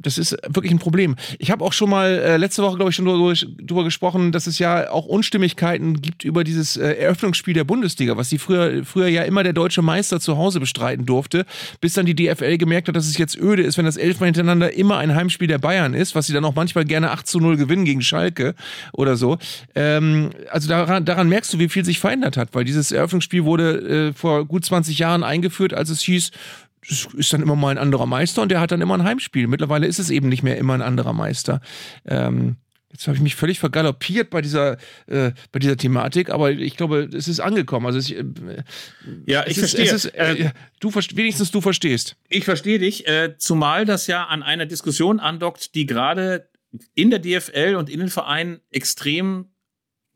das 0.00 0.18
ist 0.18 0.36
wirklich 0.48 0.72
ein 0.72 0.78
Problem. 0.78 1.16
Ich 1.38 1.50
habe 1.50 1.64
auch 1.64 1.72
schon 1.72 1.90
mal 1.90 2.06
äh, 2.06 2.36
letzte 2.36 2.62
Woche, 2.62 2.76
glaube 2.76 2.90
ich, 2.90 2.96
schon 2.96 3.04
darüber, 3.04 3.34
darüber, 3.58 3.84
gesprochen, 3.84 4.32
dass 4.32 4.46
es 4.46 4.58
ja 4.58 4.90
auch 4.90 5.06
Unstimmigkeiten 5.06 6.00
gibt 6.00 6.24
über 6.24 6.44
dieses 6.44 6.76
äh, 6.76 6.92
Eröffnungsspiel 6.92 7.54
der 7.54 7.64
Bundesliga, 7.64 8.16
was 8.16 8.28
die 8.28 8.38
früher, 8.38 8.84
früher 8.84 9.08
ja 9.08 9.22
immer 9.22 9.42
der 9.42 9.52
deutsche 9.52 9.82
Meister 9.82 10.20
zu 10.20 10.36
Hause 10.36 10.60
bestreiten 10.60 11.06
durfte, 11.06 11.46
bis 11.80 11.94
dann 11.94 12.06
die 12.06 12.14
DFL 12.14 12.58
gemerkt 12.58 12.88
hat, 12.88 12.96
dass 12.96 13.06
es 13.06 13.18
jetzt 13.18 13.38
öde 13.38 13.62
ist, 13.62 13.78
wenn 13.78 13.84
das 13.84 13.96
elfmal 13.96 14.28
hintereinander 14.28 14.72
immer 14.72 14.98
ein 14.98 15.14
Heimspiel 15.14 15.48
der 15.48 15.58
Bayern 15.58 15.94
ist, 15.94 16.14
was 16.14 16.26
sie 16.26 16.32
dann 16.32 16.44
auch 16.44 16.54
manchmal 16.54 16.84
gerne 16.84 17.10
8 17.10 17.26
zu 17.26 17.40
0 17.40 17.56
gewinnen 17.56 17.84
gegen 17.84 18.02
Schalke 18.02 18.54
oder 18.92 19.16
so. 19.16 19.38
Ähm, 19.74 20.30
also 20.50 20.68
daran, 20.68 21.04
daran 21.04 21.28
merkst 21.28 21.52
du, 21.52 21.58
wie 21.58 21.68
viel 21.68 21.84
sich 21.84 22.00
verändert 22.00 22.36
hat, 22.36 22.50
weil 22.52 22.64
dieses 22.64 22.92
Eröffnungsspiel 22.92 23.44
wurde 23.44 24.08
äh, 24.08 24.12
vor 24.12 24.44
gut 24.44 24.64
20 24.64 24.98
Jahren 24.98 25.22
eingeführt, 25.22 25.74
als 25.74 25.90
es 25.90 26.00
hieß, 26.02 26.30
ist 26.88 27.32
dann 27.32 27.42
immer 27.42 27.56
mal 27.56 27.70
ein 27.70 27.78
anderer 27.78 28.06
Meister 28.06 28.42
und 28.42 28.50
der 28.50 28.60
hat 28.60 28.70
dann 28.70 28.80
immer 28.80 28.94
ein 28.94 29.04
Heimspiel. 29.04 29.46
Mittlerweile 29.46 29.86
ist 29.86 29.98
es 29.98 30.10
eben 30.10 30.28
nicht 30.28 30.42
mehr 30.42 30.56
immer 30.58 30.74
ein 30.74 30.82
anderer 30.82 31.12
Meister. 31.12 31.60
Ähm, 32.04 32.56
Jetzt 32.96 33.08
habe 33.08 33.16
ich 33.16 33.22
mich 33.22 33.34
völlig 33.34 33.58
vergaloppiert 33.58 34.30
bei 34.30 34.40
dieser, 34.40 34.78
äh, 35.06 35.32
bei 35.52 35.58
dieser 35.58 35.76
Thematik, 35.76 36.30
aber 36.30 36.52
ich 36.52 36.78
glaube, 36.78 37.10
es 37.12 37.28
ist 37.28 37.40
angekommen. 37.40 37.84
Also 37.84 37.98
es, 37.98 38.10
äh, 38.10 38.24
ja, 39.26 39.42
ich 39.42 39.58
ist, 39.58 39.58
verstehe. 39.58 39.92
Ist, 39.92 40.04
äh, 40.14 40.50
du 40.80 40.94
wenigstens 40.94 41.50
du 41.50 41.60
verstehst. 41.60 42.16
Ich 42.30 42.46
verstehe 42.46 42.78
dich, 42.78 43.06
äh, 43.06 43.34
zumal 43.36 43.84
das 43.84 44.06
ja 44.06 44.24
an 44.24 44.42
einer 44.42 44.64
Diskussion 44.64 45.20
andockt, 45.20 45.74
die 45.74 45.84
gerade 45.84 46.48
in 46.94 47.10
der 47.10 47.18
DFL 47.18 47.74
und 47.76 47.90
in 47.90 47.98
den 47.98 48.08
Vereinen 48.08 48.60
extrem 48.70 49.50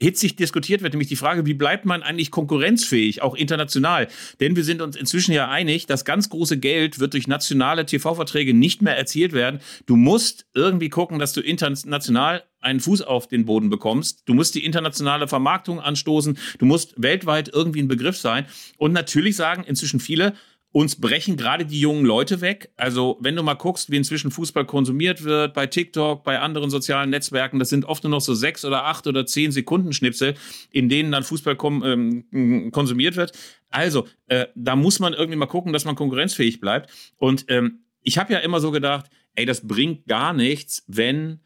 hitzig 0.00 0.36
diskutiert 0.36 0.82
wird, 0.82 0.92
nämlich 0.92 1.08
die 1.08 1.16
Frage, 1.16 1.46
wie 1.46 1.54
bleibt 1.54 1.84
man 1.84 2.02
eigentlich 2.02 2.30
konkurrenzfähig, 2.30 3.22
auch 3.22 3.34
international? 3.34 4.08
Denn 4.40 4.56
wir 4.56 4.64
sind 4.64 4.80
uns 4.82 4.96
inzwischen 4.96 5.32
ja 5.32 5.48
einig, 5.48 5.86
das 5.86 6.04
ganz 6.04 6.28
große 6.30 6.58
Geld 6.58 6.98
wird 6.98 7.12
durch 7.12 7.28
nationale 7.28 7.86
TV-Verträge 7.86 8.54
nicht 8.54 8.82
mehr 8.82 8.96
erzielt 8.96 9.32
werden. 9.32 9.60
Du 9.86 9.96
musst 9.96 10.46
irgendwie 10.54 10.88
gucken, 10.88 11.18
dass 11.18 11.32
du 11.32 11.40
international 11.40 12.42
einen 12.60 12.80
Fuß 12.80 13.02
auf 13.02 13.26
den 13.26 13.46
Boden 13.46 13.70
bekommst. 13.70 14.22
Du 14.26 14.34
musst 14.34 14.54
die 14.54 14.64
internationale 14.64 15.28
Vermarktung 15.28 15.80
anstoßen. 15.80 16.38
Du 16.58 16.66
musst 16.66 16.94
weltweit 16.96 17.50
irgendwie 17.52 17.80
ein 17.80 17.88
Begriff 17.88 18.16
sein. 18.16 18.46
Und 18.76 18.92
natürlich 18.92 19.36
sagen 19.36 19.64
inzwischen 19.64 20.00
viele, 20.00 20.34
uns 20.72 20.96
brechen 20.96 21.36
gerade 21.36 21.66
die 21.66 21.80
jungen 21.80 22.04
Leute 22.04 22.40
weg. 22.40 22.70
Also, 22.76 23.18
wenn 23.20 23.34
du 23.34 23.42
mal 23.42 23.54
guckst, 23.54 23.90
wie 23.90 23.96
inzwischen 23.96 24.30
Fußball 24.30 24.64
konsumiert 24.66 25.24
wird, 25.24 25.52
bei 25.52 25.66
TikTok, 25.66 26.22
bei 26.22 26.38
anderen 26.38 26.70
sozialen 26.70 27.10
Netzwerken, 27.10 27.58
das 27.58 27.70
sind 27.70 27.84
oft 27.84 28.04
nur 28.04 28.10
noch 28.10 28.20
so 28.20 28.34
sechs 28.34 28.64
oder 28.64 28.84
acht 28.84 29.06
oder 29.08 29.26
zehn 29.26 29.50
Sekunden 29.50 29.92
Schnipsel, 29.92 30.34
in 30.70 30.88
denen 30.88 31.10
dann 31.10 31.24
Fußball 31.24 31.56
ähm, 31.62 32.70
konsumiert 32.70 33.16
wird. 33.16 33.32
Also, 33.68 34.06
äh, 34.28 34.46
da 34.54 34.76
muss 34.76 35.00
man 35.00 35.12
irgendwie 35.12 35.38
mal 35.38 35.46
gucken, 35.46 35.72
dass 35.72 35.84
man 35.84 35.96
konkurrenzfähig 35.96 36.60
bleibt. 36.60 36.90
Und 37.16 37.46
ähm, 37.48 37.80
ich 38.02 38.18
habe 38.18 38.32
ja 38.32 38.38
immer 38.38 38.60
so 38.60 38.70
gedacht, 38.70 39.10
ey, 39.34 39.46
das 39.46 39.66
bringt 39.66 40.06
gar 40.06 40.32
nichts, 40.32 40.84
wenn 40.86 41.40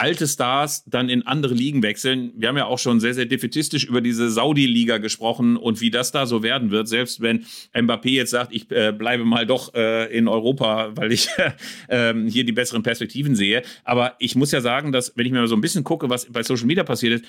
alte 0.00 0.26
Stars 0.26 0.82
dann 0.86 1.10
in 1.10 1.26
andere 1.26 1.52
Ligen 1.52 1.82
wechseln. 1.82 2.32
Wir 2.34 2.48
haben 2.48 2.56
ja 2.56 2.64
auch 2.64 2.78
schon 2.78 3.00
sehr, 3.00 3.12
sehr 3.12 3.26
defetistisch 3.26 3.84
über 3.84 4.00
diese 4.00 4.30
Saudi-Liga 4.30 4.96
gesprochen 4.96 5.58
und 5.58 5.82
wie 5.82 5.90
das 5.90 6.10
da 6.10 6.24
so 6.24 6.42
werden 6.42 6.70
wird. 6.70 6.88
Selbst 6.88 7.20
wenn 7.20 7.44
Mbappé 7.74 8.08
jetzt 8.08 8.30
sagt, 8.30 8.54
ich 8.54 8.70
äh, 8.70 8.92
bleibe 8.92 9.24
mal 9.26 9.46
doch 9.46 9.74
äh, 9.74 10.10
in 10.16 10.26
Europa, 10.26 10.96
weil 10.96 11.12
ich 11.12 11.28
äh, 11.88 12.14
hier 12.28 12.44
die 12.44 12.52
besseren 12.52 12.82
Perspektiven 12.82 13.36
sehe. 13.36 13.62
Aber 13.84 14.14
ich 14.18 14.34
muss 14.34 14.52
ja 14.52 14.62
sagen, 14.62 14.90
dass, 14.90 15.12
wenn 15.16 15.26
ich 15.26 15.32
mir 15.32 15.40
mal 15.40 15.48
so 15.48 15.54
ein 15.54 15.60
bisschen 15.60 15.84
gucke, 15.84 16.08
was 16.08 16.26
bei 16.32 16.42
Social 16.42 16.66
Media 16.66 16.82
passiert 16.82 17.20
ist, 17.20 17.24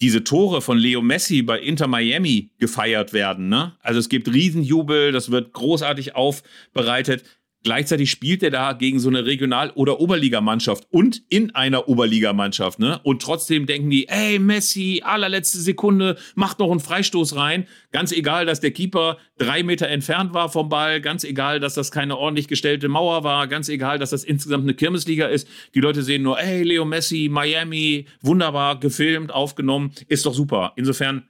diese 0.00 0.24
Tore 0.24 0.60
von 0.60 0.78
Leo 0.78 1.00
Messi 1.02 1.42
bei 1.42 1.60
Inter 1.60 1.86
Miami 1.86 2.50
gefeiert 2.58 3.12
werden. 3.12 3.48
Ne? 3.48 3.76
Also 3.80 4.00
es 4.00 4.08
gibt 4.08 4.28
Riesenjubel, 4.28 5.12
das 5.12 5.30
wird 5.30 5.52
großartig 5.52 6.16
aufbereitet 6.16 7.22
Gleichzeitig 7.62 8.12
spielt 8.12 8.44
er 8.44 8.50
da 8.50 8.74
gegen 8.74 9.00
so 9.00 9.08
eine 9.08 9.26
Regional- 9.26 9.72
oder 9.72 9.98
Oberligamannschaft 9.98 10.86
und 10.90 11.22
in 11.28 11.54
einer 11.54 11.88
Oberligamannschaft, 11.88 12.78
ne? 12.78 13.00
Und 13.02 13.22
trotzdem 13.22 13.66
denken 13.66 13.90
die, 13.90 14.08
ey, 14.08 14.38
Messi, 14.38 15.02
allerletzte 15.04 15.58
Sekunde, 15.58 16.16
macht 16.36 16.60
noch 16.60 16.70
einen 16.70 16.78
Freistoß 16.78 17.34
rein. 17.34 17.66
Ganz 17.90 18.12
egal, 18.12 18.46
dass 18.46 18.60
der 18.60 18.70
Keeper 18.70 19.18
drei 19.36 19.64
Meter 19.64 19.88
entfernt 19.88 20.32
war 20.32 20.48
vom 20.48 20.68
Ball, 20.68 21.00
ganz 21.00 21.24
egal, 21.24 21.58
dass 21.58 21.74
das 21.74 21.90
keine 21.90 22.16
ordentlich 22.16 22.46
gestellte 22.46 22.88
Mauer 22.88 23.24
war, 23.24 23.48
ganz 23.48 23.68
egal, 23.68 23.98
dass 23.98 24.10
das 24.10 24.22
insgesamt 24.22 24.62
eine 24.62 24.74
Kirmesliga 24.74 25.26
ist. 25.26 25.48
Die 25.74 25.80
Leute 25.80 26.02
sehen 26.02 26.22
nur, 26.22 26.38
ey, 26.38 26.62
Leo 26.62 26.84
Messi, 26.84 27.28
Miami, 27.28 28.06
wunderbar, 28.20 28.78
gefilmt, 28.78 29.32
aufgenommen, 29.32 29.90
ist 30.06 30.24
doch 30.24 30.34
super. 30.34 30.72
Insofern 30.76 31.28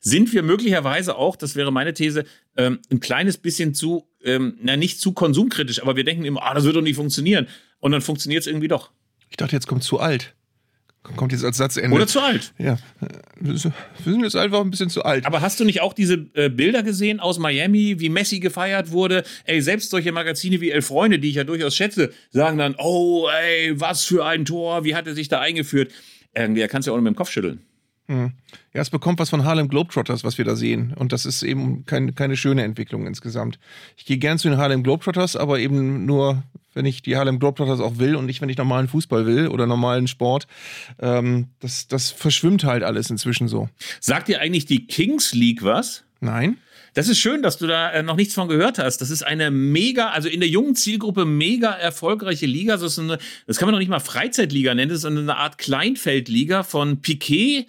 sind 0.00 0.32
wir 0.32 0.42
möglicherweise 0.42 1.16
auch, 1.16 1.36
das 1.36 1.56
wäre 1.56 1.72
meine 1.72 1.92
These, 1.94 2.24
ähm, 2.56 2.78
ein 2.90 3.00
kleines 3.00 3.38
bisschen 3.38 3.74
zu, 3.74 4.08
ähm, 4.26 4.58
na 4.60 4.76
nicht 4.76 5.00
zu 5.00 5.12
konsumkritisch, 5.12 5.80
aber 5.82 5.96
wir 5.96 6.04
denken 6.04 6.24
immer, 6.24 6.42
ah, 6.42 6.54
das 6.54 6.64
wird 6.64 6.76
doch 6.76 6.82
nicht 6.82 6.96
funktionieren. 6.96 7.46
Und 7.80 7.92
dann 7.92 8.02
funktioniert 8.02 8.42
es 8.42 8.46
irgendwie 8.46 8.68
doch. 8.68 8.90
Ich 9.30 9.36
dachte, 9.36 9.54
jetzt 9.54 9.66
kommt 9.66 9.82
zu 9.82 9.98
alt. 9.98 10.34
Kommt 11.14 11.30
jetzt 11.30 11.44
als 11.44 11.56
Satzende. 11.56 11.94
Oder 11.94 12.08
zu 12.08 12.20
alt. 12.20 12.52
Ja. 12.58 12.78
Wir 13.38 13.56
sind 13.56 14.24
jetzt 14.24 14.34
einfach 14.34 14.60
ein 14.60 14.70
bisschen 14.70 14.90
zu 14.90 15.04
alt. 15.04 15.24
Aber 15.24 15.40
hast 15.40 15.60
du 15.60 15.64
nicht 15.64 15.80
auch 15.80 15.92
diese 15.92 16.26
äh, 16.34 16.48
Bilder 16.48 16.82
gesehen 16.82 17.20
aus 17.20 17.38
Miami, 17.38 18.00
wie 18.00 18.08
Messi 18.08 18.40
gefeiert 18.40 18.90
wurde? 18.90 19.22
Ey, 19.44 19.62
selbst 19.62 19.90
solche 19.90 20.10
Magazine 20.10 20.60
wie 20.60 20.72
Elf 20.72 20.86
Freunde, 20.86 21.20
die 21.20 21.30
ich 21.30 21.36
ja 21.36 21.44
durchaus 21.44 21.76
schätze, 21.76 22.12
sagen 22.30 22.58
dann, 22.58 22.74
oh, 22.78 23.28
ey, 23.28 23.78
was 23.80 24.04
für 24.04 24.26
ein 24.26 24.44
Tor, 24.44 24.82
wie 24.84 24.96
hat 24.96 25.06
er 25.06 25.14
sich 25.14 25.28
da 25.28 25.40
eingeführt? 25.40 25.92
Irgendwie, 26.34 26.60
da 26.60 26.66
kannst 26.66 26.86
du 26.86 26.90
ja 26.90 26.92
auch 26.92 26.98
nur 26.98 27.04
mit 27.04 27.14
dem 27.14 27.16
Kopf 27.16 27.30
schütteln. 27.30 27.60
Hm. 28.08 28.32
Ja, 28.72 28.82
es 28.82 28.90
bekommt 28.90 29.18
was 29.18 29.30
von 29.30 29.44
Harlem 29.44 29.68
Globetrotters, 29.68 30.22
was 30.22 30.38
wir 30.38 30.44
da 30.44 30.54
sehen. 30.54 30.94
Und 30.94 31.12
das 31.12 31.26
ist 31.26 31.42
eben 31.42 31.84
kein, 31.86 32.14
keine 32.14 32.36
schöne 32.36 32.62
Entwicklung 32.62 33.06
insgesamt. 33.06 33.58
Ich 33.96 34.04
gehe 34.04 34.18
gern 34.18 34.38
zu 34.38 34.48
den 34.48 34.58
Harlem 34.58 34.82
Globetrotters, 34.84 35.34
aber 35.34 35.58
eben 35.58 36.06
nur, 36.06 36.42
wenn 36.74 36.86
ich 36.86 37.02
die 37.02 37.16
Harlem 37.16 37.40
Globetrotters 37.40 37.80
auch 37.80 37.98
will 37.98 38.14
und 38.14 38.26
nicht, 38.26 38.40
wenn 38.40 38.48
ich 38.48 38.58
normalen 38.58 38.86
Fußball 38.86 39.26
will 39.26 39.48
oder 39.48 39.66
normalen 39.66 40.06
Sport. 40.06 40.46
Ähm, 41.00 41.48
das, 41.60 41.88
das 41.88 42.10
verschwimmt 42.10 42.64
halt 42.64 42.84
alles 42.84 43.10
inzwischen 43.10 43.48
so. 43.48 43.68
Sagt 44.00 44.28
dir 44.28 44.40
eigentlich 44.40 44.66
die 44.66 44.86
Kings 44.86 45.34
League 45.34 45.64
was? 45.64 46.04
Nein. 46.20 46.58
Das 46.96 47.08
ist 47.08 47.18
schön, 47.18 47.42
dass 47.42 47.58
du 47.58 47.66
da 47.66 47.90
äh, 47.90 48.02
noch 48.02 48.16
nichts 48.16 48.32
von 48.32 48.48
gehört 48.48 48.78
hast. 48.78 49.02
Das 49.02 49.10
ist 49.10 49.22
eine 49.22 49.50
mega, 49.50 50.10
also 50.12 50.30
in 50.30 50.40
der 50.40 50.48
jungen 50.48 50.74
Zielgruppe 50.74 51.26
mega 51.26 51.72
erfolgreiche 51.72 52.46
Liga. 52.46 52.78
Das, 52.78 52.92
ist 52.92 52.98
eine, 52.98 53.18
das 53.46 53.58
kann 53.58 53.66
man 53.66 53.74
noch 53.74 53.80
nicht 53.80 53.90
mal 53.90 54.00
Freizeitliga 54.00 54.74
nennen. 54.74 54.88
Das 54.88 55.00
ist 55.00 55.04
eine 55.04 55.36
Art 55.36 55.58
Kleinfeldliga 55.58 56.62
von 56.62 57.02
Piquet 57.02 57.66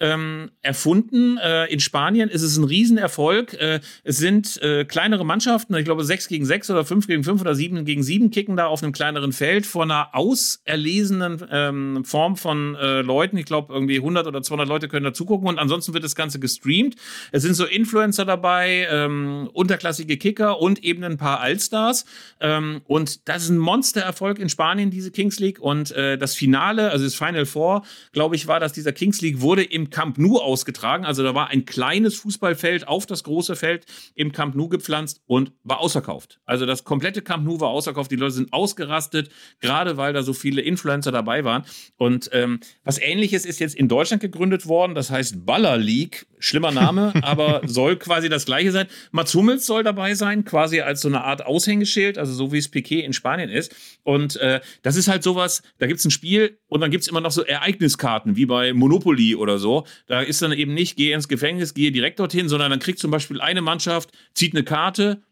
ähm, 0.00 0.50
erfunden. 0.62 1.38
Äh, 1.38 1.66
in 1.66 1.80
Spanien 1.80 2.28
ist 2.28 2.42
es 2.42 2.56
ein 2.56 2.64
Riesenerfolg. 2.64 3.54
Äh, 3.54 3.80
es 4.02 4.16
sind 4.16 4.60
äh, 4.62 4.84
kleinere 4.84 5.24
Mannschaften, 5.24 5.74
ich 5.74 5.84
glaube 5.84 6.04
sechs 6.04 6.26
gegen 6.26 6.46
sechs 6.46 6.70
oder 6.70 6.84
fünf 6.84 7.06
gegen 7.06 7.22
fünf 7.22 7.40
oder 7.40 7.54
sieben 7.54 7.84
gegen 7.84 8.02
sieben 8.02 8.30
kicken 8.30 8.56
da 8.56 8.66
auf 8.66 8.82
einem 8.82 8.92
kleineren 8.92 9.32
Feld 9.32 9.66
vor 9.66 9.82
einer 9.82 10.14
auserlesenen 10.14 11.44
ähm, 11.50 12.04
Form 12.04 12.36
von 12.36 12.74
äh, 12.74 13.02
Leuten. 13.02 13.36
Ich 13.36 13.44
glaube 13.46 13.72
irgendwie 13.72 13.96
100 13.96 14.26
oder 14.26 14.42
200 14.42 14.68
Leute 14.68 14.88
können 14.88 15.04
da 15.04 15.12
zugucken 15.12 15.48
und 15.48 15.58
ansonsten 15.58 15.92
wird 15.94 16.04
das 16.04 16.14
Ganze 16.14 16.40
gestreamt. 16.40 16.96
Es 17.32 17.42
sind 17.42 17.54
so 17.54 17.66
Influencer 17.66 18.24
dabei, 18.24 18.88
ähm, 18.90 19.50
unterklassige 19.52 20.16
Kicker 20.16 20.60
und 20.60 20.82
eben 20.82 21.04
ein 21.04 21.18
paar 21.18 21.40
Allstars. 21.40 22.06
Ähm, 22.40 22.80
und 22.86 23.28
das 23.28 23.44
ist 23.44 23.50
ein 23.50 23.58
Monstererfolg 23.58 24.38
in 24.38 24.48
Spanien, 24.48 24.90
diese 24.90 25.10
Kings 25.10 25.38
League. 25.38 25.60
Und 25.60 25.92
äh, 25.92 26.16
das 26.16 26.34
Finale, 26.34 26.90
also 26.90 27.04
das 27.04 27.14
Final 27.14 27.46
Four, 27.46 27.82
glaube 28.12 28.36
ich, 28.36 28.46
war, 28.46 28.60
dass 28.60 28.72
dieser 28.72 28.92
Kings 28.92 29.20
League 29.20 29.40
wurde 29.40 29.62
im 29.62 29.89
Camp 29.90 30.18
Nou 30.18 30.38
ausgetragen. 30.38 31.04
Also 31.04 31.22
da 31.22 31.34
war 31.34 31.48
ein 31.48 31.64
kleines 31.64 32.16
Fußballfeld 32.16 32.88
auf 32.88 33.06
das 33.06 33.24
große 33.24 33.56
Feld 33.56 33.86
im 34.14 34.32
Camp 34.32 34.54
Nou 34.54 34.68
gepflanzt 34.68 35.22
und 35.26 35.52
war 35.64 35.80
ausverkauft. 35.80 36.40
Also 36.44 36.66
das 36.66 36.84
komplette 36.84 37.22
Camp 37.22 37.44
Nou 37.44 37.60
war 37.60 37.68
ausverkauft. 37.68 38.10
Die 38.10 38.16
Leute 38.16 38.32
sind 38.32 38.52
ausgerastet, 38.52 39.30
gerade 39.60 39.96
weil 39.96 40.12
da 40.12 40.22
so 40.22 40.32
viele 40.32 40.62
Influencer 40.62 41.12
dabei 41.12 41.44
waren. 41.44 41.64
Und 41.96 42.30
ähm, 42.32 42.60
was 42.84 42.98
ähnliches 42.98 43.44
ist 43.44 43.60
jetzt 43.60 43.74
in 43.74 43.88
Deutschland 43.88 44.22
gegründet 44.22 44.66
worden. 44.66 44.94
Das 44.94 45.10
heißt 45.10 45.44
Baller 45.44 45.76
League. 45.76 46.26
Schlimmer 46.40 46.72
Name, 46.72 47.12
aber 47.22 47.60
soll 47.66 47.96
quasi 47.96 48.28
das 48.28 48.46
gleiche 48.46 48.72
sein. 48.72 48.86
Mats 49.12 49.34
Hummels 49.34 49.66
soll 49.66 49.84
dabei 49.84 50.14
sein, 50.14 50.44
quasi 50.44 50.80
als 50.80 51.02
so 51.02 51.08
eine 51.08 51.22
Art 51.22 51.44
Aushängeschild, 51.44 52.18
also 52.18 52.32
so 52.32 52.50
wie 52.52 52.58
es 52.58 52.68
Piquet 52.68 53.04
in 53.04 53.12
Spanien 53.12 53.50
ist. 53.50 53.74
Und 54.02 54.36
äh, 54.36 54.60
das 54.82 54.96
ist 54.96 55.08
halt 55.08 55.22
sowas, 55.22 55.62
da 55.78 55.86
gibt 55.86 56.00
es 56.00 56.06
ein 56.06 56.10
Spiel 56.10 56.58
und 56.68 56.80
dann 56.80 56.90
gibt 56.90 57.02
es 57.02 57.08
immer 57.08 57.20
noch 57.20 57.30
so 57.30 57.44
Ereigniskarten, 57.44 58.36
wie 58.36 58.46
bei 58.46 58.72
Monopoly 58.72 59.36
oder 59.36 59.58
so. 59.58 59.79
Da 60.06 60.20
ist 60.20 60.42
dann 60.42 60.52
eben 60.52 60.74
nicht, 60.74 60.96
gehe 60.96 61.14
ins 61.14 61.28
Gefängnis, 61.28 61.74
gehe 61.74 61.92
direkt 61.92 62.20
dorthin, 62.20 62.48
sondern 62.48 62.70
dann 62.70 62.80
kriegt 62.80 62.98
zum 62.98 63.10
Beispiel 63.10 63.40
eine 63.40 63.62
Mannschaft, 63.62 64.10
zieht 64.34 64.54
eine 64.54 64.64
Karte 64.64 65.22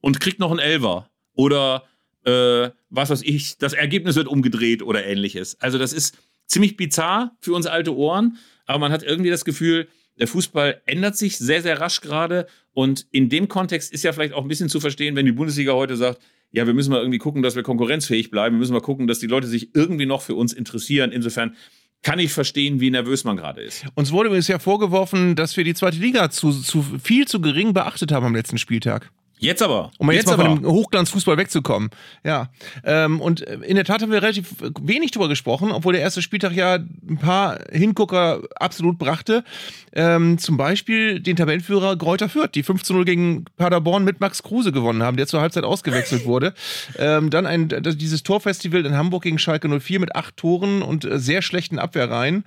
und 0.00 0.20
kriegt 0.20 0.38
noch 0.38 0.50
einen 0.50 0.60
Elver. 0.60 1.10
Oder 1.34 1.84
äh, 2.24 2.70
was 2.90 3.10
weiß 3.10 3.22
ich, 3.22 3.58
das 3.58 3.72
Ergebnis 3.72 4.16
wird 4.16 4.28
umgedreht 4.28 4.82
oder 4.82 5.04
ähnliches. 5.04 5.60
Also 5.60 5.78
das 5.78 5.92
ist 5.92 6.18
ziemlich 6.46 6.76
bizarr 6.76 7.36
für 7.40 7.52
uns 7.52 7.66
alte 7.66 7.94
Ohren, 7.94 8.38
aber 8.66 8.78
man 8.78 8.92
hat 8.92 9.02
irgendwie 9.02 9.30
das 9.30 9.44
Gefühl, 9.44 9.88
der 10.18 10.26
Fußball 10.26 10.82
ändert 10.86 11.16
sich 11.16 11.38
sehr, 11.38 11.62
sehr 11.62 11.80
rasch 11.80 12.00
gerade. 12.00 12.46
Und 12.72 13.06
in 13.12 13.28
dem 13.28 13.48
Kontext 13.48 13.92
ist 13.92 14.04
ja 14.04 14.12
vielleicht 14.12 14.34
auch 14.34 14.42
ein 14.42 14.48
bisschen 14.48 14.68
zu 14.68 14.80
verstehen, 14.80 15.16
wenn 15.16 15.26
die 15.26 15.32
Bundesliga 15.32 15.72
heute 15.72 15.96
sagt, 15.96 16.20
ja, 16.50 16.66
wir 16.66 16.74
müssen 16.74 16.90
mal 16.90 17.00
irgendwie 17.00 17.18
gucken, 17.18 17.42
dass 17.42 17.56
wir 17.56 17.62
konkurrenzfähig 17.62 18.30
bleiben. 18.30 18.56
Wir 18.56 18.60
müssen 18.60 18.72
mal 18.72 18.80
gucken, 18.80 19.06
dass 19.06 19.18
die 19.18 19.26
Leute 19.26 19.46
sich 19.46 19.74
irgendwie 19.74 20.06
noch 20.06 20.22
für 20.22 20.34
uns 20.34 20.52
interessieren. 20.52 21.12
Insofern 21.12 21.54
kann 22.02 22.18
ich 22.18 22.32
verstehen, 22.32 22.80
wie 22.80 22.90
nervös 22.90 23.24
man 23.24 23.36
gerade 23.36 23.60
ist. 23.60 23.84
Uns 23.94 24.12
wurde 24.12 24.28
übrigens 24.28 24.48
ja 24.48 24.58
vorgeworfen, 24.58 25.34
dass 25.36 25.56
wir 25.56 25.64
die 25.64 25.74
zweite 25.74 25.98
Liga 25.98 26.30
zu, 26.30 26.52
zu 26.52 26.82
viel 27.02 27.26
zu 27.26 27.40
gering 27.40 27.74
beachtet 27.74 28.12
haben 28.12 28.26
am 28.26 28.34
letzten 28.34 28.58
Spieltag. 28.58 29.10
Jetzt 29.38 29.62
aber. 29.62 29.90
Um 29.98 30.10
jetzt, 30.10 30.28
jetzt 30.28 30.36
mal 30.36 30.44
von 30.44 30.62
dem 30.62 30.70
Hochglanzfußball 30.70 31.36
wegzukommen. 31.36 31.90
Ja. 32.24 32.48
Ähm, 32.84 33.20
und 33.20 33.40
in 33.40 33.76
der 33.76 33.84
Tat 33.84 34.02
haben 34.02 34.10
wir 34.10 34.22
relativ 34.22 34.54
wenig 34.80 35.12
drüber 35.12 35.28
gesprochen, 35.28 35.70
obwohl 35.70 35.92
der 35.92 36.02
erste 36.02 36.22
Spieltag 36.22 36.52
ja 36.52 36.74
ein 36.74 37.18
paar 37.18 37.58
Hingucker 37.70 38.42
absolut 38.56 38.98
brachte. 38.98 39.44
Ähm, 39.92 40.38
zum 40.38 40.56
Beispiel 40.56 41.20
den 41.20 41.36
Tabellenführer 41.36 41.96
Gräuter 41.96 42.28
Fürth, 42.28 42.50
die 42.54 42.62
5 42.62 42.82
zu 42.82 42.94
0 42.94 43.04
gegen 43.04 43.44
Paderborn 43.56 44.04
mit 44.04 44.20
Max 44.20 44.42
Kruse 44.42 44.72
gewonnen 44.72 45.02
haben, 45.02 45.16
der 45.16 45.26
zur 45.26 45.40
Halbzeit 45.40 45.64
ausgewechselt 45.64 46.24
wurde. 46.24 46.54
Ähm, 46.98 47.30
dann 47.30 47.46
ein, 47.46 47.68
dieses 47.68 48.22
Torfestival 48.22 48.84
in 48.84 48.96
Hamburg 48.96 49.22
gegen 49.22 49.38
Schalke 49.38 49.68
04 49.68 50.00
mit 50.00 50.16
acht 50.16 50.36
Toren 50.36 50.82
und 50.82 51.04
äh, 51.04 51.18
sehr 51.18 51.42
schlechten 51.42 51.78
Abwehrreihen. 51.78 52.44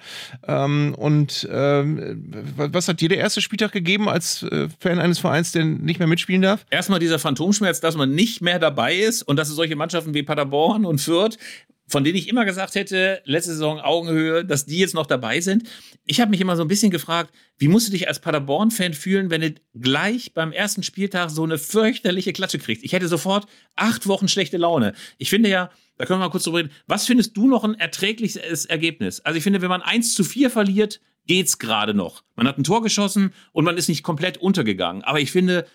Ähm, 0.48 0.94
und 0.98 1.48
ähm, 1.52 2.24
was 2.56 2.88
hat 2.88 3.02
dir 3.02 3.10
der 3.10 3.20
erste 3.20 3.42
Spieltag 3.42 3.72
gegeben 3.72 4.10
als 4.10 4.44
äh, 4.44 4.68
Fan 4.80 5.00
eines 5.00 5.20
Vereins, 5.20 5.52
der 5.52 5.66
nicht 5.66 6.00
mehr 6.00 6.08
mitspielen 6.08 6.42
darf? 6.42 6.66
Erstmal 6.82 7.00
dieser 7.00 7.20
Phantomschmerz, 7.20 7.80
dass 7.80 7.96
man 7.96 8.16
nicht 8.16 8.42
mehr 8.42 8.58
dabei 8.58 8.96
ist 8.96 9.22
und 9.22 9.36
dass 9.36 9.50
es 9.50 9.56
solche 9.56 9.76
Mannschaften 9.76 10.16
wie 10.16 10.24
Paderborn 10.24 10.84
und 10.84 11.00
Fürth, 11.00 11.38
von 11.88 12.04
denen 12.04 12.18
ich 12.18 12.28
immer 12.28 12.44
gesagt 12.44 12.74
hätte, 12.74 13.22
letzte 13.24 13.52
Saison 13.52 13.80
Augenhöhe, 13.80 14.44
dass 14.44 14.66
die 14.66 14.80
jetzt 14.80 14.96
noch 14.96 15.06
dabei 15.06 15.42
sind. 15.42 15.70
Ich 16.08 16.20
habe 16.20 16.32
mich 16.32 16.42
immer 16.42 16.56
so 16.56 16.64
ein 16.64 16.68
bisschen 16.68 16.90
gefragt, 16.90 17.36
wie 17.60 17.68
musst 17.68 17.88
du 17.88 17.92
dich 17.92 18.08
als 18.08 18.20
Paderborn-Fan 18.20 18.96
fühlen, 18.96 19.30
wenn 19.30 19.42
du 19.42 19.54
gleich 19.80 20.34
beim 20.34 20.52
ersten 20.52 20.82
Spieltag 20.82 21.30
so 21.30 21.44
eine 21.44 21.60
fürchterliche 21.60 22.34
Klatsche 22.34 22.58
kriegst? 22.58 22.84
Ich 22.84 22.94
hätte 22.94 23.08
sofort 23.08 23.46
acht 23.76 24.08
Wochen 24.08 24.28
schlechte 24.28 24.58
Laune. 24.58 24.94
Ich 25.20 25.30
finde 25.30 25.50
ja, 25.50 25.70
da 25.98 26.08
können 26.08 26.20
wir 26.20 26.26
mal 26.26 26.32
kurz 26.32 26.46
drüber 26.46 26.58
reden. 26.58 26.72
Was 26.88 27.06
findest 27.06 27.38
du 27.38 27.46
noch 27.46 27.64
ein 27.64 27.76
erträgliches 27.76 28.66
Ergebnis? 28.66 29.20
Also 29.20 29.38
ich 29.38 29.44
finde, 29.44 29.62
wenn 29.62 29.70
man 29.70 29.84
1 29.84 30.16
zu 30.16 30.24
4 30.24 30.50
verliert, 30.50 31.00
geht's 31.28 31.60
gerade 31.60 31.94
noch. 31.94 32.24
Man 32.36 32.48
hat 32.48 32.58
ein 32.58 32.64
Tor 32.64 32.82
geschossen 32.82 33.34
und 33.52 33.66
man 33.66 33.78
ist 33.78 33.88
nicht 33.88 34.02
komplett 34.02 34.38
untergegangen. 34.38 35.04
Aber 35.04 35.20
ich 35.20 35.32
finde, 35.32 35.68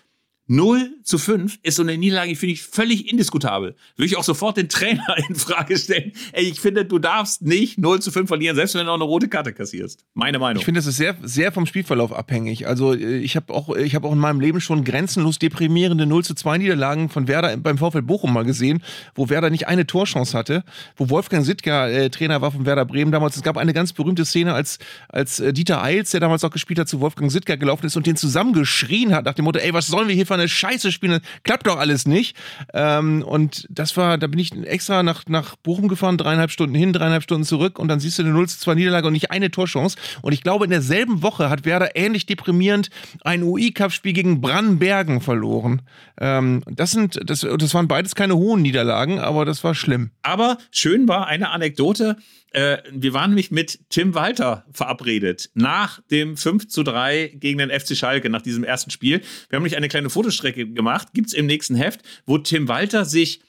0 0.47 0.91
zu 1.03 1.17
5 1.17 1.59
ist 1.63 1.75
so 1.75 1.83
eine 1.83 1.97
Niederlage, 1.97 2.35
finde 2.35 2.53
ich 2.53 2.63
völlig 2.63 3.11
indiskutabel. 3.11 3.75
Würde 3.95 4.07
ich 4.07 4.17
auch 4.17 4.23
sofort 4.23 4.57
den 4.57 4.69
Trainer 4.69 5.03
in 5.29 5.35
Frage 5.35 5.77
stellen. 5.77 6.13
Ey, 6.31 6.45
ich 6.45 6.59
finde, 6.59 6.85
du 6.85 6.99
darfst 6.99 7.41
nicht 7.41 7.77
0 7.77 8.01
zu 8.01 8.11
5 8.11 8.27
verlieren, 8.27 8.55
selbst 8.55 8.75
wenn 8.75 8.85
du 8.85 8.91
auch 8.91 8.95
eine 8.95 9.03
rote 9.03 9.27
Karte 9.27 9.53
kassierst. 9.53 10.05
Meine 10.13 10.39
Meinung. 10.39 10.59
Ich 10.59 10.65
finde, 10.65 10.79
das 10.79 10.87
ist 10.87 10.97
sehr, 10.97 11.15
sehr 11.21 11.51
vom 11.51 11.65
Spielverlauf 11.65 12.13
abhängig. 12.13 12.67
Also, 12.67 12.93
äh, 12.93 13.17
ich 13.17 13.35
habe 13.35 13.53
auch, 13.53 13.75
ich 13.75 13.95
habe 13.95 14.07
auch 14.07 14.13
in 14.13 14.19
meinem 14.19 14.39
Leben 14.39 14.61
schon 14.61 14.83
grenzenlos 14.83 15.37
deprimierende 15.39 16.05
0 16.05 16.23
zu 16.23 16.33
2 16.33 16.59
Niederlagen 16.59 17.09
von 17.09 17.27
Werder 17.27 17.57
beim 17.57 17.77
VfL 17.77 18.01
Bochum 18.01 18.33
mal 18.33 18.45
gesehen, 18.45 18.83
wo 19.15 19.29
Werder 19.29 19.49
nicht 19.49 19.67
eine 19.67 19.85
Torchance 19.85 20.37
hatte, 20.37 20.63
wo 20.95 21.09
Wolfgang 21.09 21.45
Sittger 21.45 21.89
äh, 21.89 22.09
Trainer 22.09 22.41
war 22.41 22.51
von 22.51 22.65
Werder 22.65 22.85
Bremen 22.85 23.11
damals. 23.11 23.35
Es 23.35 23.43
gab 23.43 23.57
eine 23.57 23.73
ganz 23.73 23.93
berühmte 23.93 24.25
Szene, 24.25 24.53
als, 24.53 24.79
als 25.09 25.39
äh, 25.39 25.51
Dieter 25.51 25.83
Eils, 25.83 26.11
der 26.11 26.19
damals 26.19 26.43
auch 26.43 26.51
gespielt 26.51 26.79
hat, 26.79 26.87
zu 26.87 27.01
Wolfgang 27.01 27.31
Sittger 27.31 27.57
gelaufen 27.57 27.85
ist 27.85 27.97
und 27.97 28.07
den 28.07 28.15
zusammengeschrien 28.15 29.13
hat 29.13 29.25
nach 29.25 29.33
dem 29.33 29.45
Motto, 29.45 29.59
ey, 29.59 29.73
was 29.73 29.87
sollen 29.87 30.07
wir 30.07 30.15
hier 30.15 30.25
eine 30.37 30.47
Scheiße 30.47 30.91
spielen, 30.91 31.19
klappt 31.43 31.67
doch 31.67 31.77
alles 31.77 32.07
nicht. 32.07 32.35
Ähm, 32.73 33.23
und 33.23 33.67
das 33.69 33.97
war, 33.97 34.17
da 34.17 34.27
bin 34.27 34.39
ich 34.39 34.51
extra 34.65 35.03
nach, 35.03 35.23
nach 35.27 35.55
Bochum 35.57 35.87
gefahren, 35.87 36.17
dreieinhalb 36.17 36.51
Stunden 36.51 36.75
hin, 36.75 36.93
dreieinhalb 36.93 37.23
Stunden 37.23 37.43
zurück 37.43 37.79
und 37.79 37.87
dann 37.87 37.99
siehst 37.99 38.19
du 38.19 38.23
eine 38.23 38.31
0 38.31 38.47
zu 38.47 38.59
2 38.59 38.75
Niederlage 38.75 39.07
und 39.07 39.13
nicht 39.13 39.31
eine 39.31 39.51
Torchance. 39.51 39.97
Und 40.21 40.33
ich 40.33 40.41
glaube, 40.41 40.65
in 40.65 40.71
derselben 40.71 41.21
Woche 41.21 41.49
hat 41.49 41.65
Werder 41.65 41.95
ähnlich 41.95 42.25
deprimierend 42.25 42.89
ein 43.23 43.43
UI-Cup-Spiel 43.43 44.13
gegen 44.13 44.41
Brannbergen 44.41 45.21
verloren. 45.21 45.81
Ähm, 46.19 46.63
das 46.67 46.91
sind, 46.91 47.19
das, 47.29 47.41
das 47.41 47.73
waren 47.73 47.87
beides 47.87 48.15
keine 48.15 48.35
hohen 48.35 48.61
Niederlagen, 48.61 49.19
aber 49.19 49.45
das 49.45 49.63
war 49.63 49.75
schlimm. 49.75 50.11
Aber 50.21 50.57
schön 50.71 51.07
war 51.07 51.27
eine 51.27 51.49
Anekdote, 51.49 52.17
Äh, 52.57 52.81
wir 52.91 53.13
waren 53.13 53.29
nämlich 53.29 53.51
mit 53.51 53.81
Tim 53.89 54.15
Walter 54.15 54.65
verabredet 54.71 55.51
nach 55.53 56.01
dem 56.09 56.35
5 56.35 56.67
zu 56.67 56.81
3 56.81 57.33
gegen 57.35 57.59
den 57.59 57.69
FC 57.69 57.95
Schalke, 57.95 58.31
nach 58.31 58.41
diesem 58.41 58.63
ersten 58.63 58.89
Spiel. 58.89 59.19
Wir 59.19 59.57
haben 59.57 59.61
nämlich 59.61 59.77
eine 59.77 59.89
kleine 59.89 60.09
Fotostrecke 60.09 60.67
gemacht, 60.67 61.09
gibt's 61.13 61.33
im 61.33 61.45
nächsten 61.45 61.75
Heft, 61.75 62.01
wo 62.25 62.39
Tim 62.39 62.67
Walter 62.67 63.05
sich 63.05 63.41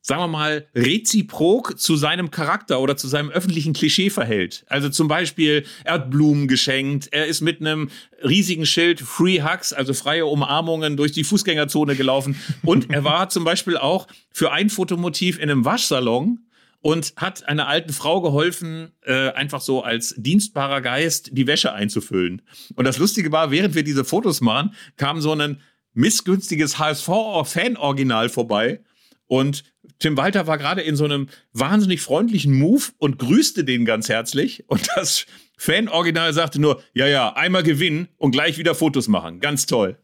sagen 0.00 0.22
wir 0.22 0.28
mal, 0.28 0.66
reziprok 0.74 1.78
zu 1.78 1.96
seinem 1.96 2.30
Charakter 2.30 2.80
oder 2.80 2.96
zu 2.96 3.08
seinem 3.08 3.28
öffentlichen 3.28 3.74
Klischee 3.74 4.08
verhält. 4.08 4.64
Also 4.68 4.88
zum 4.88 5.08
Beispiel, 5.08 5.66
er 5.84 5.94
hat 5.94 6.10
Blumen 6.10 6.48
geschenkt, 6.48 7.08
er 7.12 7.26
ist 7.26 7.42
mit 7.42 7.60
einem 7.60 7.90
riesigen 8.24 8.64
Schild 8.64 9.00
Free 9.00 9.42
Hugs, 9.42 9.74
also 9.74 9.92
freie 9.92 10.24
Umarmungen 10.24 10.96
durch 10.96 11.12
die 11.12 11.24
Fußgängerzone 11.24 11.94
gelaufen. 11.96 12.40
Und 12.62 12.88
er 12.90 13.04
war 13.04 13.28
zum 13.28 13.44
Beispiel 13.44 13.76
auch 13.76 14.06
für 14.32 14.52
ein 14.52 14.70
Fotomotiv 14.70 15.36
in 15.36 15.50
einem 15.50 15.66
Waschsalon 15.66 16.38
und 16.80 17.14
hat 17.16 17.48
einer 17.48 17.68
alten 17.68 17.92
Frau 17.92 18.20
geholfen, 18.20 18.92
äh, 19.02 19.30
einfach 19.30 19.60
so 19.60 19.82
als 19.82 20.14
dienstbarer 20.16 20.80
Geist 20.80 21.30
die 21.32 21.46
Wäsche 21.46 21.72
einzufüllen. 21.72 22.42
Und 22.74 22.84
das 22.84 22.98
Lustige 22.98 23.32
war, 23.32 23.50
während 23.50 23.74
wir 23.74 23.82
diese 23.82 24.04
Fotos 24.04 24.40
machen, 24.40 24.74
kam 24.96 25.20
so 25.20 25.32
ein 25.32 25.60
missgünstiges 25.94 26.78
HSV-Fan-Original 26.78 28.28
vorbei 28.28 28.80
und 29.26 29.64
Tim 29.98 30.16
Walter 30.16 30.46
war 30.46 30.58
gerade 30.58 30.80
in 30.80 30.96
so 30.96 31.04
einem 31.04 31.28
wahnsinnig 31.52 32.00
freundlichen 32.00 32.54
Move 32.54 32.84
und 32.98 33.18
grüßte 33.18 33.64
den 33.64 33.84
ganz 33.84 34.08
herzlich. 34.08 34.64
Und 34.68 34.88
das 34.94 35.26
Fan-Original 35.56 36.32
sagte 36.32 36.60
nur, 36.60 36.82
ja, 36.94 37.06
ja, 37.06 37.34
einmal 37.34 37.62
gewinnen 37.62 38.08
und 38.16 38.30
gleich 38.30 38.58
wieder 38.58 38.74
Fotos 38.74 39.08
machen. 39.08 39.40
Ganz 39.40 39.66
toll. 39.66 39.98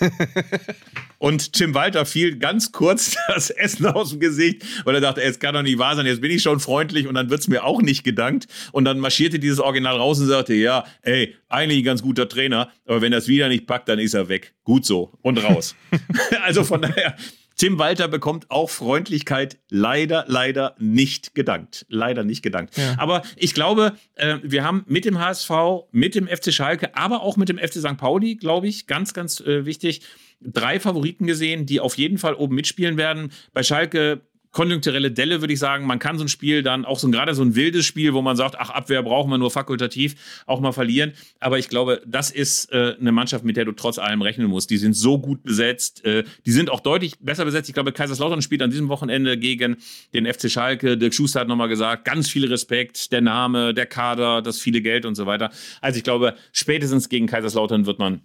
und 1.24 1.54
Tim 1.54 1.72
Walter 1.72 2.04
fiel 2.04 2.36
ganz 2.36 2.70
kurz 2.70 3.16
das 3.28 3.48
Essen 3.48 3.86
aus 3.86 4.10
dem 4.10 4.20
Gesicht, 4.20 4.62
weil 4.84 4.96
er 4.96 5.00
dachte, 5.00 5.22
es 5.22 5.38
kann 5.38 5.54
doch 5.54 5.62
nicht 5.62 5.78
wahr 5.78 5.96
sein, 5.96 6.04
jetzt 6.04 6.20
bin 6.20 6.30
ich 6.30 6.42
schon 6.42 6.60
freundlich 6.60 7.06
und 7.06 7.14
dann 7.14 7.30
wird's 7.30 7.48
mir 7.48 7.64
auch 7.64 7.80
nicht 7.80 8.04
gedankt. 8.04 8.46
Und 8.72 8.84
dann 8.84 8.98
marschierte 9.00 9.38
dieses 9.38 9.58
Original 9.58 9.96
raus 9.96 10.20
und 10.20 10.26
sagte, 10.26 10.52
ja, 10.52 10.84
ey, 11.00 11.34
eigentlich 11.48 11.78
ein 11.78 11.84
ganz 11.84 12.02
guter 12.02 12.28
Trainer, 12.28 12.70
aber 12.84 13.00
wenn 13.00 13.14
er 13.14 13.20
es 13.20 13.28
wieder 13.28 13.48
nicht 13.48 13.66
packt, 13.66 13.88
dann 13.88 13.98
ist 13.98 14.12
er 14.12 14.28
weg. 14.28 14.52
Gut 14.64 14.84
so. 14.84 15.14
Und 15.22 15.42
raus. 15.42 15.74
also 16.44 16.62
von 16.62 16.82
daher, 16.82 17.16
Tim 17.56 17.78
Walter 17.78 18.08
bekommt 18.08 18.50
auch 18.50 18.68
Freundlichkeit 18.68 19.56
leider, 19.70 20.26
leider 20.28 20.74
nicht 20.78 21.34
gedankt. 21.34 21.86
Leider 21.88 22.24
nicht 22.24 22.42
gedankt. 22.42 22.76
Ja. 22.76 22.96
Aber 22.98 23.22
ich 23.36 23.54
glaube, 23.54 23.94
äh, 24.16 24.38
wir 24.42 24.62
haben 24.62 24.84
mit 24.88 25.06
dem 25.06 25.18
HSV, 25.18 25.50
mit 25.90 26.16
dem 26.16 26.26
FC 26.26 26.52
Schalke, 26.52 26.94
aber 26.96 27.22
auch 27.22 27.38
mit 27.38 27.48
dem 27.48 27.56
FC 27.56 27.74
St. 27.76 27.96
Pauli, 27.96 28.34
glaube 28.34 28.66
ich, 28.66 28.86
ganz, 28.86 29.14
ganz 29.14 29.40
äh, 29.40 29.64
wichtig, 29.64 30.02
drei 30.40 30.80
Favoriten 30.80 31.26
gesehen, 31.26 31.66
die 31.66 31.80
auf 31.80 31.96
jeden 31.96 32.18
Fall 32.18 32.34
oben 32.34 32.54
mitspielen 32.54 32.96
werden. 32.96 33.30
Bei 33.52 33.62
Schalke 33.62 34.22
konjunkturelle 34.54 35.10
Delle, 35.10 35.42
würde 35.42 35.52
ich 35.52 35.58
sagen. 35.58 35.86
Man 35.86 35.98
kann 35.98 36.16
so 36.16 36.24
ein 36.24 36.28
Spiel 36.28 36.62
dann 36.62 36.86
auch 36.86 36.98
so 36.98 37.10
gerade 37.10 37.34
so 37.34 37.42
ein 37.42 37.54
wildes 37.54 37.84
Spiel, 37.84 38.14
wo 38.14 38.22
man 38.22 38.36
sagt, 38.36 38.54
ach, 38.58 38.70
Abwehr 38.70 39.02
brauchen 39.02 39.30
wir 39.30 39.36
nur 39.36 39.50
fakultativ, 39.50 40.14
auch 40.46 40.60
mal 40.60 40.72
verlieren. 40.72 41.12
Aber 41.40 41.58
ich 41.58 41.68
glaube, 41.68 42.00
das 42.06 42.30
ist 42.30 42.72
äh, 42.72 42.94
eine 42.98 43.12
Mannschaft, 43.12 43.44
mit 43.44 43.56
der 43.56 43.66
du 43.66 43.72
trotz 43.72 43.98
allem 43.98 44.22
rechnen 44.22 44.46
musst. 44.46 44.70
Die 44.70 44.78
sind 44.78 44.94
so 44.94 45.18
gut 45.18 45.42
besetzt. 45.42 46.04
Äh, 46.04 46.24
die 46.46 46.52
sind 46.52 46.70
auch 46.70 46.80
deutlich 46.80 47.18
besser 47.18 47.44
besetzt. 47.44 47.68
Ich 47.68 47.74
glaube, 47.74 47.92
Kaiserslautern 47.92 48.40
spielt 48.40 48.62
an 48.62 48.70
diesem 48.70 48.88
Wochenende 48.88 49.36
gegen 49.36 49.76
den 50.14 50.32
FC 50.32 50.48
Schalke. 50.50 50.96
Dirk 50.96 51.14
Schuster 51.14 51.40
hat 51.40 51.48
nochmal 51.48 51.68
gesagt, 51.68 52.04
ganz 52.04 52.30
viel 52.30 52.46
Respekt, 52.46 53.12
der 53.12 53.20
Name, 53.20 53.74
der 53.74 53.86
Kader, 53.86 54.40
das 54.40 54.60
viele 54.60 54.80
Geld 54.80 55.04
und 55.04 55.16
so 55.16 55.26
weiter. 55.26 55.50
Also 55.80 55.98
ich 55.98 56.04
glaube, 56.04 56.36
spätestens 56.52 57.08
gegen 57.08 57.26
Kaiserslautern 57.26 57.86
wird 57.86 57.98
man 57.98 58.22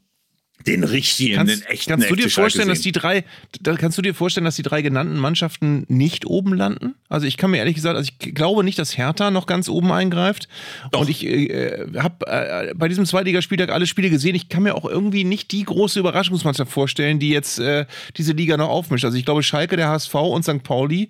den 0.68 0.84
richtigen, 0.84 1.36
kannst, 1.36 1.64
den 1.64 1.70
echten. 1.70 1.92
Kannst 1.92 2.10
du 2.10 2.16
dir 2.16 2.30
vorstellen, 2.30 2.68
dass 2.68 2.82
die 2.82 2.92
drei, 2.92 3.24
da 3.62 3.76
kannst 3.76 3.98
du 3.98 4.02
dir 4.02 4.14
vorstellen, 4.14 4.46
dass 4.46 4.56
die 4.56 4.62
drei 4.64 4.82
genannten 4.82 5.18
Mannschaften 5.18 5.86
nicht 5.88 6.26
oben 6.26 6.54
landen? 6.54 6.96
Also 7.08 7.28
ich 7.28 7.38
kann 7.38 7.52
mir 7.52 7.58
ehrlich 7.58 7.76
gesagt, 7.76 7.96
also 7.96 8.10
ich 8.10 8.36
glaube 8.36 8.64
nicht, 8.64 8.78
dass 8.78 8.98
Hertha 8.98 9.32
noch 9.32 9.46
ganz 9.46 9.70
oben 9.70 9.92
eingreift. 9.92 10.48
Doch. 10.92 11.02
Und 11.02 11.10
ich 11.10 11.26
äh, 11.26 11.88
habe 11.98 12.28
äh, 12.28 12.74
bei 12.76 12.88
diesem 12.88 13.06
Zweitligaspieltag 13.06 13.70
alle 13.70 13.88
Spiele 13.88 14.10
gesehen. 14.10 14.36
Ich 14.36 14.50
kann 14.50 14.64
mir 14.64 14.76
auch 14.76 14.86
irgendwie 14.86 15.24
nicht 15.24 15.52
die 15.52 15.64
große 15.64 16.00
Überraschungsmannschaft 16.00 16.72
vorstellen, 16.72 17.20
die 17.20 17.30
jetzt 17.30 17.60
äh, 17.60 17.86
diese 18.18 18.34
Liga 18.34 18.58
noch 18.58 18.70
aufmischt. 18.70 19.06
Also 19.06 19.18
ich 19.18 19.26
glaube, 19.26 19.44
Schalke, 19.44 19.78
der 19.78 19.90
HSV 19.90 20.14
und 20.16 20.44
St. 20.44 20.64
Pauli 20.64 21.10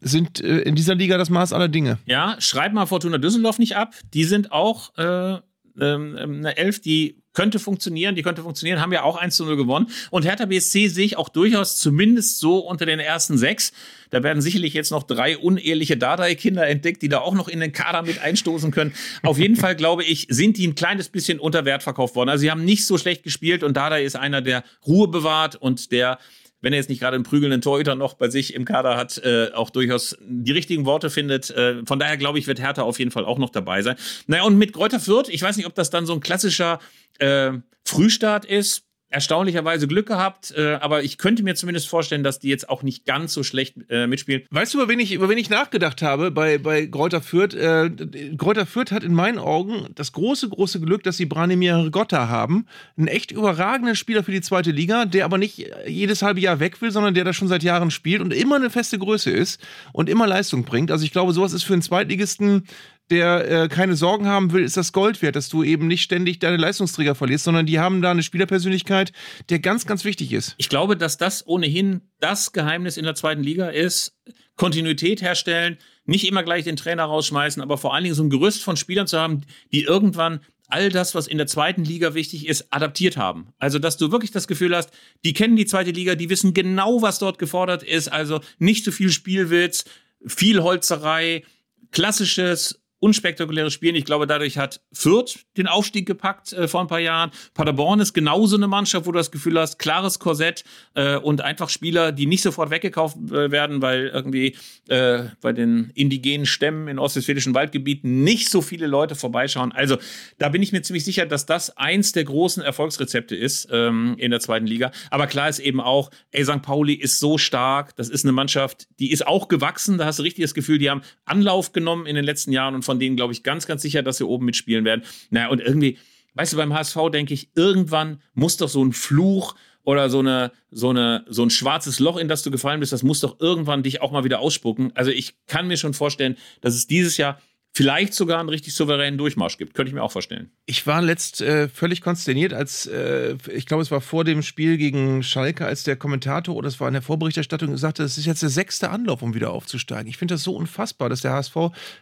sind 0.00 0.40
äh, 0.40 0.58
in 0.60 0.74
dieser 0.74 0.94
Liga 0.94 1.18
das 1.18 1.30
Maß 1.30 1.52
aller 1.52 1.68
Dinge. 1.68 1.98
Ja, 2.06 2.36
schreib 2.38 2.72
mal 2.72 2.86
Fortuna 2.86 3.18
Düsseldorf 3.18 3.58
nicht 3.58 3.76
ab. 3.76 3.94
Die 4.14 4.24
sind 4.24 4.52
auch 4.52 4.96
äh, 4.96 5.38
ähm, 5.80 6.16
eine 6.16 6.56
Elf, 6.56 6.80
die 6.80 7.22
könnte 7.36 7.58
funktionieren, 7.58 8.16
die 8.16 8.22
könnte 8.22 8.42
funktionieren, 8.42 8.80
haben 8.80 8.92
ja 8.92 9.02
auch 9.02 9.16
1 9.16 9.36
zu 9.36 9.44
0 9.44 9.56
gewonnen. 9.56 9.88
Und 10.10 10.24
Hertha 10.24 10.46
BSC 10.46 10.88
sehe 10.88 11.04
ich 11.04 11.18
auch 11.18 11.28
durchaus 11.28 11.76
zumindest 11.76 12.40
so 12.40 12.58
unter 12.58 12.86
den 12.86 12.98
ersten 12.98 13.36
sechs. 13.36 13.72
Da 14.10 14.22
werden 14.22 14.40
sicherlich 14.40 14.72
jetzt 14.72 14.90
noch 14.90 15.02
drei 15.02 15.36
uneheliche 15.36 15.98
Dardai-Kinder 15.98 16.66
entdeckt, 16.66 17.02
die 17.02 17.08
da 17.08 17.18
auch 17.18 17.34
noch 17.34 17.48
in 17.48 17.60
den 17.60 17.72
Kader 17.72 18.02
mit 18.02 18.20
einstoßen 18.20 18.70
können. 18.70 18.94
Auf 19.22 19.38
jeden 19.38 19.56
Fall, 19.56 19.76
glaube 19.76 20.02
ich, 20.02 20.26
sind 20.30 20.56
die 20.56 20.66
ein 20.66 20.74
kleines 20.74 21.10
bisschen 21.10 21.38
unter 21.38 21.66
Wert 21.66 21.82
verkauft 21.82 22.16
worden. 22.16 22.30
Also 22.30 22.40
sie 22.40 22.50
haben 22.50 22.64
nicht 22.64 22.86
so 22.86 22.96
schlecht 22.96 23.22
gespielt 23.22 23.62
und 23.62 23.76
Dardai 23.76 24.04
ist 24.04 24.16
einer, 24.16 24.40
der 24.40 24.64
Ruhe 24.86 25.08
bewahrt 25.08 25.56
und 25.56 25.92
der 25.92 26.18
wenn 26.60 26.72
er 26.72 26.78
jetzt 26.78 26.88
nicht 26.88 27.00
gerade 27.00 27.14
einen 27.14 27.24
prügelnden 27.24 27.60
Torhüter 27.60 27.94
noch 27.94 28.14
bei 28.14 28.28
sich 28.28 28.54
im 28.54 28.64
Kader 28.64 28.96
hat, 28.96 29.18
äh, 29.18 29.50
auch 29.52 29.70
durchaus 29.70 30.16
die 30.20 30.52
richtigen 30.52 30.86
Worte 30.86 31.10
findet. 31.10 31.50
Äh, 31.50 31.84
von 31.84 31.98
daher 31.98 32.16
glaube 32.16 32.38
ich, 32.38 32.46
wird 32.46 32.60
Hertha 32.60 32.82
auf 32.82 32.98
jeden 32.98 33.10
Fall 33.10 33.24
auch 33.24 33.38
noch 33.38 33.50
dabei 33.50 33.82
sein. 33.82 33.96
Naja, 34.26 34.44
und 34.44 34.56
mit 34.56 34.72
Kräuter 34.72 35.00
Fürth, 35.00 35.28
ich 35.28 35.42
weiß 35.42 35.56
nicht, 35.56 35.66
ob 35.66 35.74
das 35.74 35.90
dann 35.90 36.06
so 36.06 36.12
ein 36.12 36.20
klassischer 36.20 36.78
äh, 37.18 37.52
Frühstart 37.84 38.44
ist 38.44 38.85
erstaunlicherweise 39.16 39.88
Glück 39.88 40.06
gehabt, 40.06 40.52
äh, 40.54 40.74
aber 40.74 41.02
ich 41.02 41.16
könnte 41.16 41.42
mir 41.42 41.54
zumindest 41.54 41.88
vorstellen, 41.88 42.22
dass 42.22 42.38
die 42.38 42.50
jetzt 42.50 42.68
auch 42.68 42.82
nicht 42.82 43.06
ganz 43.06 43.32
so 43.32 43.42
schlecht 43.42 43.76
äh, 43.88 44.06
mitspielen. 44.06 44.42
Weißt 44.50 44.74
du, 44.74 44.78
über 44.78 44.90
wen 44.90 45.00
ich, 45.00 45.12
über 45.12 45.30
wen 45.30 45.38
ich 45.38 45.48
nachgedacht 45.48 46.02
habe 46.02 46.30
bei, 46.30 46.58
bei 46.58 46.86
Kräuter 46.86 47.22
Fürth? 47.22 47.54
Äh, 47.54 47.88
Kräuter 48.36 48.66
Fürth 48.66 48.92
hat 48.92 49.04
in 49.04 49.14
meinen 49.14 49.38
Augen 49.38 49.88
das 49.94 50.12
große, 50.12 50.50
große 50.50 50.80
Glück, 50.82 51.02
dass 51.02 51.16
sie 51.16 51.24
Branimir 51.24 51.78
Rigotta 51.78 52.28
haben. 52.28 52.66
Einen 52.98 53.08
echt 53.08 53.32
überragenden 53.32 53.96
Spieler 53.96 54.22
für 54.22 54.32
die 54.32 54.42
zweite 54.42 54.70
Liga, 54.70 55.06
der 55.06 55.24
aber 55.24 55.38
nicht 55.38 55.66
jedes 55.86 56.20
halbe 56.20 56.40
Jahr 56.40 56.60
weg 56.60 56.82
will, 56.82 56.90
sondern 56.90 57.14
der 57.14 57.24
da 57.24 57.32
schon 57.32 57.48
seit 57.48 57.62
Jahren 57.62 57.90
spielt 57.90 58.20
und 58.20 58.34
immer 58.34 58.56
eine 58.56 58.68
feste 58.68 58.98
Größe 58.98 59.30
ist 59.30 59.62
und 59.94 60.10
immer 60.10 60.26
Leistung 60.26 60.64
bringt. 60.64 60.90
Also 60.90 61.06
ich 61.06 61.12
glaube, 61.12 61.32
sowas 61.32 61.54
ist 61.54 61.62
für 61.62 61.72
einen 61.72 61.80
Zweitligisten 61.80 62.64
der 63.10 63.64
äh, 63.64 63.68
keine 63.68 63.96
Sorgen 63.96 64.26
haben 64.26 64.52
will, 64.52 64.64
ist 64.64 64.76
das 64.76 64.92
Gold 64.92 65.22
wert, 65.22 65.36
dass 65.36 65.48
du 65.48 65.62
eben 65.62 65.86
nicht 65.86 66.02
ständig 66.02 66.38
deine 66.38 66.56
Leistungsträger 66.56 67.14
verlierst, 67.14 67.44
sondern 67.44 67.66
die 67.66 67.78
haben 67.78 68.02
da 68.02 68.10
eine 68.10 68.22
Spielerpersönlichkeit, 68.22 69.12
der 69.48 69.60
ganz, 69.60 69.86
ganz 69.86 70.04
wichtig 70.04 70.32
ist. 70.32 70.54
Ich 70.58 70.68
glaube, 70.68 70.96
dass 70.96 71.16
das 71.16 71.46
ohnehin 71.46 72.02
das 72.20 72.52
Geheimnis 72.52 72.96
in 72.96 73.04
der 73.04 73.14
zweiten 73.14 73.42
Liga 73.42 73.68
ist. 73.68 74.16
Kontinuität 74.56 75.20
herstellen, 75.20 75.76
nicht 76.06 76.26
immer 76.26 76.42
gleich 76.42 76.64
den 76.64 76.76
Trainer 76.76 77.04
rausschmeißen, 77.04 77.62
aber 77.62 77.76
vor 77.76 77.94
allen 77.94 78.04
Dingen 78.04 78.14
so 78.16 78.22
ein 78.22 78.30
Gerüst 78.30 78.62
von 78.62 78.76
Spielern 78.76 79.06
zu 79.06 79.18
haben, 79.18 79.42
die 79.72 79.82
irgendwann 79.82 80.40
all 80.68 80.88
das, 80.88 81.14
was 81.14 81.26
in 81.26 81.38
der 81.38 81.46
zweiten 81.46 81.84
Liga 81.84 82.14
wichtig 82.14 82.48
ist, 82.48 82.72
adaptiert 82.72 83.16
haben. 83.16 83.52
Also, 83.58 83.78
dass 83.78 83.96
du 83.96 84.10
wirklich 84.10 84.30
das 84.30 84.48
Gefühl 84.48 84.74
hast, 84.74 84.90
die 85.24 85.32
kennen 85.32 85.56
die 85.56 85.66
zweite 85.66 85.90
Liga, 85.90 86.14
die 86.14 86.30
wissen 86.30 86.54
genau, 86.54 87.02
was 87.02 87.18
dort 87.18 87.38
gefordert 87.38 87.82
ist. 87.82 88.08
Also 88.08 88.40
nicht 88.58 88.84
zu 88.84 88.90
so 88.90 88.96
viel 88.96 89.10
Spielwitz, 89.10 89.84
viel 90.26 90.62
Holzerei, 90.62 91.44
klassisches 91.92 92.82
unspektakuläres 92.98 93.72
Spielen. 93.72 93.94
Ich 93.94 94.04
glaube, 94.04 94.26
dadurch 94.26 94.58
hat 94.58 94.80
Fürth 94.92 95.40
den 95.56 95.66
Aufstieg 95.66 96.06
gepackt 96.06 96.52
äh, 96.52 96.66
vor 96.66 96.80
ein 96.80 96.86
paar 96.86 97.00
Jahren. 97.00 97.30
Paderborn 97.54 98.00
ist 98.00 98.14
genauso 98.14 98.56
eine 98.56 98.68
Mannschaft, 98.68 99.06
wo 99.06 99.12
du 99.12 99.18
das 99.18 99.30
Gefühl 99.30 99.58
hast, 99.58 99.78
klares 99.78 100.18
Korsett 100.18 100.64
äh, 100.94 101.16
und 101.16 101.42
einfach 101.42 101.68
Spieler, 101.68 102.12
die 102.12 102.26
nicht 102.26 102.42
sofort 102.42 102.70
weggekauft 102.70 103.16
äh, 103.30 103.50
werden, 103.50 103.82
weil 103.82 104.08
irgendwie 104.08 104.56
äh, 104.88 105.24
bei 105.40 105.52
den 105.52 105.90
indigenen 105.94 106.46
Stämmen 106.46 106.88
in 106.88 106.98
ostwestfälischen 106.98 107.54
Waldgebieten 107.54 108.24
nicht 108.24 108.50
so 108.50 108.62
viele 108.62 108.86
Leute 108.86 109.14
vorbeischauen. 109.14 109.72
Also 109.72 109.98
da 110.38 110.48
bin 110.48 110.62
ich 110.62 110.72
mir 110.72 110.82
ziemlich 110.82 111.04
sicher, 111.04 111.26
dass 111.26 111.44
das 111.44 111.76
eins 111.76 112.12
der 112.12 112.24
großen 112.24 112.62
Erfolgsrezepte 112.62 113.36
ist 113.36 113.68
ähm, 113.70 114.14
in 114.18 114.30
der 114.30 114.40
zweiten 114.40 114.66
Liga. 114.66 114.90
Aber 115.10 115.26
klar 115.26 115.48
ist 115.48 115.58
eben 115.58 115.80
auch, 115.80 116.10
ey, 116.30 116.44
St. 116.44 116.62
Pauli 116.62 116.94
ist 116.94 117.20
so 117.20 117.36
stark. 117.36 117.94
Das 117.96 118.08
ist 118.08 118.24
eine 118.24 118.32
Mannschaft, 118.32 118.88
die 118.98 119.12
ist 119.12 119.26
auch 119.26 119.48
gewachsen. 119.48 119.98
Da 119.98 120.06
hast 120.06 120.18
du 120.18 120.22
richtig 120.22 120.42
das 120.42 120.54
Gefühl, 120.54 120.78
die 120.78 120.88
haben 120.88 121.02
Anlauf 121.26 121.72
genommen 121.72 122.06
in 122.06 122.14
den 122.14 122.24
letzten 122.24 122.52
Jahren 122.52 122.74
und 122.74 122.85
von 122.86 122.98
denen 122.98 123.16
glaube 123.16 123.34
ich 123.34 123.42
ganz, 123.42 123.66
ganz 123.66 123.82
sicher, 123.82 124.02
dass 124.02 124.16
sie 124.16 124.24
oben 124.24 124.46
mitspielen 124.46 124.84
werden. 124.84 125.02
Naja, 125.30 125.48
und 125.48 125.60
irgendwie, 125.60 125.98
weißt 126.34 126.54
du, 126.54 126.56
beim 126.56 126.72
HSV 126.72 126.96
denke 127.12 127.34
ich, 127.34 127.50
irgendwann 127.54 128.22
muss 128.32 128.56
doch 128.56 128.68
so 128.68 128.82
ein 128.82 128.92
Fluch 128.92 129.54
oder 129.86 130.10
so 130.10 130.18
eine, 130.18 130.52
so 130.70 130.90
eine, 130.90 131.24
so 131.28 131.44
ein 131.44 131.50
schwarzes 131.50 132.00
Loch, 132.00 132.16
in 132.16 132.26
das 132.26 132.42
du 132.42 132.50
gefallen 132.50 132.80
bist, 132.80 132.92
das 132.92 133.02
muss 133.02 133.20
doch 133.20 133.38
irgendwann 133.40 133.82
dich 133.82 134.02
auch 134.02 134.10
mal 134.10 134.24
wieder 134.24 134.40
ausspucken. 134.40 134.90
Also 134.96 135.10
ich 135.10 135.34
kann 135.46 135.68
mir 135.68 135.76
schon 135.76 135.94
vorstellen, 135.94 136.36
dass 136.60 136.74
es 136.74 136.86
dieses 136.86 137.16
Jahr 137.18 137.40
vielleicht 137.76 138.14
sogar 138.14 138.40
einen 138.40 138.48
richtig 138.48 138.72
souveränen 138.72 139.18
Durchmarsch 139.18 139.58
gibt. 139.58 139.74
Könnte 139.74 139.90
ich 139.90 139.94
mir 139.94 140.02
auch 140.02 140.10
vorstellen. 140.10 140.50
Ich 140.64 140.86
war 140.86 141.02
letzt 141.02 141.42
äh, 141.42 141.68
völlig 141.68 142.00
konsterniert, 142.00 142.54
als 142.54 142.86
äh, 142.86 143.36
ich 143.52 143.66
glaube, 143.66 143.82
es 143.82 143.90
war 143.90 144.00
vor 144.00 144.24
dem 144.24 144.42
Spiel 144.42 144.78
gegen 144.78 145.22
Schalke, 145.22 145.66
als 145.66 145.82
der 145.82 145.96
Kommentator 145.96 146.56
oder 146.56 146.68
es 146.68 146.80
war 146.80 146.88
in 146.88 146.94
der 146.94 147.02
Vorberichterstattung 147.02 147.76
sagte, 147.76 148.02
es 148.02 148.16
ist 148.16 148.24
jetzt 148.24 148.40
der 148.40 148.48
sechste 148.48 148.88
Anlauf, 148.88 149.20
um 149.20 149.34
wieder 149.34 149.50
aufzusteigen. 149.50 150.06
Ich 150.06 150.16
finde 150.16 150.32
das 150.32 150.42
so 150.42 150.56
unfassbar, 150.56 151.10
dass 151.10 151.20
der 151.20 151.32
HSV 151.32 151.54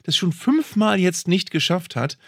das 0.04 0.14
schon 0.16 0.32
fünfmal 0.32 1.00
jetzt 1.00 1.26
nicht 1.26 1.50
geschafft 1.50 1.96
hat. 1.96 2.18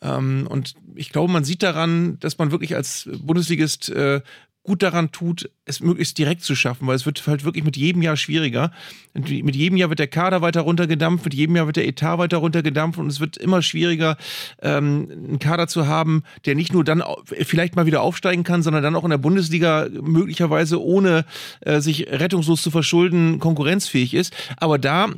Ähm, 0.00 0.46
und 0.48 0.72
ich 0.94 1.10
glaube, 1.10 1.30
man 1.30 1.44
sieht 1.44 1.62
daran, 1.62 2.18
dass 2.20 2.38
man 2.38 2.52
wirklich 2.52 2.74
als 2.74 3.06
Bundesligist 3.20 3.90
äh, 3.90 4.22
gut 4.64 4.82
daran 4.82 5.12
tut, 5.12 5.50
es 5.66 5.80
möglichst 5.80 6.18
direkt 6.18 6.42
zu 6.42 6.56
schaffen, 6.56 6.86
weil 6.86 6.96
es 6.96 7.06
wird 7.06 7.26
halt 7.26 7.44
wirklich 7.44 7.64
mit 7.64 7.76
jedem 7.76 8.02
Jahr 8.02 8.16
schwieriger. 8.16 8.72
Und 9.12 9.30
mit 9.30 9.54
jedem 9.54 9.76
Jahr 9.76 9.90
wird 9.90 9.98
der 9.98 10.08
Kader 10.08 10.40
weiter 10.40 10.62
runtergedampft, 10.62 11.24
mit 11.24 11.34
jedem 11.34 11.54
Jahr 11.54 11.66
wird 11.66 11.76
der 11.76 11.86
Etat 11.86 12.18
weiter 12.18 12.38
runtergedampft 12.38 12.98
und 12.98 13.06
es 13.06 13.20
wird 13.20 13.36
immer 13.36 13.62
schwieriger, 13.62 14.16
ähm, 14.62 15.08
einen 15.10 15.38
Kader 15.38 15.68
zu 15.68 15.86
haben, 15.86 16.24
der 16.46 16.54
nicht 16.54 16.72
nur 16.72 16.82
dann 16.82 17.02
vielleicht 17.24 17.76
mal 17.76 17.86
wieder 17.86 18.00
aufsteigen 18.00 18.42
kann, 18.42 18.62
sondern 18.62 18.82
dann 18.82 18.96
auch 18.96 19.04
in 19.04 19.10
der 19.10 19.18
Bundesliga 19.18 19.86
möglicherweise 19.90 20.82
ohne 20.82 21.26
äh, 21.60 21.80
sich 21.80 22.08
rettungslos 22.08 22.62
zu 22.62 22.70
verschulden 22.70 23.38
konkurrenzfähig 23.38 24.14
ist. 24.14 24.34
Aber 24.56 24.78
da 24.78 25.08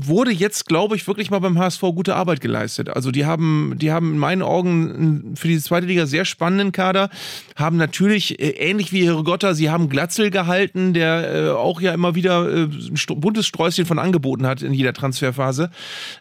wurde 0.00 0.30
jetzt, 0.30 0.66
glaube 0.66 0.94
ich, 0.94 1.08
wirklich 1.08 1.30
mal 1.30 1.40
beim 1.40 1.58
HSV 1.58 1.80
gute 1.80 2.14
Arbeit 2.14 2.40
geleistet. 2.40 2.88
Also 2.88 3.10
die 3.10 3.26
haben, 3.26 3.74
die 3.78 3.90
haben 3.90 4.12
in 4.12 4.18
meinen 4.18 4.42
Augen 4.42 5.34
für 5.34 5.48
die 5.48 5.58
zweite 5.58 5.86
Liga 5.86 6.06
sehr 6.06 6.24
spannenden 6.24 6.70
Kader, 6.70 7.10
haben 7.56 7.76
natürlich 7.76 8.38
äh, 8.38 8.50
ähnlich 8.50 8.92
wie 8.92 9.00
Ihre 9.00 9.24
Gotter, 9.24 9.56
sie 9.56 9.70
haben 9.70 9.88
Glatzel 9.88 10.30
gehalten, 10.30 10.94
der 10.94 11.34
äh, 11.34 11.50
auch 11.50 11.80
ja 11.80 11.92
immer 11.92 12.14
wieder 12.14 12.48
äh, 12.48 12.68
ein 12.68 13.20
buntes 13.20 13.48
Sträußchen 13.48 13.86
von 13.86 13.98
Angeboten 13.98 14.46
hat 14.46 14.62
in 14.62 14.72
jeder 14.72 14.92
Transferphase. 14.92 15.70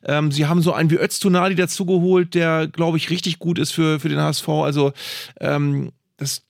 Ähm, 0.04 0.32
sie 0.32 0.48
haben 0.48 0.64
so 0.64 0.74
einen 0.74 0.90
wie 0.90 0.98
Öztunali 0.98 1.54
dazugeholt, 1.54 2.34
der, 2.34 2.68
glaube 2.68 2.98
ich, 2.98 3.12
richtig 3.12 3.38
gut 3.38 3.60
ist 3.60 3.74
für, 3.74 4.00
für 4.00 4.10
den 4.10 4.20
HSV. 4.20 4.50
Also 4.50 4.92
ähm, 5.40 5.92
das 6.18 6.42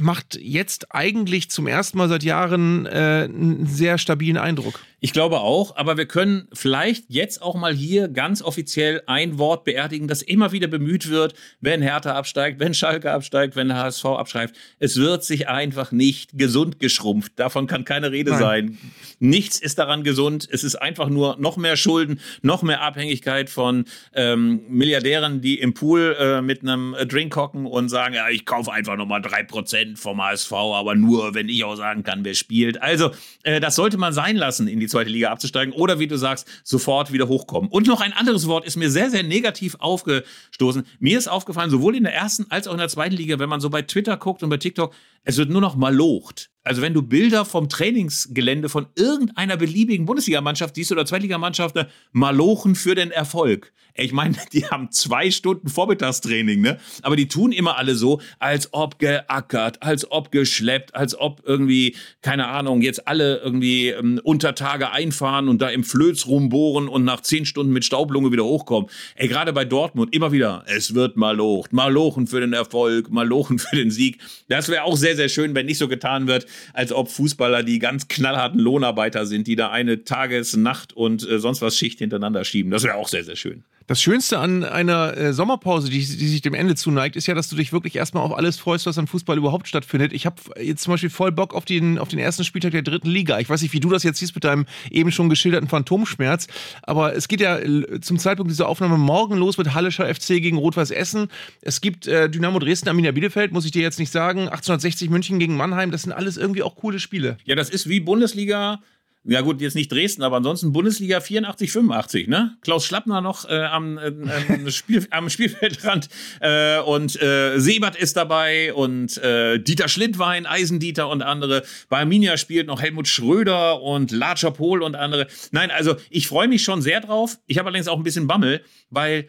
macht 0.00 0.36
jetzt 0.40 0.92
eigentlich 0.92 1.50
zum 1.50 1.68
ersten 1.68 1.98
Mal 1.98 2.08
seit 2.08 2.24
Jahren 2.24 2.86
äh, 2.86 3.28
einen 3.28 3.66
sehr 3.66 3.98
stabilen 3.98 4.36
Eindruck. 4.36 4.80
Ich 5.00 5.12
glaube 5.12 5.38
auch, 5.40 5.76
aber 5.76 5.96
wir 5.96 6.06
können 6.06 6.48
vielleicht 6.52 7.04
jetzt 7.06 7.40
auch 7.40 7.54
mal 7.54 7.72
hier 7.72 8.08
ganz 8.08 8.42
offiziell 8.42 9.00
ein 9.06 9.38
Wort 9.38 9.62
beerdigen, 9.62 10.08
das 10.08 10.22
immer 10.22 10.50
wieder 10.50 10.66
bemüht 10.66 11.08
wird, 11.08 11.34
wenn 11.60 11.82
Hertha 11.82 12.16
absteigt, 12.16 12.58
wenn 12.58 12.74
Schalke 12.74 13.12
absteigt, 13.12 13.54
wenn 13.54 13.68
der 13.68 13.76
HSV 13.76 14.04
abschreibt. 14.06 14.56
Es 14.80 14.96
wird 14.96 15.22
sich 15.22 15.48
einfach 15.48 15.92
nicht 15.92 16.36
gesund 16.36 16.80
geschrumpft. 16.80 17.32
Davon 17.36 17.68
kann 17.68 17.84
keine 17.84 18.10
Rede 18.10 18.32
Nein. 18.32 18.40
sein. 18.40 18.78
Nichts 19.20 19.60
ist 19.60 19.78
daran 19.78 20.02
gesund. 20.02 20.48
Es 20.50 20.64
ist 20.64 20.74
einfach 20.74 21.08
nur 21.08 21.36
noch 21.38 21.56
mehr 21.56 21.76
Schulden, 21.76 22.18
noch 22.42 22.62
mehr 22.62 22.82
Abhängigkeit 22.82 23.50
von 23.50 23.84
ähm, 24.14 24.62
Milliardären, 24.68 25.40
die 25.40 25.60
im 25.60 25.74
Pool 25.74 26.16
äh, 26.18 26.42
mit 26.42 26.62
einem 26.62 26.96
Drink 27.06 27.36
hocken 27.36 27.66
und 27.66 27.88
sagen, 27.88 28.14
ja, 28.14 28.28
ich 28.30 28.44
kaufe 28.44 28.72
einfach 28.72 28.96
nochmal 28.96 29.22
drei 29.22 29.44
Prozent 29.44 30.00
vom 30.00 30.20
HSV, 30.20 30.52
aber 30.52 30.96
nur, 30.96 31.34
wenn 31.34 31.48
ich 31.48 31.62
auch 31.62 31.76
sagen 31.76 32.02
kann, 32.02 32.24
wer 32.24 32.34
spielt. 32.34 32.82
Also, 32.82 33.12
äh, 33.44 33.60
das 33.60 33.76
sollte 33.76 33.96
man 33.96 34.12
sein 34.12 34.34
lassen 34.34 34.66
in 34.66 34.80
die 34.80 34.87
die 34.88 34.92
zweite 34.92 35.10
Liga 35.10 35.30
abzusteigen 35.30 35.74
oder 35.74 35.98
wie 35.98 36.06
du 36.06 36.16
sagst, 36.16 36.46
sofort 36.64 37.12
wieder 37.12 37.28
hochkommen. 37.28 37.70
Und 37.70 37.86
noch 37.86 38.00
ein 38.00 38.12
anderes 38.12 38.46
Wort 38.46 38.66
ist 38.66 38.76
mir 38.76 38.90
sehr, 38.90 39.10
sehr 39.10 39.22
negativ 39.22 39.76
aufgestoßen. 39.78 40.86
Mir 40.98 41.18
ist 41.18 41.28
aufgefallen, 41.28 41.70
sowohl 41.70 41.94
in 41.96 42.04
der 42.04 42.14
ersten 42.14 42.46
als 42.50 42.66
auch 42.66 42.72
in 42.72 42.78
der 42.78 42.88
zweiten 42.88 43.14
Liga, 43.14 43.38
wenn 43.38 43.48
man 43.48 43.60
so 43.60 43.70
bei 43.70 43.82
Twitter 43.82 44.16
guckt 44.16 44.42
und 44.42 44.50
bei 44.50 44.56
TikTok, 44.56 44.94
es 45.24 45.36
wird 45.36 45.50
nur 45.50 45.60
noch 45.60 45.76
malocht. 45.76 46.50
Also 46.64 46.82
wenn 46.82 46.94
du 46.94 47.02
Bilder 47.02 47.44
vom 47.44 47.68
Trainingsgelände 47.68 48.68
von 48.68 48.86
irgendeiner 48.94 49.56
beliebigen 49.56 50.06
Bundesligamannschaft 50.06 50.74
siehst 50.74 50.92
oder 50.92 51.06
Zweitligamannschaft, 51.06 51.74
ne, 51.74 51.88
malochen 52.12 52.74
für 52.74 52.94
den 52.94 53.10
Erfolg. 53.10 53.72
Ich 53.98 54.12
meine, 54.12 54.36
die 54.52 54.66
haben 54.66 54.90
zwei 54.90 55.30
Stunden 55.30 55.68
Vormittagstraining, 55.68 56.60
ne? 56.60 56.78
Aber 57.02 57.16
die 57.16 57.28
tun 57.28 57.52
immer 57.52 57.76
alle 57.76 57.94
so, 57.94 58.20
als 58.38 58.68
ob 58.72 58.98
geackert, 58.98 59.82
als 59.82 60.10
ob 60.10 60.30
geschleppt, 60.30 60.94
als 60.94 61.18
ob 61.18 61.42
irgendwie, 61.44 61.96
keine 62.22 62.48
Ahnung, 62.48 62.82
jetzt 62.82 63.08
alle 63.08 63.38
irgendwie 63.38 63.88
ähm, 63.88 64.20
unter 64.22 64.54
Tage 64.54 64.92
einfahren 64.92 65.48
und 65.48 65.60
da 65.60 65.68
im 65.68 65.84
Flöz 65.84 66.26
rumbohren 66.26 66.88
und 66.88 67.04
nach 67.04 67.20
zehn 67.20 67.44
Stunden 67.44 67.72
mit 67.72 67.84
Staublunge 67.84 68.32
wieder 68.32 68.44
hochkommen. 68.44 68.88
Ey, 69.16 69.28
gerade 69.28 69.52
bei 69.52 69.64
Dortmund 69.64 70.14
immer 70.14 70.32
wieder, 70.32 70.64
es 70.66 70.94
wird 70.94 71.16
malocht, 71.16 71.72
malochen 71.72 72.26
für 72.26 72.40
den 72.40 72.52
Erfolg, 72.52 73.10
malochen 73.10 73.58
für 73.58 73.76
den 73.76 73.90
Sieg. 73.90 74.20
Das 74.48 74.68
wäre 74.68 74.84
auch 74.84 74.96
sehr, 74.96 75.16
sehr 75.16 75.28
schön, 75.28 75.54
wenn 75.54 75.66
nicht 75.66 75.78
so 75.78 75.88
getan 75.88 76.26
wird, 76.26 76.46
als 76.72 76.92
ob 76.92 77.10
Fußballer 77.10 77.62
die 77.62 77.78
ganz 77.78 78.08
knallharten 78.08 78.60
Lohnarbeiter 78.60 79.26
sind, 79.26 79.46
die 79.46 79.56
da 79.56 79.70
eine 79.70 80.04
Tages-, 80.04 80.56
Nacht- 80.56 80.92
und 80.92 81.28
äh, 81.28 81.38
sonst 81.38 81.62
was 81.62 81.76
Schicht 81.76 81.98
hintereinander 81.98 82.44
schieben. 82.44 82.70
Das 82.70 82.82
wäre 82.82 82.94
auch 82.94 83.08
sehr, 83.08 83.24
sehr 83.24 83.36
schön. 83.36 83.64
Das 83.88 84.02
Schönste 84.02 84.38
an 84.38 84.64
einer 84.64 85.16
äh, 85.16 85.32
Sommerpause, 85.32 85.88
die, 85.88 86.00
die, 86.00 86.28
sich 86.28 86.42
dem 86.42 86.52
Ende 86.52 86.74
zuneigt, 86.74 87.16
ist 87.16 87.26
ja, 87.26 87.34
dass 87.34 87.48
du 87.48 87.56
dich 87.56 87.72
wirklich 87.72 87.96
erstmal 87.96 88.22
auf 88.22 88.36
alles 88.36 88.58
freust, 88.58 88.84
was 88.84 88.98
an 88.98 89.06
Fußball 89.06 89.38
überhaupt 89.38 89.66
stattfindet. 89.66 90.12
Ich 90.12 90.26
habe 90.26 90.36
jetzt 90.60 90.82
zum 90.82 90.92
Beispiel 90.92 91.08
voll 91.08 91.32
Bock 91.32 91.54
auf 91.54 91.64
den, 91.64 91.98
auf 91.98 92.08
den 92.08 92.18
ersten 92.18 92.44
Spieltag 92.44 92.72
der 92.72 92.82
dritten 92.82 93.08
Liga. 93.08 93.38
Ich 93.38 93.48
weiß 93.48 93.62
nicht, 93.62 93.72
wie 93.72 93.80
du 93.80 93.88
das 93.88 94.02
jetzt 94.02 94.18
siehst 94.18 94.34
mit 94.34 94.44
deinem 94.44 94.66
eben 94.90 95.10
schon 95.10 95.30
geschilderten 95.30 95.70
Phantomschmerz, 95.70 96.48
aber 96.82 97.16
es 97.16 97.28
geht 97.28 97.40
ja 97.40 97.58
äh, 97.60 97.98
zum 98.02 98.18
Zeitpunkt 98.18 98.50
dieser 98.52 98.68
Aufnahme 98.68 98.98
morgen 98.98 99.38
los 99.38 99.56
mit 99.56 99.72
Hallischer 99.72 100.14
FC 100.14 100.42
gegen 100.42 100.58
Rot-Weiß 100.58 100.90
Essen. 100.90 101.28
Es 101.62 101.80
gibt 101.80 102.06
äh, 102.06 102.28
Dynamo 102.28 102.58
Dresden, 102.58 102.90
Arminia 102.90 103.12
Bielefeld, 103.12 103.52
muss 103.52 103.64
ich 103.64 103.70
dir 103.70 103.80
jetzt 103.80 103.98
nicht 103.98 104.12
sagen. 104.12 104.40
1860 104.40 105.08
München 105.08 105.38
gegen 105.38 105.56
Mannheim, 105.56 105.90
das 105.90 106.02
sind 106.02 106.12
alles 106.12 106.36
irgendwie 106.36 106.62
auch 106.62 106.76
coole 106.76 106.98
Spiele. 106.98 107.38
Ja, 107.44 107.54
das 107.54 107.70
ist 107.70 107.88
wie 107.88 108.00
Bundesliga 108.00 108.82
ja 109.24 109.40
gut, 109.40 109.60
jetzt 109.60 109.74
nicht 109.74 109.90
Dresden, 109.92 110.22
aber 110.22 110.36
ansonsten 110.36 110.72
Bundesliga 110.72 111.20
84, 111.20 111.72
85, 111.72 112.28
ne? 112.28 112.56
Klaus 112.62 112.86
Schlappner 112.86 113.20
noch 113.20 113.48
äh, 113.48 113.58
am, 113.64 113.98
äh, 113.98 114.70
Spiel, 114.70 115.06
am 115.10 115.28
Spielfeldrand 115.28 116.08
äh, 116.40 116.78
und 116.80 117.20
äh, 117.20 117.58
Sebert 117.58 117.96
ist 117.96 118.16
dabei 118.16 118.72
und 118.72 119.18
äh, 119.18 119.58
Dieter 119.58 119.88
Schlindwein, 119.88 120.46
Eisendieter 120.46 121.08
und 121.08 121.22
andere. 121.22 121.62
Bei 121.88 121.98
Arminia 122.00 122.36
spielt 122.36 122.66
noch 122.66 122.80
Helmut 122.80 123.08
Schröder 123.08 123.82
und 123.82 124.10
Larcher 124.12 124.50
Pohl 124.50 124.82
und 124.82 124.94
andere. 124.94 125.26
Nein, 125.50 125.70
also 125.70 125.96
ich 126.10 126.28
freue 126.28 126.48
mich 126.48 126.62
schon 126.62 126.80
sehr 126.80 127.00
drauf. 127.00 127.38
Ich 127.46 127.58
habe 127.58 127.68
allerdings 127.68 127.88
auch 127.88 127.98
ein 127.98 128.04
bisschen 128.04 128.26
Bammel, 128.26 128.62
weil 128.90 129.28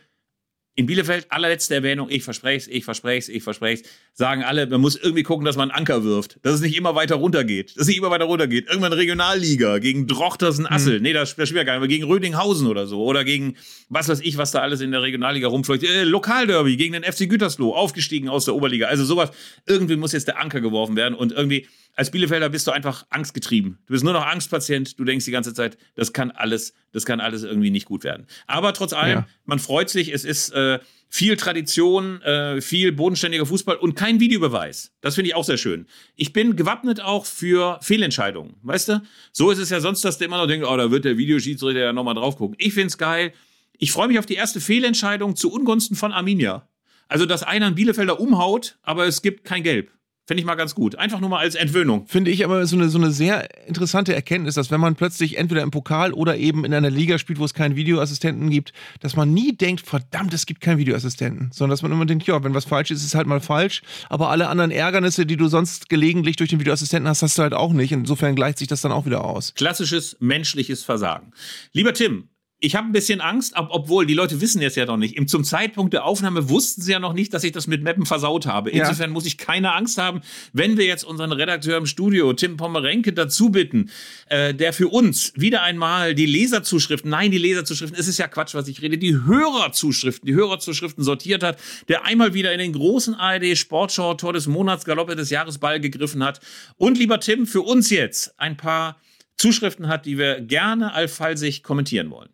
in 0.79 0.85
Bielefeld, 0.85 1.25
allerletzte 1.29 1.75
Erwähnung, 1.75 2.07
ich 2.09 2.23
verspreche 2.23 2.55
es, 2.55 2.67
ich 2.69 2.85
verspreche 2.85 3.17
es, 3.17 3.27
ich 3.27 3.43
verspreche 3.43 3.83
es, 3.83 3.89
sagen 4.13 4.43
alle, 4.43 4.65
man 4.65 4.79
muss 4.79 4.95
irgendwie 4.95 5.23
gucken, 5.23 5.43
dass 5.43 5.57
man 5.57 5.71
einen 5.71 5.77
Anker 5.77 6.05
wirft, 6.05 6.39
dass 6.41 6.53
es 6.53 6.61
nicht 6.61 6.77
immer 6.77 6.95
weiter 6.95 7.15
runtergeht, 7.15 7.75
dass 7.75 7.81
es 7.81 7.87
nicht 7.87 7.97
immer 7.97 8.11
weiter 8.11 8.23
runtergeht. 8.23 8.69
Irgendwann 8.69 8.93
Regionalliga 8.93 9.79
gegen 9.79 10.07
Drochtersen 10.07 10.65
Assel, 10.65 10.99
mhm. 10.99 11.03
nee, 11.03 11.11
das, 11.11 11.35
das 11.35 11.49
spielt 11.49 11.57
ja 11.57 11.63
gar 11.65 11.73
nicht, 11.73 11.79
aber 11.79 11.89
gegen 11.89 12.05
Rödinghausen 12.05 12.65
oder 12.65 12.87
so 12.87 13.03
oder 13.03 13.25
gegen 13.25 13.57
was 13.89 14.07
weiß 14.07 14.21
ich, 14.21 14.37
was 14.37 14.51
da 14.51 14.59
alles 14.59 14.79
in 14.79 14.91
der 14.91 15.01
Regionalliga 15.01 15.49
rumfleucht. 15.49 15.83
Äh, 15.83 16.05
Lokalderby 16.05 16.77
gegen 16.77 16.93
den 16.93 17.03
FC 17.03 17.29
Gütersloh, 17.29 17.73
aufgestiegen 17.73 18.29
aus 18.29 18.45
der 18.45 18.55
Oberliga. 18.55 18.87
Also 18.87 19.03
sowas, 19.03 19.31
irgendwie 19.67 19.97
muss 19.97 20.13
jetzt 20.13 20.29
der 20.29 20.39
Anker 20.39 20.61
geworfen 20.61 20.95
werden 20.95 21.13
und 21.13 21.33
irgendwie 21.33 21.67
als 21.99 22.11
Bielefelder 22.11 22.47
bist 22.47 22.65
du 22.65 22.71
einfach 22.71 23.05
angstgetrieben. 23.09 23.77
Du 23.85 23.91
bist 23.91 24.05
nur 24.05 24.13
noch 24.13 24.25
Angstpatient. 24.25 24.97
Du 24.97 25.03
denkst 25.03 25.25
die 25.25 25.31
ganze 25.31 25.53
Zeit, 25.53 25.77
das 25.95 26.13
kann 26.13 26.31
alles, 26.31 26.73
das 26.93 27.05
kann 27.05 27.19
alles 27.19 27.43
irgendwie 27.43 27.71
nicht 27.71 27.85
gut 27.85 28.05
werden. 28.05 28.25
Aber 28.47 28.71
trotz 28.71 28.93
allem, 28.93 29.17
ja. 29.17 29.27
man 29.43 29.59
freut 29.59 29.89
sich. 29.89 30.13
Es 30.13 30.23
ist 30.23 30.51
äh, 30.51 30.79
viel 31.09 31.35
Tradition, 31.35 32.21
äh, 32.21 32.61
viel 32.61 32.93
bodenständiger 32.93 33.45
Fußball 33.45 33.75
und 33.75 33.95
kein 33.95 34.21
Videobeweis. 34.21 34.93
Das 35.01 35.15
finde 35.15 35.31
ich 35.31 35.35
auch 35.35 35.43
sehr 35.43 35.57
schön. 35.57 35.87
Ich 36.15 36.31
bin 36.31 36.55
gewappnet 36.55 37.01
auch 37.01 37.25
für 37.25 37.79
Fehlentscheidungen. 37.81 38.55
Weißt 38.61 38.87
du? 38.87 39.01
So 39.33 39.51
ist 39.51 39.59
es 39.59 39.69
ja 39.69 39.81
sonst, 39.81 40.05
dass 40.05 40.17
du 40.19 40.23
immer 40.23 40.37
noch 40.37 40.47
denkst, 40.47 40.65
oh, 40.69 40.77
da 40.77 40.91
wird 40.91 41.03
der 41.03 41.17
Videoschiedsrichter 41.17 41.81
ja 41.81 41.91
nochmal 41.91 42.15
drauf 42.15 42.37
gucken. 42.37 42.55
Ich 42.59 42.75
finde 42.75 42.87
es 42.87 42.97
geil. 42.97 43.33
Ich 43.77 43.91
freue 43.91 44.07
mich 44.07 44.19
auf 44.19 44.25
die 44.25 44.35
erste 44.35 44.61
Fehlentscheidung 44.61 45.35
zu 45.35 45.51
Ungunsten 45.51 45.97
von 45.97 46.13
Arminia. 46.13 46.65
Also, 47.09 47.25
dass 47.25 47.43
einer 47.43 47.65
einen 47.65 47.75
Bielefelder 47.75 48.21
umhaut, 48.21 48.77
aber 48.83 49.05
es 49.05 49.21
gibt 49.21 49.43
kein 49.43 49.63
Gelb. 49.63 49.91
Finde 50.29 50.41
ich 50.41 50.45
mal 50.45 50.53
ganz 50.53 50.75
gut. 50.75 50.95
Einfach 50.95 51.21
nur 51.21 51.29
mal 51.31 51.39
als 51.39 51.55
Entwöhnung. 51.55 52.05
Finde 52.05 52.29
ich 52.29 52.45
aber 52.45 52.63
so 52.67 52.75
eine, 52.75 52.89
so 52.89 52.99
eine 52.99 53.09
sehr 53.09 53.47
interessante 53.67 54.13
Erkenntnis, 54.13 54.53
dass 54.53 54.69
wenn 54.69 54.79
man 54.79 54.93
plötzlich 54.93 55.39
entweder 55.39 55.63
im 55.63 55.71
Pokal 55.71 56.13
oder 56.13 56.37
eben 56.37 56.65
in 56.65 56.73
einer 56.75 56.91
Liga 56.91 57.17
spielt, 57.17 57.39
wo 57.39 57.45
es 57.45 57.55
keinen 57.55 57.75
Videoassistenten 57.75 58.51
gibt, 58.51 58.71
dass 58.99 59.15
man 59.15 59.33
nie 59.33 59.57
denkt, 59.57 59.81
verdammt, 59.87 60.31
es 60.35 60.45
gibt 60.45 60.61
keinen 60.61 60.77
Videoassistenten. 60.77 61.49
Sondern 61.51 61.71
dass 61.71 61.81
man 61.81 61.91
immer 61.91 62.05
denkt, 62.05 62.27
ja, 62.27 62.43
wenn 62.43 62.53
was 62.53 62.65
falsch 62.65 62.91
ist, 62.91 62.99
ist 62.99 63.07
es 63.07 63.15
halt 63.15 63.25
mal 63.25 63.39
falsch. 63.39 63.81
Aber 64.07 64.29
alle 64.29 64.49
anderen 64.49 64.69
Ärgernisse, 64.69 65.25
die 65.25 65.35
du 65.35 65.47
sonst 65.47 65.89
gelegentlich 65.89 66.35
durch 66.35 66.51
den 66.51 66.59
Videoassistenten 66.59 67.09
hast, 67.09 67.23
hast 67.23 67.35
du 67.39 67.41
halt 67.41 67.55
auch 67.55 67.73
nicht. 67.73 67.91
Insofern 67.91 68.35
gleicht 68.35 68.59
sich 68.59 68.67
das 68.67 68.81
dann 68.81 68.91
auch 68.91 69.07
wieder 69.07 69.25
aus. 69.25 69.55
Klassisches 69.55 70.15
menschliches 70.19 70.83
Versagen. 70.83 71.31
Lieber 71.73 71.95
Tim, 71.95 72.28
ich 72.61 72.75
habe 72.75 72.87
ein 72.87 72.91
bisschen 72.91 73.21
Angst, 73.21 73.53
ob, 73.55 73.69
obwohl 73.71 74.05
die 74.05 74.13
Leute 74.13 74.41
wissen 74.41 74.61
jetzt 74.61 74.75
ja 74.75 74.85
noch 74.85 74.97
nicht. 74.97 75.15
Im, 75.15 75.27
zum 75.27 75.45
Zeitpunkt 75.45 75.93
der 75.93 76.03
Aufnahme 76.03 76.49
wussten 76.49 76.81
sie 76.81 76.91
ja 76.91 76.99
noch 76.99 77.13
nicht, 77.13 77.33
dass 77.33 77.45
ich 77.45 77.53
das 77.53 77.67
mit 77.67 77.83
Mappen 77.83 78.05
versaut 78.05 78.45
habe. 78.45 78.69
Insofern 78.69 79.09
ja. 79.09 79.13
muss 79.13 79.25
ich 79.25 79.37
keine 79.37 79.73
Angst 79.73 79.97
haben, 79.97 80.21
wenn 80.51 80.77
wir 80.77 80.85
jetzt 80.85 81.05
unseren 81.05 81.31
Redakteur 81.31 81.77
im 81.77 81.85
Studio, 81.85 82.33
Tim 82.33 82.57
Pommerenke, 82.57 83.13
dazu 83.13 83.49
bitten, 83.49 83.89
äh, 84.27 84.53
der 84.53 84.73
für 84.73 84.89
uns 84.89 85.31
wieder 85.35 85.63
einmal 85.63 86.15
die 86.15 86.25
Leserzuschriften, 86.25 87.09
nein, 87.09 87.31
die 87.31 87.37
Leserzuschriften, 87.37 87.97
es 87.97 88.09
ist 88.09 88.17
ja 88.17 88.27
Quatsch, 88.27 88.53
was 88.55 88.67
ich 88.67 88.81
rede, 88.81 88.97
die 88.97 89.15
Hörerzuschriften, 89.15 90.27
die 90.27 90.33
Hörerzuschriften 90.33 91.03
sortiert 91.03 91.43
hat, 91.43 91.57
der 91.87 92.05
einmal 92.05 92.33
wieder 92.33 92.51
in 92.51 92.59
den 92.59 92.73
großen 92.73 93.15
ARD 93.15 93.57
Sportschau 93.57 94.15
Tor 94.15 94.33
des 94.33 94.47
Monats, 94.47 94.83
Galoppe 94.83 95.15
des 95.15 95.29
Jahres 95.29 95.59
Ball 95.59 95.79
gegriffen 95.79 96.23
hat. 96.25 96.41
Und 96.75 96.97
lieber 96.97 97.21
Tim, 97.21 97.47
für 97.47 97.61
uns 97.61 97.89
jetzt 97.89 98.37
ein 98.37 98.57
paar 98.57 98.99
Zuschriften 99.37 99.87
hat, 99.87 100.05
die 100.05 100.17
wir 100.17 100.41
gerne 100.41 100.93
allfallsig 100.93 101.63
kommentieren 101.63 102.11
wollen. 102.11 102.29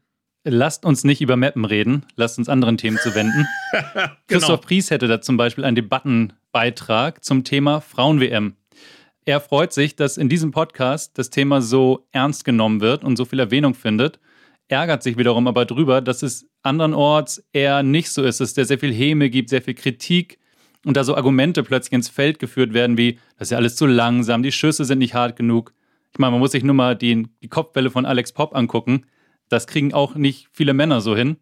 Lasst 0.47 0.85
uns 0.85 1.03
nicht 1.03 1.21
über 1.21 1.37
Mappen 1.37 1.65
reden, 1.65 2.05
lasst 2.15 2.37
uns 2.37 2.49
anderen 2.49 2.77
Themen 2.77 2.99
zuwenden. 2.99 3.47
genau. 3.71 4.11
Christoph 4.27 4.61
Pries 4.61 4.91
hätte 4.91 5.07
da 5.07 5.19
zum 5.19 5.37
Beispiel 5.37 5.65
einen 5.65 5.75
Debattenbeitrag 5.75 7.23
zum 7.23 7.43
Thema 7.43 7.81
Frauen-WM. 7.81 8.55
Er 9.25 9.39
freut 9.39 9.73
sich, 9.73 9.95
dass 9.95 10.17
in 10.17 10.29
diesem 10.29 10.51
Podcast 10.51 11.17
das 11.17 11.31
Thema 11.31 11.63
so 11.63 12.07
ernst 12.11 12.45
genommen 12.45 12.79
wird 12.79 13.03
und 13.03 13.15
so 13.15 13.25
viel 13.25 13.39
Erwähnung 13.39 13.73
findet, 13.73 14.19
ärgert 14.67 15.01
sich 15.01 15.17
wiederum 15.17 15.47
aber 15.47 15.65
drüber, 15.65 15.99
dass 15.99 16.21
es 16.21 16.47
andernorts 16.61 17.43
eher 17.51 17.81
nicht 17.81 18.11
so 18.11 18.21
ist, 18.21 18.39
dass 18.39 18.55
es 18.55 18.67
sehr 18.67 18.77
viel 18.77 18.93
Häme 18.93 19.31
gibt, 19.31 19.49
sehr 19.49 19.63
viel 19.63 19.73
Kritik 19.73 20.37
und 20.85 20.95
da 20.95 21.03
so 21.03 21.15
Argumente 21.15 21.63
plötzlich 21.63 21.93
ins 21.93 22.07
Feld 22.09 22.37
geführt 22.37 22.71
werden 22.75 22.99
wie, 22.99 23.17
das 23.39 23.47
ist 23.47 23.51
ja 23.53 23.57
alles 23.57 23.75
zu 23.75 23.87
langsam, 23.87 24.43
die 24.43 24.51
Schüsse 24.51 24.85
sind 24.85 24.99
nicht 24.99 25.15
hart 25.15 25.37
genug. 25.37 25.73
Ich 26.13 26.19
meine, 26.19 26.31
man 26.31 26.39
muss 26.39 26.51
sich 26.51 26.63
nur 26.63 26.75
mal 26.75 26.95
die, 26.95 27.27
die 27.41 27.49
Kopfwelle 27.49 27.89
von 27.89 28.05
Alex 28.05 28.31
Pop 28.31 28.55
angucken. 28.55 29.07
Das 29.49 29.67
kriegen 29.67 29.93
auch 29.93 30.15
nicht 30.15 30.47
viele 30.51 30.73
Männer 30.73 31.01
so 31.01 31.15
hin. 31.15 31.37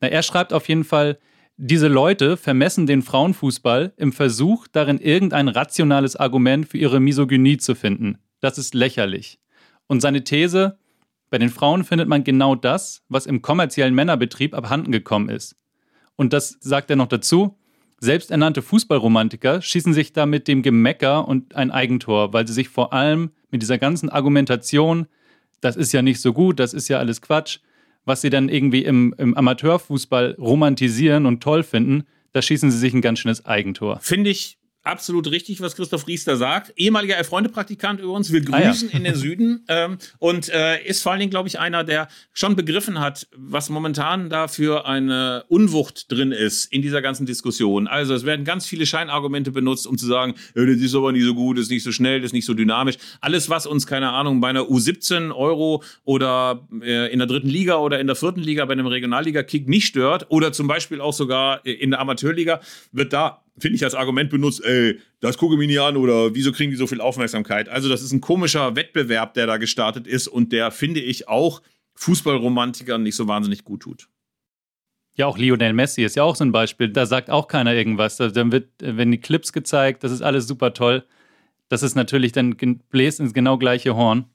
Na, 0.00 0.08
er 0.08 0.22
schreibt 0.22 0.52
auf 0.52 0.68
jeden 0.68 0.84
Fall, 0.84 1.18
diese 1.56 1.88
Leute 1.88 2.36
vermessen 2.36 2.86
den 2.86 3.02
Frauenfußball 3.02 3.92
im 3.96 4.12
Versuch, 4.12 4.66
darin 4.66 4.98
irgendein 4.98 5.48
rationales 5.48 6.16
Argument 6.16 6.68
für 6.68 6.78
ihre 6.78 7.00
Misogynie 7.00 7.58
zu 7.58 7.74
finden. 7.74 8.18
Das 8.40 8.58
ist 8.58 8.74
lächerlich. 8.74 9.38
Und 9.86 10.00
seine 10.00 10.24
These, 10.24 10.78
bei 11.30 11.38
den 11.38 11.50
Frauen 11.50 11.84
findet 11.84 12.08
man 12.08 12.24
genau 12.24 12.54
das, 12.54 13.02
was 13.08 13.26
im 13.26 13.40
kommerziellen 13.40 13.94
Männerbetrieb 13.94 14.54
abhanden 14.54 14.92
gekommen 14.92 15.28
ist. 15.28 15.56
Und 16.16 16.32
das 16.32 16.58
sagt 16.60 16.90
er 16.90 16.96
noch 16.96 17.08
dazu, 17.08 17.56
selbsternannte 18.00 18.60
Fußballromantiker 18.60 19.62
schießen 19.62 19.94
sich 19.94 20.12
da 20.12 20.26
mit 20.26 20.48
dem 20.48 20.62
Gemecker 20.62 21.26
und 21.26 21.54
ein 21.54 21.70
Eigentor, 21.70 22.32
weil 22.32 22.46
sie 22.46 22.52
sich 22.52 22.68
vor 22.68 22.92
allem 22.92 23.30
mit 23.50 23.62
dieser 23.62 23.78
ganzen 23.78 24.10
Argumentation, 24.10 25.06
das 25.64 25.76
ist 25.76 25.92
ja 25.92 26.02
nicht 26.02 26.20
so 26.20 26.32
gut, 26.32 26.60
das 26.60 26.74
ist 26.74 26.88
ja 26.88 26.98
alles 26.98 27.20
Quatsch, 27.22 27.58
was 28.04 28.20
sie 28.20 28.30
dann 28.30 28.48
irgendwie 28.48 28.84
im, 28.84 29.14
im 29.16 29.34
Amateurfußball 29.34 30.36
romantisieren 30.38 31.24
und 31.26 31.42
toll 31.42 31.62
finden, 31.62 32.04
da 32.32 32.42
schießen 32.42 32.70
sie 32.70 32.78
sich 32.78 32.92
ein 32.92 33.00
ganz 33.00 33.20
schönes 33.20 33.46
Eigentor. 33.46 33.98
Finde 34.00 34.30
ich 34.30 34.58
absolut 34.84 35.30
richtig, 35.30 35.60
was 35.60 35.74
Christoph 35.74 36.06
Riester 36.06 36.36
sagt. 36.36 36.72
Ehemaliger 36.76 37.22
Freunde-Praktikant 37.24 38.00
übrigens, 38.00 38.30
will 38.30 38.44
grüßen 38.44 38.88
ah, 38.88 38.92
ja. 38.92 38.98
in 38.98 39.04
den 39.04 39.14
Süden 39.14 39.64
ähm, 39.68 39.98
und 40.18 40.48
äh, 40.50 40.84
ist 40.84 41.02
vor 41.02 41.12
allen 41.12 41.20
Dingen, 41.20 41.30
glaube 41.30 41.48
ich, 41.48 41.58
einer, 41.58 41.84
der 41.84 42.08
schon 42.32 42.54
begriffen 42.54 43.00
hat, 43.00 43.26
was 43.34 43.70
momentan 43.70 44.28
da 44.28 44.46
für 44.46 44.86
eine 44.86 45.44
Unwucht 45.48 46.12
drin 46.12 46.32
ist 46.32 46.66
in 46.66 46.82
dieser 46.82 47.02
ganzen 47.02 47.26
Diskussion. 47.26 47.86
Also 47.86 48.14
es 48.14 48.24
werden 48.24 48.44
ganz 48.44 48.66
viele 48.66 48.86
Scheinargumente 48.86 49.50
benutzt, 49.50 49.86
um 49.86 49.96
zu 49.96 50.06
sagen, 50.06 50.34
das 50.54 50.64
ist 50.64 50.94
aber 50.94 51.12
nicht 51.12 51.24
so 51.24 51.34
gut, 51.34 51.56
das 51.56 51.64
ist 51.64 51.70
nicht 51.70 51.84
so 51.84 51.92
schnell, 51.92 52.20
das 52.20 52.28
ist 52.28 52.34
nicht 52.34 52.46
so 52.46 52.54
dynamisch. 52.54 52.96
Alles, 53.20 53.48
was 53.48 53.66
uns, 53.66 53.86
keine 53.86 54.10
Ahnung, 54.10 54.40
bei 54.40 54.48
einer 54.48 54.62
U17 54.62 55.34
Euro 55.34 55.82
oder 56.04 56.68
äh, 56.82 57.10
in 57.12 57.18
der 57.18 57.26
dritten 57.26 57.48
Liga 57.48 57.76
oder 57.76 58.00
in 58.00 58.06
der 58.06 58.16
vierten 58.16 58.40
Liga 58.40 58.64
bei 58.66 58.72
einem 58.72 58.86
Regionalliga-Kick 58.86 59.68
nicht 59.68 59.86
stört 59.86 60.26
oder 60.28 60.52
zum 60.52 60.66
Beispiel 60.66 61.00
auch 61.00 61.14
sogar 61.14 61.64
in 61.64 61.90
der 61.90 62.00
Amateurliga, 62.00 62.60
wird 62.92 63.12
da 63.12 63.43
finde 63.58 63.76
ich, 63.76 63.84
als 63.84 63.94
Argument 63.94 64.30
benutzt, 64.30 64.64
ey, 64.64 64.98
das 65.20 65.38
gucke 65.38 65.54
ich 65.54 65.58
mir 65.58 65.66
nie 65.66 65.78
an 65.78 65.96
oder 65.96 66.34
wieso 66.34 66.52
kriegen 66.52 66.70
die 66.70 66.76
so 66.76 66.86
viel 66.86 67.00
Aufmerksamkeit? 67.00 67.68
Also, 67.68 67.88
das 67.88 68.02
ist 68.02 68.12
ein 68.12 68.20
komischer 68.20 68.76
Wettbewerb, 68.76 69.34
der 69.34 69.46
da 69.46 69.56
gestartet 69.56 70.06
ist 70.06 70.28
und 70.28 70.52
der, 70.52 70.70
finde 70.70 71.00
ich, 71.00 71.28
auch 71.28 71.62
Fußballromantikern 71.94 73.02
nicht 73.02 73.16
so 73.16 73.28
wahnsinnig 73.28 73.64
gut 73.64 73.82
tut. 73.82 74.08
Ja, 75.16 75.26
auch 75.26 75.38
Lionel 75.38 75.72
Messi 75.72 76.02
ist 76.02 76.16
ja 76.16 76.24
auch 76.24 76.34
so 76.34 76.44
ein 76.44 76.50
Beispiel. 76.50 76.88
Da 76.88 77.06
sagt 77.06 77.30
auch 77.30 77.46
keiner 77.46 77.72
irgendwas. 77.72 78.16
Dann 78.16 78.50
wird, 78.50 78.68
wenn 78.80 79.12
die 79.12 79.20
Clips 79.20 79.52
gezeigt, 79.52 80.02
das 80.02 80.10
ist 80.10 80.22
alles 80.22 80.48
super 80.48 80.74
toll. 80.74 81.04
Das 81.68 81.82
ist 81.82 81.94
natürlich 81.94 82.32
dann 82.32 82.56
bläst 82.90 83.20
ins 83.20 83.32
genau 83.32 83.56
gleiche 83.56 83.94
Horn. 83.94 84.26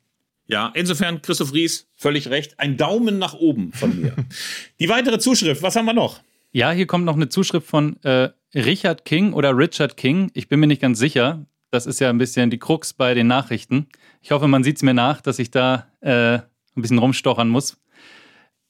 Ja, 0.47 0.71
insofern, 0.73 1.21
Christoph 1.21 1.53
Ries, 1.53 1.87
völlig 1.95 2.29
recht. 2.29 2.59
Ein 2.59 2.75
Daumen 2.77 3.19
nach 3.19 3.33
oben 3.33 3.71
von 3.73 4.01
mir. 4.01 4.15
die 4.79 4.89
weitere 4.89 5.19
Zuschrift, 5.19 5.61
was 5.61 5.75
haben 5.75 5.85
wir 5.85 5.93
noch? 5.93 6.21
Ja, 6.51 6.71
hier 6.71 6.87
kommt 6.87 7.05
noch 7.05 7.15
eine 7.15 7.29
Zuschrift 7.29 7.67
von 7.67 8.01
äh, 8.03 8.29
Richard 8.55 9.05
King 9.05 9.33
oder 9.33 9.55
Richard 9.55 9.97
King. 9.97 10.31
Ich 10.33 10.47
bin 10.47 10.59
mir 10.59 10.67
nicht 10.67 10.81
ganz 10.81 10.97
sicher. 10.97 11.45
Das 11.69 11.85
ist 11.85 11.99
ja 11.99 12.09
ein 12.09 12.17
bisschen 12.17 12.49
die 12.49 12.57
Krux 12.57 12.93
bei 12.93 13.13
den 13.13 13.27
Nachrichten. 13.27 13.87
Ich 14.21 14.31
hoffe, 14.31 14.47
man 14.47 14.63
sieht 14.63 14.77
es 14.77 14.83
mir 14.83 14.95
nach, 14.95 15.21
dass 15.21 15.37
ich 15.37 15.51
da 15.51 15.87
äh, 16.01 16.39
ein 16.39 16.81
bisschen 16.81 16.97
rumstochern 16.97 17.49
muss. 17.49 17.77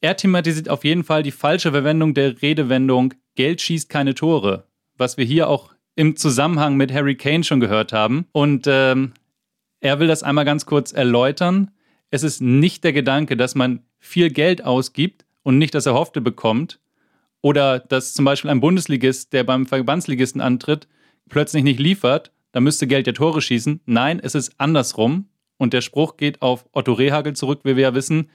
Er 0.02 0.18
thematisiert 0.18 0.68
auf 0.68 0.84
jeden 0.84 1.06
Fall 1.06 1.24
die 1.24 1.32
falsche 1.32 1.72
Verwendung 1.72 2.14
der 2.14 2.42
Redewendung 2.42 3.14
Geld 3.36 3.62
schießt 3.62 3.88
keine 3.88 4.14
Tore, 4.14 4.66
was 4.98 5.16
wir 5.16 5.24
hier 5.24 5.48
auch 5.48 5.74
im 5.96 6.18
Zusammenhang 6.18 6.76
mit 6.76 6.94
Harry 6.94 7.16
Kane 7.16 7.46
schon 7.46 7.62
gehört 7.62 7.94
haben. 7.94 8.26
Und 8.34 8.66
ähm, 8.68 9.14
er 9.80 10.00
will 10.02 10.08
das 10.08 10.24
einmal 10.24 10.44
ganz 10.44 10.66
kurz 10.66 10.92
erläutern. 10.92 11.72
Es 12.12 12.24
ist 12.24 12.42
nicht 12.42 12.84
der 12.84 12.92
Gedanke, 12.92 13.38
dass 13.38 13.56
man 13.56 13.84
viel 14.00 14.30
Geld 14.30 14.66
ausgibt 14.66 15.26
und 15.44 15.58
nicht 15.58 15.74
das 15.74 15.86
Erhoffte 15.86 16.20
bekommt, 16.20 16.80
oder 17.42 17.80
dass 17.80 18.14
zum 18.14 18.26
Beispiel 18.26 18.52
ein 18.52 18.60
Bundesligist, 18.60 19.34
der 19.34 19.44
beim 19.44 19.66
Verbandsligisten 19.66 20.42
antritt, 20.42 20.88
plötzlich 21.30 21.64
nicht 21.64 21.80
liefert, 21.80 22.32
dann 22.52 22.64
müsste 22.64 22.88
Geld 22.88 23.08
ja 23.08 23.14
Tore 23.14 23.42
schießen. 23.42 23.82
Nein, 23.86 24.20
es 24.22 24.36
ist 24.36 24.54
andersrum. 24.58 25.30
Und 25.58 25.74
der 25.74 25.82
Spruch 25.82 26.18
geht 26.18 26.42
auf 26.42 26.66
Otto 26.72 26.94
Rehagel 26.94 27.36
zurück, 27.36 27.62
wie 27.64 27.76
wir 27.76 27.84
ja 27.84 27.94
wissen, 27.94 28.30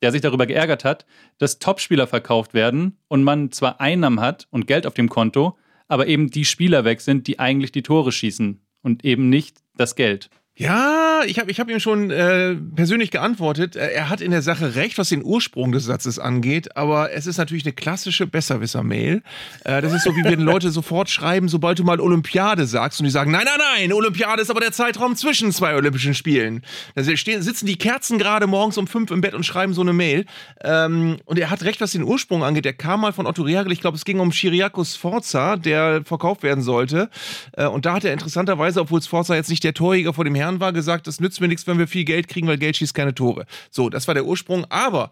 der 0.00 0.12
sich 0.12 0.20
darüber 0.20 0.46
geärgert 0.46 0.84
hat, 0.84 1.06
dass 1.38 1.58
Topspieler 1.58 2.06
verkauft 2.06 2.54
werden 2.54 2.98
und 3.08 3.24
man 3.24 3.50
zwar 3.50 3.80
Einnahmen 3.80 4.20
hat 4.20 4.46
und 4.50 4.66
Geld 4.66 4.86
auf 4.86 4.94
dem 4.94 5.08
Konto, 5.08 5.58
aber 5.88 6.06
eben 6.06 6.30
die 6.30 6.44
Spieler 6.44 6.84
weg 6.84 7.00
sind, 7.00 7.26
die 7.26 7.38
eigentlich 7.38 7.72
die 7.72 7.82
Tore 7.82 8.12
schießen 8.12 8.60
und 8.82 9.04
eben 9.04 9.28
nicht 9.28 9.58
das 9.76 9.94
Geld. 9.94 10.30
Ja, 10.54 11.22
ich 11.24 11.38
habe 11.38 11.50
ich 11.50 11.58
hab 11.60 11.70
ihm 11.70 11.80
schon 11.80 12.10
äh, 12.10 12.54
persönlich 12.54 13.10
geantwortet. 13.10 13.74
Äh, 13.74 13.92
er 13.92 14.10
hat 14.10 14.20
in 14.20 14.30
der 14.30 14.42
Sache 14.42 14.74
recht, 14.74 14.98
was 14.98 15.08
den 15.08 15.24
Ursprung 15.24 15.72
des 15.72 15.86
Satzes 15.86 16.18
angeht, 16.18 16.76
aber 16.76 17.10
es 17.12 17.26
ist 17.26 17.38
natürlich 17.38 17.64
eine 17.64 17.72
klassische 17.72 18.26
Besserwisser-Mail. 18.26 19.22
Äh, 19.64 19.80
das 19.80 19.94
ist 19.94 20.04
so, 20.04 20.14
wie 20.14 20.24
wenn 20.24 20.40
Leute 20.42 20.70
sofort 20.70 21.08
schreiben, 21.08 21.48
sobald 21.48 21.78
du 21.78 21.84
mal 21.84 22.00
Olympiade 22.00 22.66
sagst 22.66 23.00
und 23.00 23.04
die 23.04 23.10
sagen, 23.10 23.30
nein, 23.30 23.46
nein, 23.46 23.58
nein, 23.78 23.92
Olympiade 23.94 24.42
ist 24.42 24.50
aber 24.50 24.60
der 24.60 24.72
Zeitraum 24.72 25.16
zwischen 25.16 25.52
zwei 25.52 25.74
Olympischen 25.74 26.12
Spielen. 26.12 26.62
Da 26.94 27.16
stehen, 27.16 27.40
sitzen 27.40 27.64
die 27.64 27.76
Kerzen 27.76 28.18
gerade 28.18 28.46
morgens 28.46 28.76
um 28.76 28.86
fünf 28.86 29.10
im 29.10 29.22
Bett 29.22 29.32
und 29.32 29.46
schreiben 29.46 29.72
so 29.72 29.80
eine 29.80 29.94
Mail. 29.94 30.26
Ähm, 30.62 31.16
und 31.24 31.38
er 31.38 31.48
hat 31.48 31.62
recht, 31.62 31.80
was 31.80 31.92
den 31.92 32.02
Ursprung 32.02 32.44
angeht. 32.44 32.66
Der 32.66 32.74
kam 32.74 33.00
mal 33.00 33.14
von 33.14 33.26
Otto 33.26 33.42
Rehagel, 33.42 33.72
ich 33.72 33.80
glaube, 33.80 33.96
es 33.96 34.04
ging 34.04 34.20
um 34.20 34.30
Chiriakos 34.32 34.96
Forza, 34.96 35.56
der 35.56 36.02
verkauft 36.04 36.42
werden 36.42 36.62
sollte. 36.62 37.08
Äh, 37.52 37.68
und 37.68 37.86
da 37.86 37.94
hat 37.94 38.04
er 38.04 38.12
interessanterweise, 38.12 38.82
obwohl 38.82 39.00
Sforza 39.00 39.34
jetzt 39.34 39.48
nicht 39.48 39.64
der 39.64 39.72
Torjäger 39.72 40.12
vor 40.12 40.24
dem 40.24 40.41
Herrn 40.42 40.60
war, 40.60 40.72
gesagt, 40.72 41.06
das 41.06 41.20
nützt 41.20 41.40
mir 41.40 41.48
nichts, 41.48 41.66
wenn 41.66 41.78
wir 41.78 41.86
viel 41.86 42.04
Geld 42.04 42.28
kriegen, 42.28 42.46
weil 42.46 42.58
Geld 42.58 42.76
schießt 42.76 42.94
keine 42.94 43.14
Tore. 43.14 43.46
So, 43.70 43.88
das 43.88 44.06
war 44.08 44.14
der 44.14 44.26
Ursprung. 44.26 44.66
Aber 44.68 45.10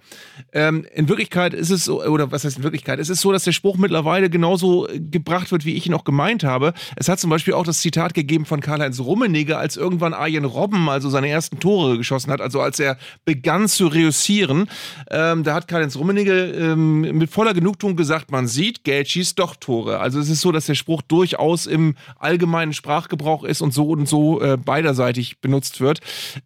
ähm, 0.52 0.86
in 0.94 1.08
Wirklichkeit 1.08 1.54
ist 1.54 1.70
es 1.70 1.84
so, 1.84 2.02
oder 2.04 2.32
was 2.32 2.44
heißt 2.44 2.58
in 2.58 2.62
Wirklichkeit? 2.62 2.98
Es 2.98 3.08
ist 3.08 3.20
so, 3.20 3.32
dass 3.32 3.44
der 3.44 3.52
Spruch 3.52 3.76
mittlerweile 3.76 4.30
genauso 4.30 4.88
äh, 4.88 4.98
gebracht 4.98 5.52
wird, 5.52 5.64
wie 5.64 5.74
ich 5.74 5.86
ihn 5.86 5.94
auch 5.94 6.04
gemeint 6.04 6.44
habe. 6.44 6.72
Es 6.96 7.08
hat 7.08 7.20
zum 7.20 7.30
Beispiel 7.30 7.54
auch 7.54 7.64
das 7.64 7.80
Zitat 7.80 8.14
gegeben 8.14 8.44
von 8.44 8.60
Karl-Heinz 8.60 9.00
Rummenigge, 9.00 9.56
als 9.56 9.76
irgendwann 9.76 10.14
Arjen 10.14 10.44
Robben 10.44 10.88
also 10.88 11.10
seine 11.10 11.28
ersten 11.28 11.60
Tore 11.60 11.96
geschossen 11.96 12.30
hat, 12.30 12.40
also 12.40 12.60
als 12.60 12.78
er 12.78 12.98
begann 13.24 13.68
zu 13.68 13.86
reüssieren. 13.86 14.68
Ähm, 15.10 15.44
da 15.44 15.54
hat 15.54 15.68
Karl-Heinz 15.68 15.96
Rummenigge 15.96 16.52
ähm, 16.52 17.00
mit 17.00 17.30
voller 17.30 17.54
Genugtuung 17.54 17.96
gesagt, 17.96 18.30
man 18.30 18.46
sieht, 18.46 18.84
Geld 18.84 19.08
schießt 19.08 19.38
doch 19.38 19.56
Tore. 19.56 20.00
Also 20.00 20.18
es 20.18 20.28
ist 20.28 20.40
so, 20.40 20.52
dass 20.52 20.66
der 20.66 20.74
Spruch 20.74 21.02
durchaus 21.02 21.66
im 21.66 21.94
allgemeinen 22.18 22.72
Sprachgebrauch 22.72 23.44
ist 23.44 23.60
und 23.60 23.72
so 23.72 23.88
und 23.88 24.08
so 24.08 24.40
äh, 24.40 24.56
beiderseitig 24.56 25.19
anderweitig 25.20 25.40
benutzt 25.40 25.80
wird. 25.80 26.00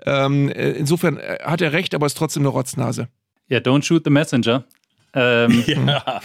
Ähm, 0.04 0.48
äh, 0.48 0.72
insofern 0.72 1.18
äh, 1.18 1.38
hat 1.42 1.60
er 1.60 1.72
recht, 1.72 1.94
aber 1.94 2.06
ist 2.06 2.16
trotzdem 2.16 2.42
eine 2.42 2.50
Rotznase. 2.50 3.08
Ja, 3.48 3.58
don't 3.58 3.84
shoot 3.84 4.04
the 4.04 4.10
messenger. 4.10 4.64
Ähm, 5.14 5.64
ja. 5.66 6.20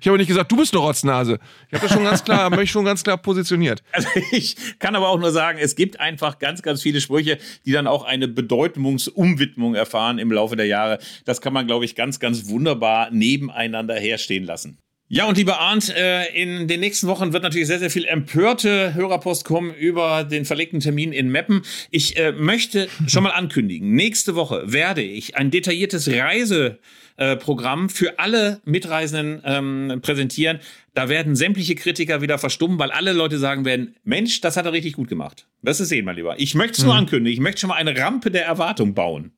Ich 0.00 0.06
habe 0.08 0.18
nicht 0.18 0.26
gesagt, 0.26 0.50
du 0.50 0.56
bist 0.56 0.74
eine 0.74 0.82
Rotznase. 0.82 1.38
Ich 1.68 1.74
habe 1.74 1.86
das 1.86 1.92
schon 1.92 2.04
ganz 2.04 2.24
klar, 2.24 2.50
mich 2.50 2.70
schon 2.70 2.84
ganz 2.84 3.04
klar 3.04 3.16
positioniert. 3.16 3.82
Also 3.92 4.08
ich 4.32 4.56
kann 4.78 4.96
aber 4.96 5.08
auch 5.08 5.18
nur 5.18 5.30
sagen, 5.30 5.58
es 5.58 5.76
gibt 5.76 6.00
einfach 6.00 6.38
ganz, 6.38 6.60
ganz 6.60 6.82
viele 6.82 7.00
Sprüche, 7.00 7.38
die 7.64 7.72
dann 7.72 7.86
auch 7.86 8.04
eine 8.04 8.28
Bedeutungsumwidmung 8.28 9.74
erfahren 9.74 10.18
im 10.18 10.32
Laufe 10.32 10.56
der 10.56 10.66
Jahre. 10.66 10.98
Das 11.24 11.40
kann 11.40 11.52
man, 11.52 11.66
glaube 11.66 11.84
ich, 11.84 11.94
ganz, 11.94 12.18
ganz 12.18 12.48
wunderbar 12.48 13.10
nebeneinander 13.10 13.94
herstehen 13.94 14.44
lassen. 14.44 14.78
Ja, 15.08 15.28
und 15.28 15.38
lieber 15.38 15.60
Arndt, 15.60 15.88
äh, 15.90 16.26
in 16.34 16.66
den 16.66 16.80
nächsten 16.80 17.06
Wochen 17.06 17.32
wird 17.32 17.44
natürlich 17.44 17.68
sehr, 17.68 17.78
sehr 17.78 17.90
viel 17.90 18.06
empörte 18.06 18.92
Hörerpost 18.94 19.44
kommen 19.44 19.72
über 19.72 20.24
den 20.24 20.44
verlegten 20.44 20.80
Termin 20.80 21.12
in 21.12 21.28
Meppen. 21.30 21.62
Ich 21.92 22.16
äh, 22.16 22.32
möchte 22.32 22.88
schon 23.06 23.22
mal 23.22 23.30
ankündigen, 23.30 23.92
nächste 23.92 24.34
Woche 24.34 24.64
werde 24.64 25.02
ich 25.02 25.36
ein 25.36 25.52
detailliertes 25.52 26.10
Reiseprogramm 26.10 27.88
für 27.88 28.18
alle 28.18 28.60
Mitreisenden 28.64 29.42
ähm, 29.44 30.00
präsentieren. 30.02 30.58
Da 30.94 31.08
werden 31.08 31.36
sämtliche 31.36 31.76
Kritiker 31.76 32.20
wieder 32.20 32.38
verstummen, 32.38 32.80
weil 32.80 32.90
alle 32.90 33.12
Leute 33.12 33.38
sagen 33.38 33.64
werden, 33.64 33.94
Mensch, 34.02 34.40
das 34.40 34.56
hat 34.56 34.66
er 34.66 34.72
richtig 34.72 34.94
gut 34.94 35.08
gemacht. 35.08 35.46
Das 35.62 35.78
ist 35.78 35.90
sehen, 35.90 36.04
mein 36.04 36.16
Lieber. 36.16 36.34
Ich 36.40 36.56
möchte 36.56 36.78
es 36.78 36.84
nur 36.84 36.94
mhm. 36.94 37.00
ankündigen. 37.00 37.32
Ich 37.32 37.40
möchte 37.40 37.60
schon 37.60 37.68
mal 37.68 37.76
eine 37.76 37.96
Rampe 37.96 38.32
der 38.32 38.44
Erwartung 38.44 38.94
bauen. 38.94 39.30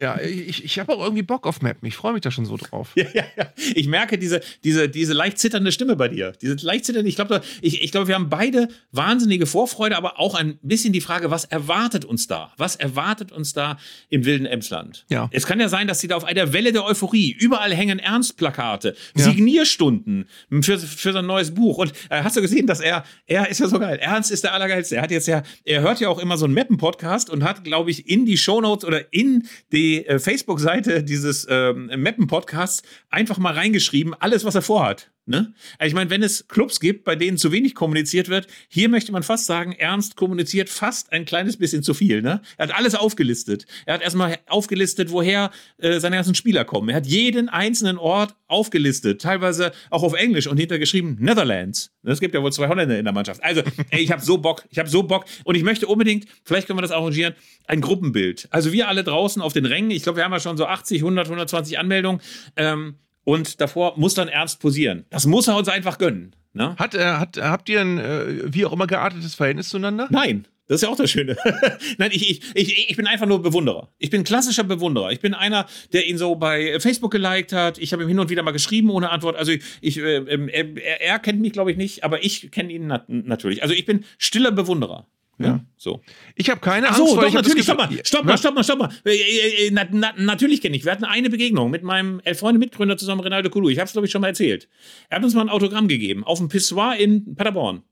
Ja, 0.00 0.20
ich, 0.20 0.64
ich 0.64 0.78
habe 0.78 0.92
auch 0.92 1.02
irgendwie 1.02 1.22
Bock 1.22 1.46
auf 1.46 1.62
Mappen. 1.62 1.86
Ich 1.86 1.96
freue 1.96 2.12
mich 2.12 2.22
da 2.22 2.30
schon 2.30 2.46
so 2.46 2.56
drauf. 2.56 2.92
Ja, 2.96 3.04
ja, 3.12 3.24
ja. 3.36 3.52
Ich 3.74 3.86
merke 3.88 4.18
diese, 4.18 4.40
diese, 4.64 4.88
diese 4.88 5.12
leicht 5.12 5.38
zitternde 5.38 5.70
Stimme 5.70 5.96
bei 5.96 6.08
dir. 6.08 6.32
Diese 6.40 6.56
leicht 6.66 6.86
zitternde, 6.86 7.08
ich 7.08 7.16
glaube, 7.16 7.42
ich, 7.60 7.82
ich 7.82 7.92
glaube, 7.92 8.08
wir 8.08 8.14
haben 8.14 8.30
beide 8.30 8.68
wahnsinnige 8.90 9.46
Vorfreude, 9.46 9.96
aber 9.96 10.18
auch 10.18 10.34
ein 10.34 10.58
bisschen 10.62 10.92
die 10.92 11.00
Frage, 11.00 11.30
was 11.30 11.44
erwartet 11.44 12.04
uns 12.04 12.26
da? 12.26 12.52
Was 12.56 12.74
erwartet 12.76 13.32
uns 13.32 13.52
da 13.52 13.78
im 14.08 14.24
wilden 14.24 14.46
Emsland? 14.46 15.04
Ja. 15.08 15.28
Es 15.30 15.46
kann 15.46 15.60
ja 15.60 15.68
sein, 15.68 15.86
dass 15.86 16.00
sie 16.00 16.08
da 16.08 16.16
auf 16.16 16.24
einer 16.24 16.52
Welle 16.52 16.72
der 16.72 16.84
Euphorie, 16.84 17.36
überall 17.38 17.74
hängen 17.74 17.98
Ernstplakate, 17.98 18.96
ja. 19.14 19.24
Signierstunden 19.24 20.28
für, 20.62 20.78
für 20.78 21.12
sein 21.12 21.26
neues 21.26 21.54
Buch. 21.54 21.78
Und 21.78 21.92
äh, 22.08 22.22
hast 22.22 22.36
du 22.36 22.40
gesehen, 22.40 22.66
dass 22.66 22.80
er, 22.80 23.04
er 23.26 23.48
ist 23.48 23.60
ja 23.60 23.68
so 23.68 23.78
geil. 23.78 23.98
Ernst 24.00 24.30
ist 24.30 24.44
der 24.44 24.54
Allergeilste. 24.54 24.96
Er 24.96 25.02
hat 25.02 25.10
jetzt 25.10 25.28
ja, 25.28 25.42
er 25.64 25.82
hört 25.82 26.00
ja 26.00 26.08
auch 26.08 26.18
immer 26.18 26.38
so 26.38 26.46
einen 26.46 26.54
Mappen-Podcast 26.54 27.30
und 27.30 27.44
hat, 27.44 27.64
glaube 27.64 27.90
ich, 27.90 28.08
in 28.08 28.24
die 28.24 28.36
Shownotes 28.36 28.86
oder 28.86 29.12
in 29.12 29.25
in 29.26 29.48
die 29.72 30.06
äh, 30.06 30.18
Facebook-Seite 30.18 31.02
dieses 31.02 31.46
ähm, 31.50 31.90
Mappen-Podcasts 31.96 32.82
einfach 33.10 33.38
mal 33.38 33.54
reingeschrieben, 33.54 34.14
alles, 34.14 34.44
was 34.44 34.54
er 34.54 34.62
vorhat. 34.62 35.10
Ne? 35.28 35.52
Also 35.78 35.88
ich 35.88 35.94
meine, 35.94 36.08
wenn 36.08 36.22
es 36.22 36.46
Clubs 36.46 36.78
gibt, 36.78 37.04
bei 37.04 37.16
denen 37.16 37.36
zu 37.36 37.50
wenig 37.50 37.74
kommuniziert 37.74 38.28
wird, 38.28 38.46
hier 38.68 38.88
möchte 38.88 39.10
man 39.10 39.24
fast 39.24 39.46
sagen, 39.46 39.72
Ernst 39.72 40.14
kommuniziert 40.14 40.68
fast 40.68 41.12
ein 41.12 41.24
kleines 41.24 41.56
bisschen 41.56 41.82
zu 41.82 41.94
viel. 41.94 42.22
Ne? 42.22 42.40
Er 42.56 42.68
hat 42.68 42.76
alles 42.76 42.94
aufgelistet. 42.94 43.66
Er 43.86 43.94
hat 43.94 44.02
erstmal 44.02 44.38
aufgelistet, 44.46 45.10
woher 45.10 45.50
äh, 45.78 45.98
seine 45.98 46.14
ganzen 46.14 46.36
Spieler 46.36 46.64
kommen. 46.64 46.90
Er 46.90 46.96
hat 46.96 47.06
jeden 47.06 47.48
einzelnen 47.48 47.98
Ort 47.98 48.36
aufgelistet, 48.46 49.20
teilweise 49.20 49.72
auch 49.90 50.04
auf 50.04 50.14
Englisch 50.14 50.46
und 50.46 50.58
hintergeschrieben 50.58 51.16
Netherlands. 51.18 51.92
Es 52.04 52.20
gibt 52.20 52.32
ja 52.32 52.40
wohl 52.40 52.52
zwei 52.52 52.68
Holländer 52.68 52.96
in 52.96 53.04
der 53.04 53.12
Mannschaft. 53.12 53.42
Also, 53.42 53.62
ey, 53.90 54.02
ich 54.02 54.12
habe 54.12 54.22
so 54.22 54.38
Bock, 54.38 54.64
ich 54.70 54.78
habe 54.78 54.88
so 54.88 55.02
Bock 55.02 55.24
und 55.42 55.56
ich 55.56 55.64
möchte 55.64 55.88
unbedingt, 55.88 56.26
vielleicht 56.44 56.68
können 56.68 56.78
wir 56.78 56.82
das 56.82 56.92
arrangieren, 56.92 57.34
ein 57.66 57.80
Gruppenbild. 57.80 58.46
Also 58.50 58.72
wir 58.72 58.86
alle 58.86 59.02
draußen 59.02 59.42
auf 59.42 59.52
den 59.52 59.66
Rängen, 59.66 59.90
ich 59.90 60.04
glaube, 60.04 60.18
wir 60.18 60.24
haben 60.24 60.32
ja 60.32 60.38
schon 60.38 60.56
so 60.56 60.66
80, 60.66 61.00
100, 61.00 61.26
120 61.26 61.80
Anmeldungen. 61.80 62.20
Ähm, 62.56 62.94
und 63.26 63.60
davor 63.60 63.94
muss 63.96 64.14
dann 64.14 64.28
ernst 64.28 64.60
posieren. 64.60 65.04
Das 65.10 65.26
muss 65.26 65.48
er 65.48 65.56
uns 65.56 65.68
einfach 65.68 65.98
gönnen. 65.98 66.34
Ne? 66.52 66.76
Hat, 66.78 66.94
äh, 66.94 67.04
hat, 67.04 67.36
habt 67.38 67.68
ihr 67.68 67.80
ein, 67.80 67.98
äh, 67.98 68.54
wie 68.54 68.64
auch 68.64 68.72
immer, 68.72 68.86
geartetes 68.86 69.34
Verhältnis 69.34 69.68
zueinander? 69.68 70.06
Nein. 70.10 70.46
Das 70.68 70.76
ist 70.76 70.82
ja 70.82 70.88
auch 70.88 70.96
das 70.96 71.10
Schöne. 71.10 71.36
Nein, 71.98 72.10
ich, 72.12 72.28
ich, 72.28 72.54
ich, 72.54 72.90
ich 72.90 72.96
bin 72.96 73.06
einfach 73.06 73.26
nur 73.26 73.40
Bewunderer. 73.40 73.88
Ich 73.98 74.10
bin 74.10 74.24
klassischer 74.24 74.64
Bewunderer. 74.64 75.12
Ich 75.12 75.20
bin 75.20 75.34
einer, 75.34 75.66
der 75.92 76.08
ihn 76.08 76.18
so 76.18 76.34
bei 76.34 76.80
Facebook 76.80 77.12
geliked 77.12 77.52
hat. 77.52 77.78
Ich 77.78 77.92
habe 77.92 78.02
ihm 78.02 78.08
hin 78.08 78.18
und 78.18 78.30
wieder 78.30 78.42
mal 78.42 78.50
geschrieben 78.52 78.90
ohne 78.90 79.10
Antwort. 79.10 79.36
Also 79.36 79.52
ich, 79.80 79.98
äh, 79.98 80.16
äh, 80.16 80.74
er, 80.80 81.00
er, 81.00 81.18
kennt 81.18 81.40
mich, 81.40 81.52
glaube 81.52 81.70
ich, 81.70 81.76
nicht, 81.76 82.04
aber 82.04 82.24
ich 82.24 82.50
kenne 82.50 82.72
ihn 82.72 82.88
nat 82.88 83.08
natürlich. 83.08 83.62
Also 83.62 83.74
ich 83.74 83.86
bin 83.86 84.04
stiller 84.18 84.50
Bewunderer. 84.50 85.06
Ja, 85.38 85.60
so. 85.76 86.00
Ich 86.34 86.48
habe 86.48 86.60
keine 86.60 86.88
Ach 86.88 86.96
so, 86.96 87.04
Angst, 87.04 87.16
doch, 87.16 87.32
natürlich. 87.32 87.64
Stopp 87.64 87.76
mal, 87.78 87.90
stopp 88.02 88.24
mal, 88.24 88.38
stopp 88.38 88.54
mal, 88.54 88.64
stopp 88.64 88.78
mal. 88.78 88.88
Äh, 89.04 89.16
äh, 89.16 89.66
äh, 89.66 89.70
na, 89.70 89.86
na, 89.90 90.14
natürlich 90.16 90.62
kenne 90.62 90.76
ich. 90.76 90.84
Wir 90.84 90.92
hatten 90.92 91.04
eine 91.04 91.28
Begegnung 91.28 91.70
mit 91.70 91.82
meinem 91.82 92.20
Elf-Freunde-Mitgründer 92.20 92.96
zusammen, 92.96 93.20
Renaldo 93.20 93.50
Kulu. 93.50 93.68
Ich 93.68 93.78
habe 93.78 93.86
es, 93.86 93.92
glaube 93.92 94.06
ich, 94.06 94.12
schon 94.12 94.22
mal 94.22 94.28
erzählt. 94.28 94.68
Er 95.10 95.18
hat 95.18 95.24
uns 95.24 95.34
mal 95.34 95.42
ein 95.42 95.50
Autogramm 95.50 95.88
gegeben 95.88 96.24
auf 96.24 96.38
dem 96.38 96.48
Pissoir 96.48 96.96
in 96.96 97.34
Paderborn. 97.34 97.82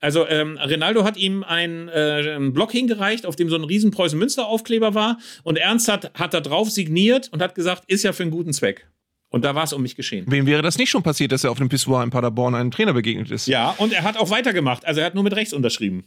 Also 0.00 0.26
ähm, 0.28 0.56
Rinaldo 0.58 1.04
hat 1.04 1.16
ihm 1.16 1.42
einen, 1.42 1.88
äh, 1.88 2.34
einen 2.34 2.52
Block 2.54 2.72
hingereicht, 2.72 3.26
auf 3.26 3.36
dem 3.36 3.50
so 3.50 3.56
ein 3.56 3.64
riesen 3.64 3.90
Preußen-Münster-Aufkleber 3.90 4.94
war. 4.94 5.18
Und 5.42 5.58
Ernst 5.58 5.88
hat, 5.88 6.12
hat 6.18 6.32
da 6.32 6.40
drauf 6.40 6.70
signiert 6.70 7.28
und 7.32 7.42
hat 7.42 7.54
gesagt, 7.54 7.84
ist 7.88 8.04
ja 8.04 8.12
für 8.12 8.22
einen 8.22 8.32
guten 8.32 8.52
Zweck. 8.52 8.88
Und 9.28 9.44
da 9.44 9.54
war 9.54 9.64
es 9.64 9.72
um 9.72 9.82
mich 9.82 9.96
geschehen. 9.96 10.26
Wem 10.28 10.46
wäre 10.46 10.62
das 10.62 10.78
nicht 10.78 10.90
schon 10.90 11.02
passiert, 11.02 11.32
dass 11.32 11.44
er 11.44 11.50
auf 11.50 11.58
dem 11.58 11.68
Pissoir 11.68 12.02
in 12.02 12.10
Paderborn 12.10 12.54
einem 12.54 12.70
Trainer 12.70 12.92
begegnet 12.92 13.30
ist? 13.30 13.46
Ja, 13.46 13.70
und 13.78 13.92
er 13.92 14.02
hat 14.02 14.16
auch 14.16 14.30
weitergemacht. 14.30 14.84
Also 14.84 15.00
er 15.00 15.06
hat 15.06 15.14
nur 15.14 15.22
mit 15.22 15.36
rechts 15.36 15.52
unterschrieben. 15.52 16.04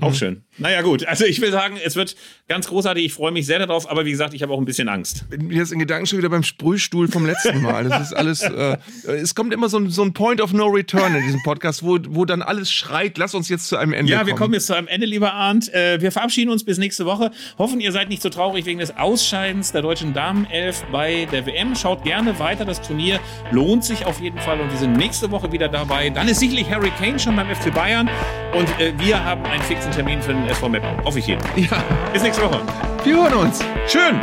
Auch 0.00 0.10
mhm. 0.10 0.14
schön. 0.14 0.44
Naja, 0.58 0.80
gut. 0.82 1.06
Also 1.06 1.24
ich 1.24 1.40
will 1.40 1.50
sagen, 1.50 1.76
es 1.82 1.96
wird 1.96 2.16
ganz 2.48 2.66
großartig. 2.66 3.04
Ich 3.04 3.12
freue 3.12 3.30
mich 3.30 3.46
sehr 3.46 3.58
darauf, 3.58 3.90
aber 3.90 4.04
wie 4.04 4.10
gesagt, 4.10 4.32
ich 4.32 4.42
habe 4.42 4.52
auch 4.52 4.58
ein 4.58 4.64
bisschen 4.64 4.88
Angst. 4.88 5.24
Mir 5.38 5.62
ist 5.62 5.72
in 5.72 5.78
Gedanken 5.78 6.06
schon 6.06 6.18
wieder 6.18 6.28
beim 6.30 6.42
Sprühstuhl 6.42 7.08
vom 7.08 7.26
letzten 7.26 7.62
Mal. 7.62 7.84
Das 7.88 8.10
ist 8.10 8.12
alles. 8.14 8.42
Äh, 8.42 8.76
es 9.06 9.34
kommt 9.34 9.52
immer 9.52 9.68
so 9.68 9.78
ein, 9.78 9.90
so 9.90 10.02
ein 10.02 10.12
Point 10.12 10.40
of 10.40 10.52
No 10.52 10.66
Return 10.66 11.14
in 11.14 11.24
diesem 11.24 11.42
Podcast, 11.42 11.82
wo, 11.82 11.98
wo 12.08 12.24
dann 12.24 12.42
alles 12.42 12.70
schreit, 12.70 13.18
lass 13.18 13.34
uns 13.34 13.48
jetzt 13.48 13.68
zu 13.68 13.76
einem 13.76 13.92
Ende 13.92 14.12
kommen. 14.12 14.20
Ja, 14.20 14.26
wir 14.26 14.34
kommen 14.34 14.54
jetzt 14.54 14.66
zu 14.66 14.74
einem 14.74 14.88
Ende, 14.88 15.06
lieber 15.06 15.32
Arndt. 15.32 15.72
Äh, 15.72 16.00
wir 16.00 16.10
verabschieden 16.10 16.50
uns 16.50 16.64
bis 16.64 16.78
nächste 16.78 17.06
Woche. 17.06 17.30
Hoffen, 17.58 17.80
ihr 17.80 17.92
seid 17.92 18.08
nicht 18.08 18.22
so 18.22 18.28
traurig 18.28 18.64
wegen 18.66 18.78
des 18.78 18.96
Ausscheidens 18.96 19.72
der 19.72 19.82
deutschen 19.82 20.14
Damenelf 20.14 20.84
bei 20.90 21.26
der 21.32 21.46
WM. 21.46 21.74
Schaut 21.74 22.02
gerne 22.04 22.38
weiter. 22.38 22.64
Das 22.64 22.80
Turnier 22.80 23.20
lohnt 23.50 23.84
sich 23.84 24.04
auf 24.06 24.20
jeden 24.20 24.38
Fall 24.38 24.60
und 24.60 24.70
wir 24.70 24.78
sind 24.78 24.94
nächste 24.94 25.30
Woche 25.30 25.52
wieder 25.52 25.68
dabei. 25.68 26.10
Dann 26.10 26.28
ist 26.28 26.40
sicherlich 26.40 26.70
Harry 26.70 26.92
Kane 26.98 27.18
schon 27.18 27.36
beim 27.36 27.54
FC 27.54 27.72
Bayern 27.74 28.08
und 28.54 28.68
äh, 28.80 28.92
wir 28.98 29.24
haben 29.24 29.44
einen 29.82 29.92
fixen 29.92 29.92
Termin 29.92 30.22
für 30.22 30.32
den 30.32 30.46
SV 30.48 30.68
Meppen. 30.68 31.04
Hoffe 31.04 31.18
ich 31.18 31.26
jeden. 31.26 31.42
Ja. 31.56 31.82
Bis 32.12 32.22
nächste 32.22 32.42
Woche. 32.42 32.60
Wir 33.04 33.16
hören 33.16 33.34
uns. 33.34 33.60
Schön. 33.86 34.20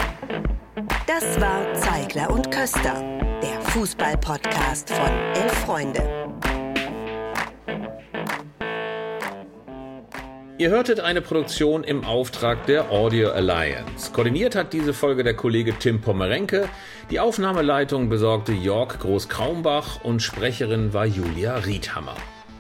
Das 1.08 1.40
war 1.42 1.74
Zeigler 1.74 2.30
und 2.30 2.52
Köster, 2.52 3.04
der 3.42 3.62
Fußball-Podcast 3.62 4.90
von 4.90 5.10
Elf 5.36 5.54
Freunde. 5.66 6.04
Ihr 10.58 10.70
hörtet 10.70 11.00
eine 11.00 11.22
Produktion 11.22 11.86
im 11.86 12.04
Auftrag 12.04 12.66
der 12.66 12.92
Audio 12.92 13.32
Alliance. 13.32 14.12
Koordiniert 14.12 14.56
hat 14.56 14.74
diese 14.74 14.94
Folge 14.94 15.24
der 15.24 15.34
Kollege 15.34 15.74
Tim 15.74 16.02
Pommerenke. 16.02 16.68
Die 17.12 17.20
Aufnahmeleitung 17.20 18.10
besorgte 18.10 18.52
Jörg 18.52 19.00
Groß-Kraumbach 19.00 20.04
und 20.04 20.22
Sprecherin 20.22 20.94
war 20.94 21.06
Julia 21.06 21.56
Riedhammer. 21.56 22.16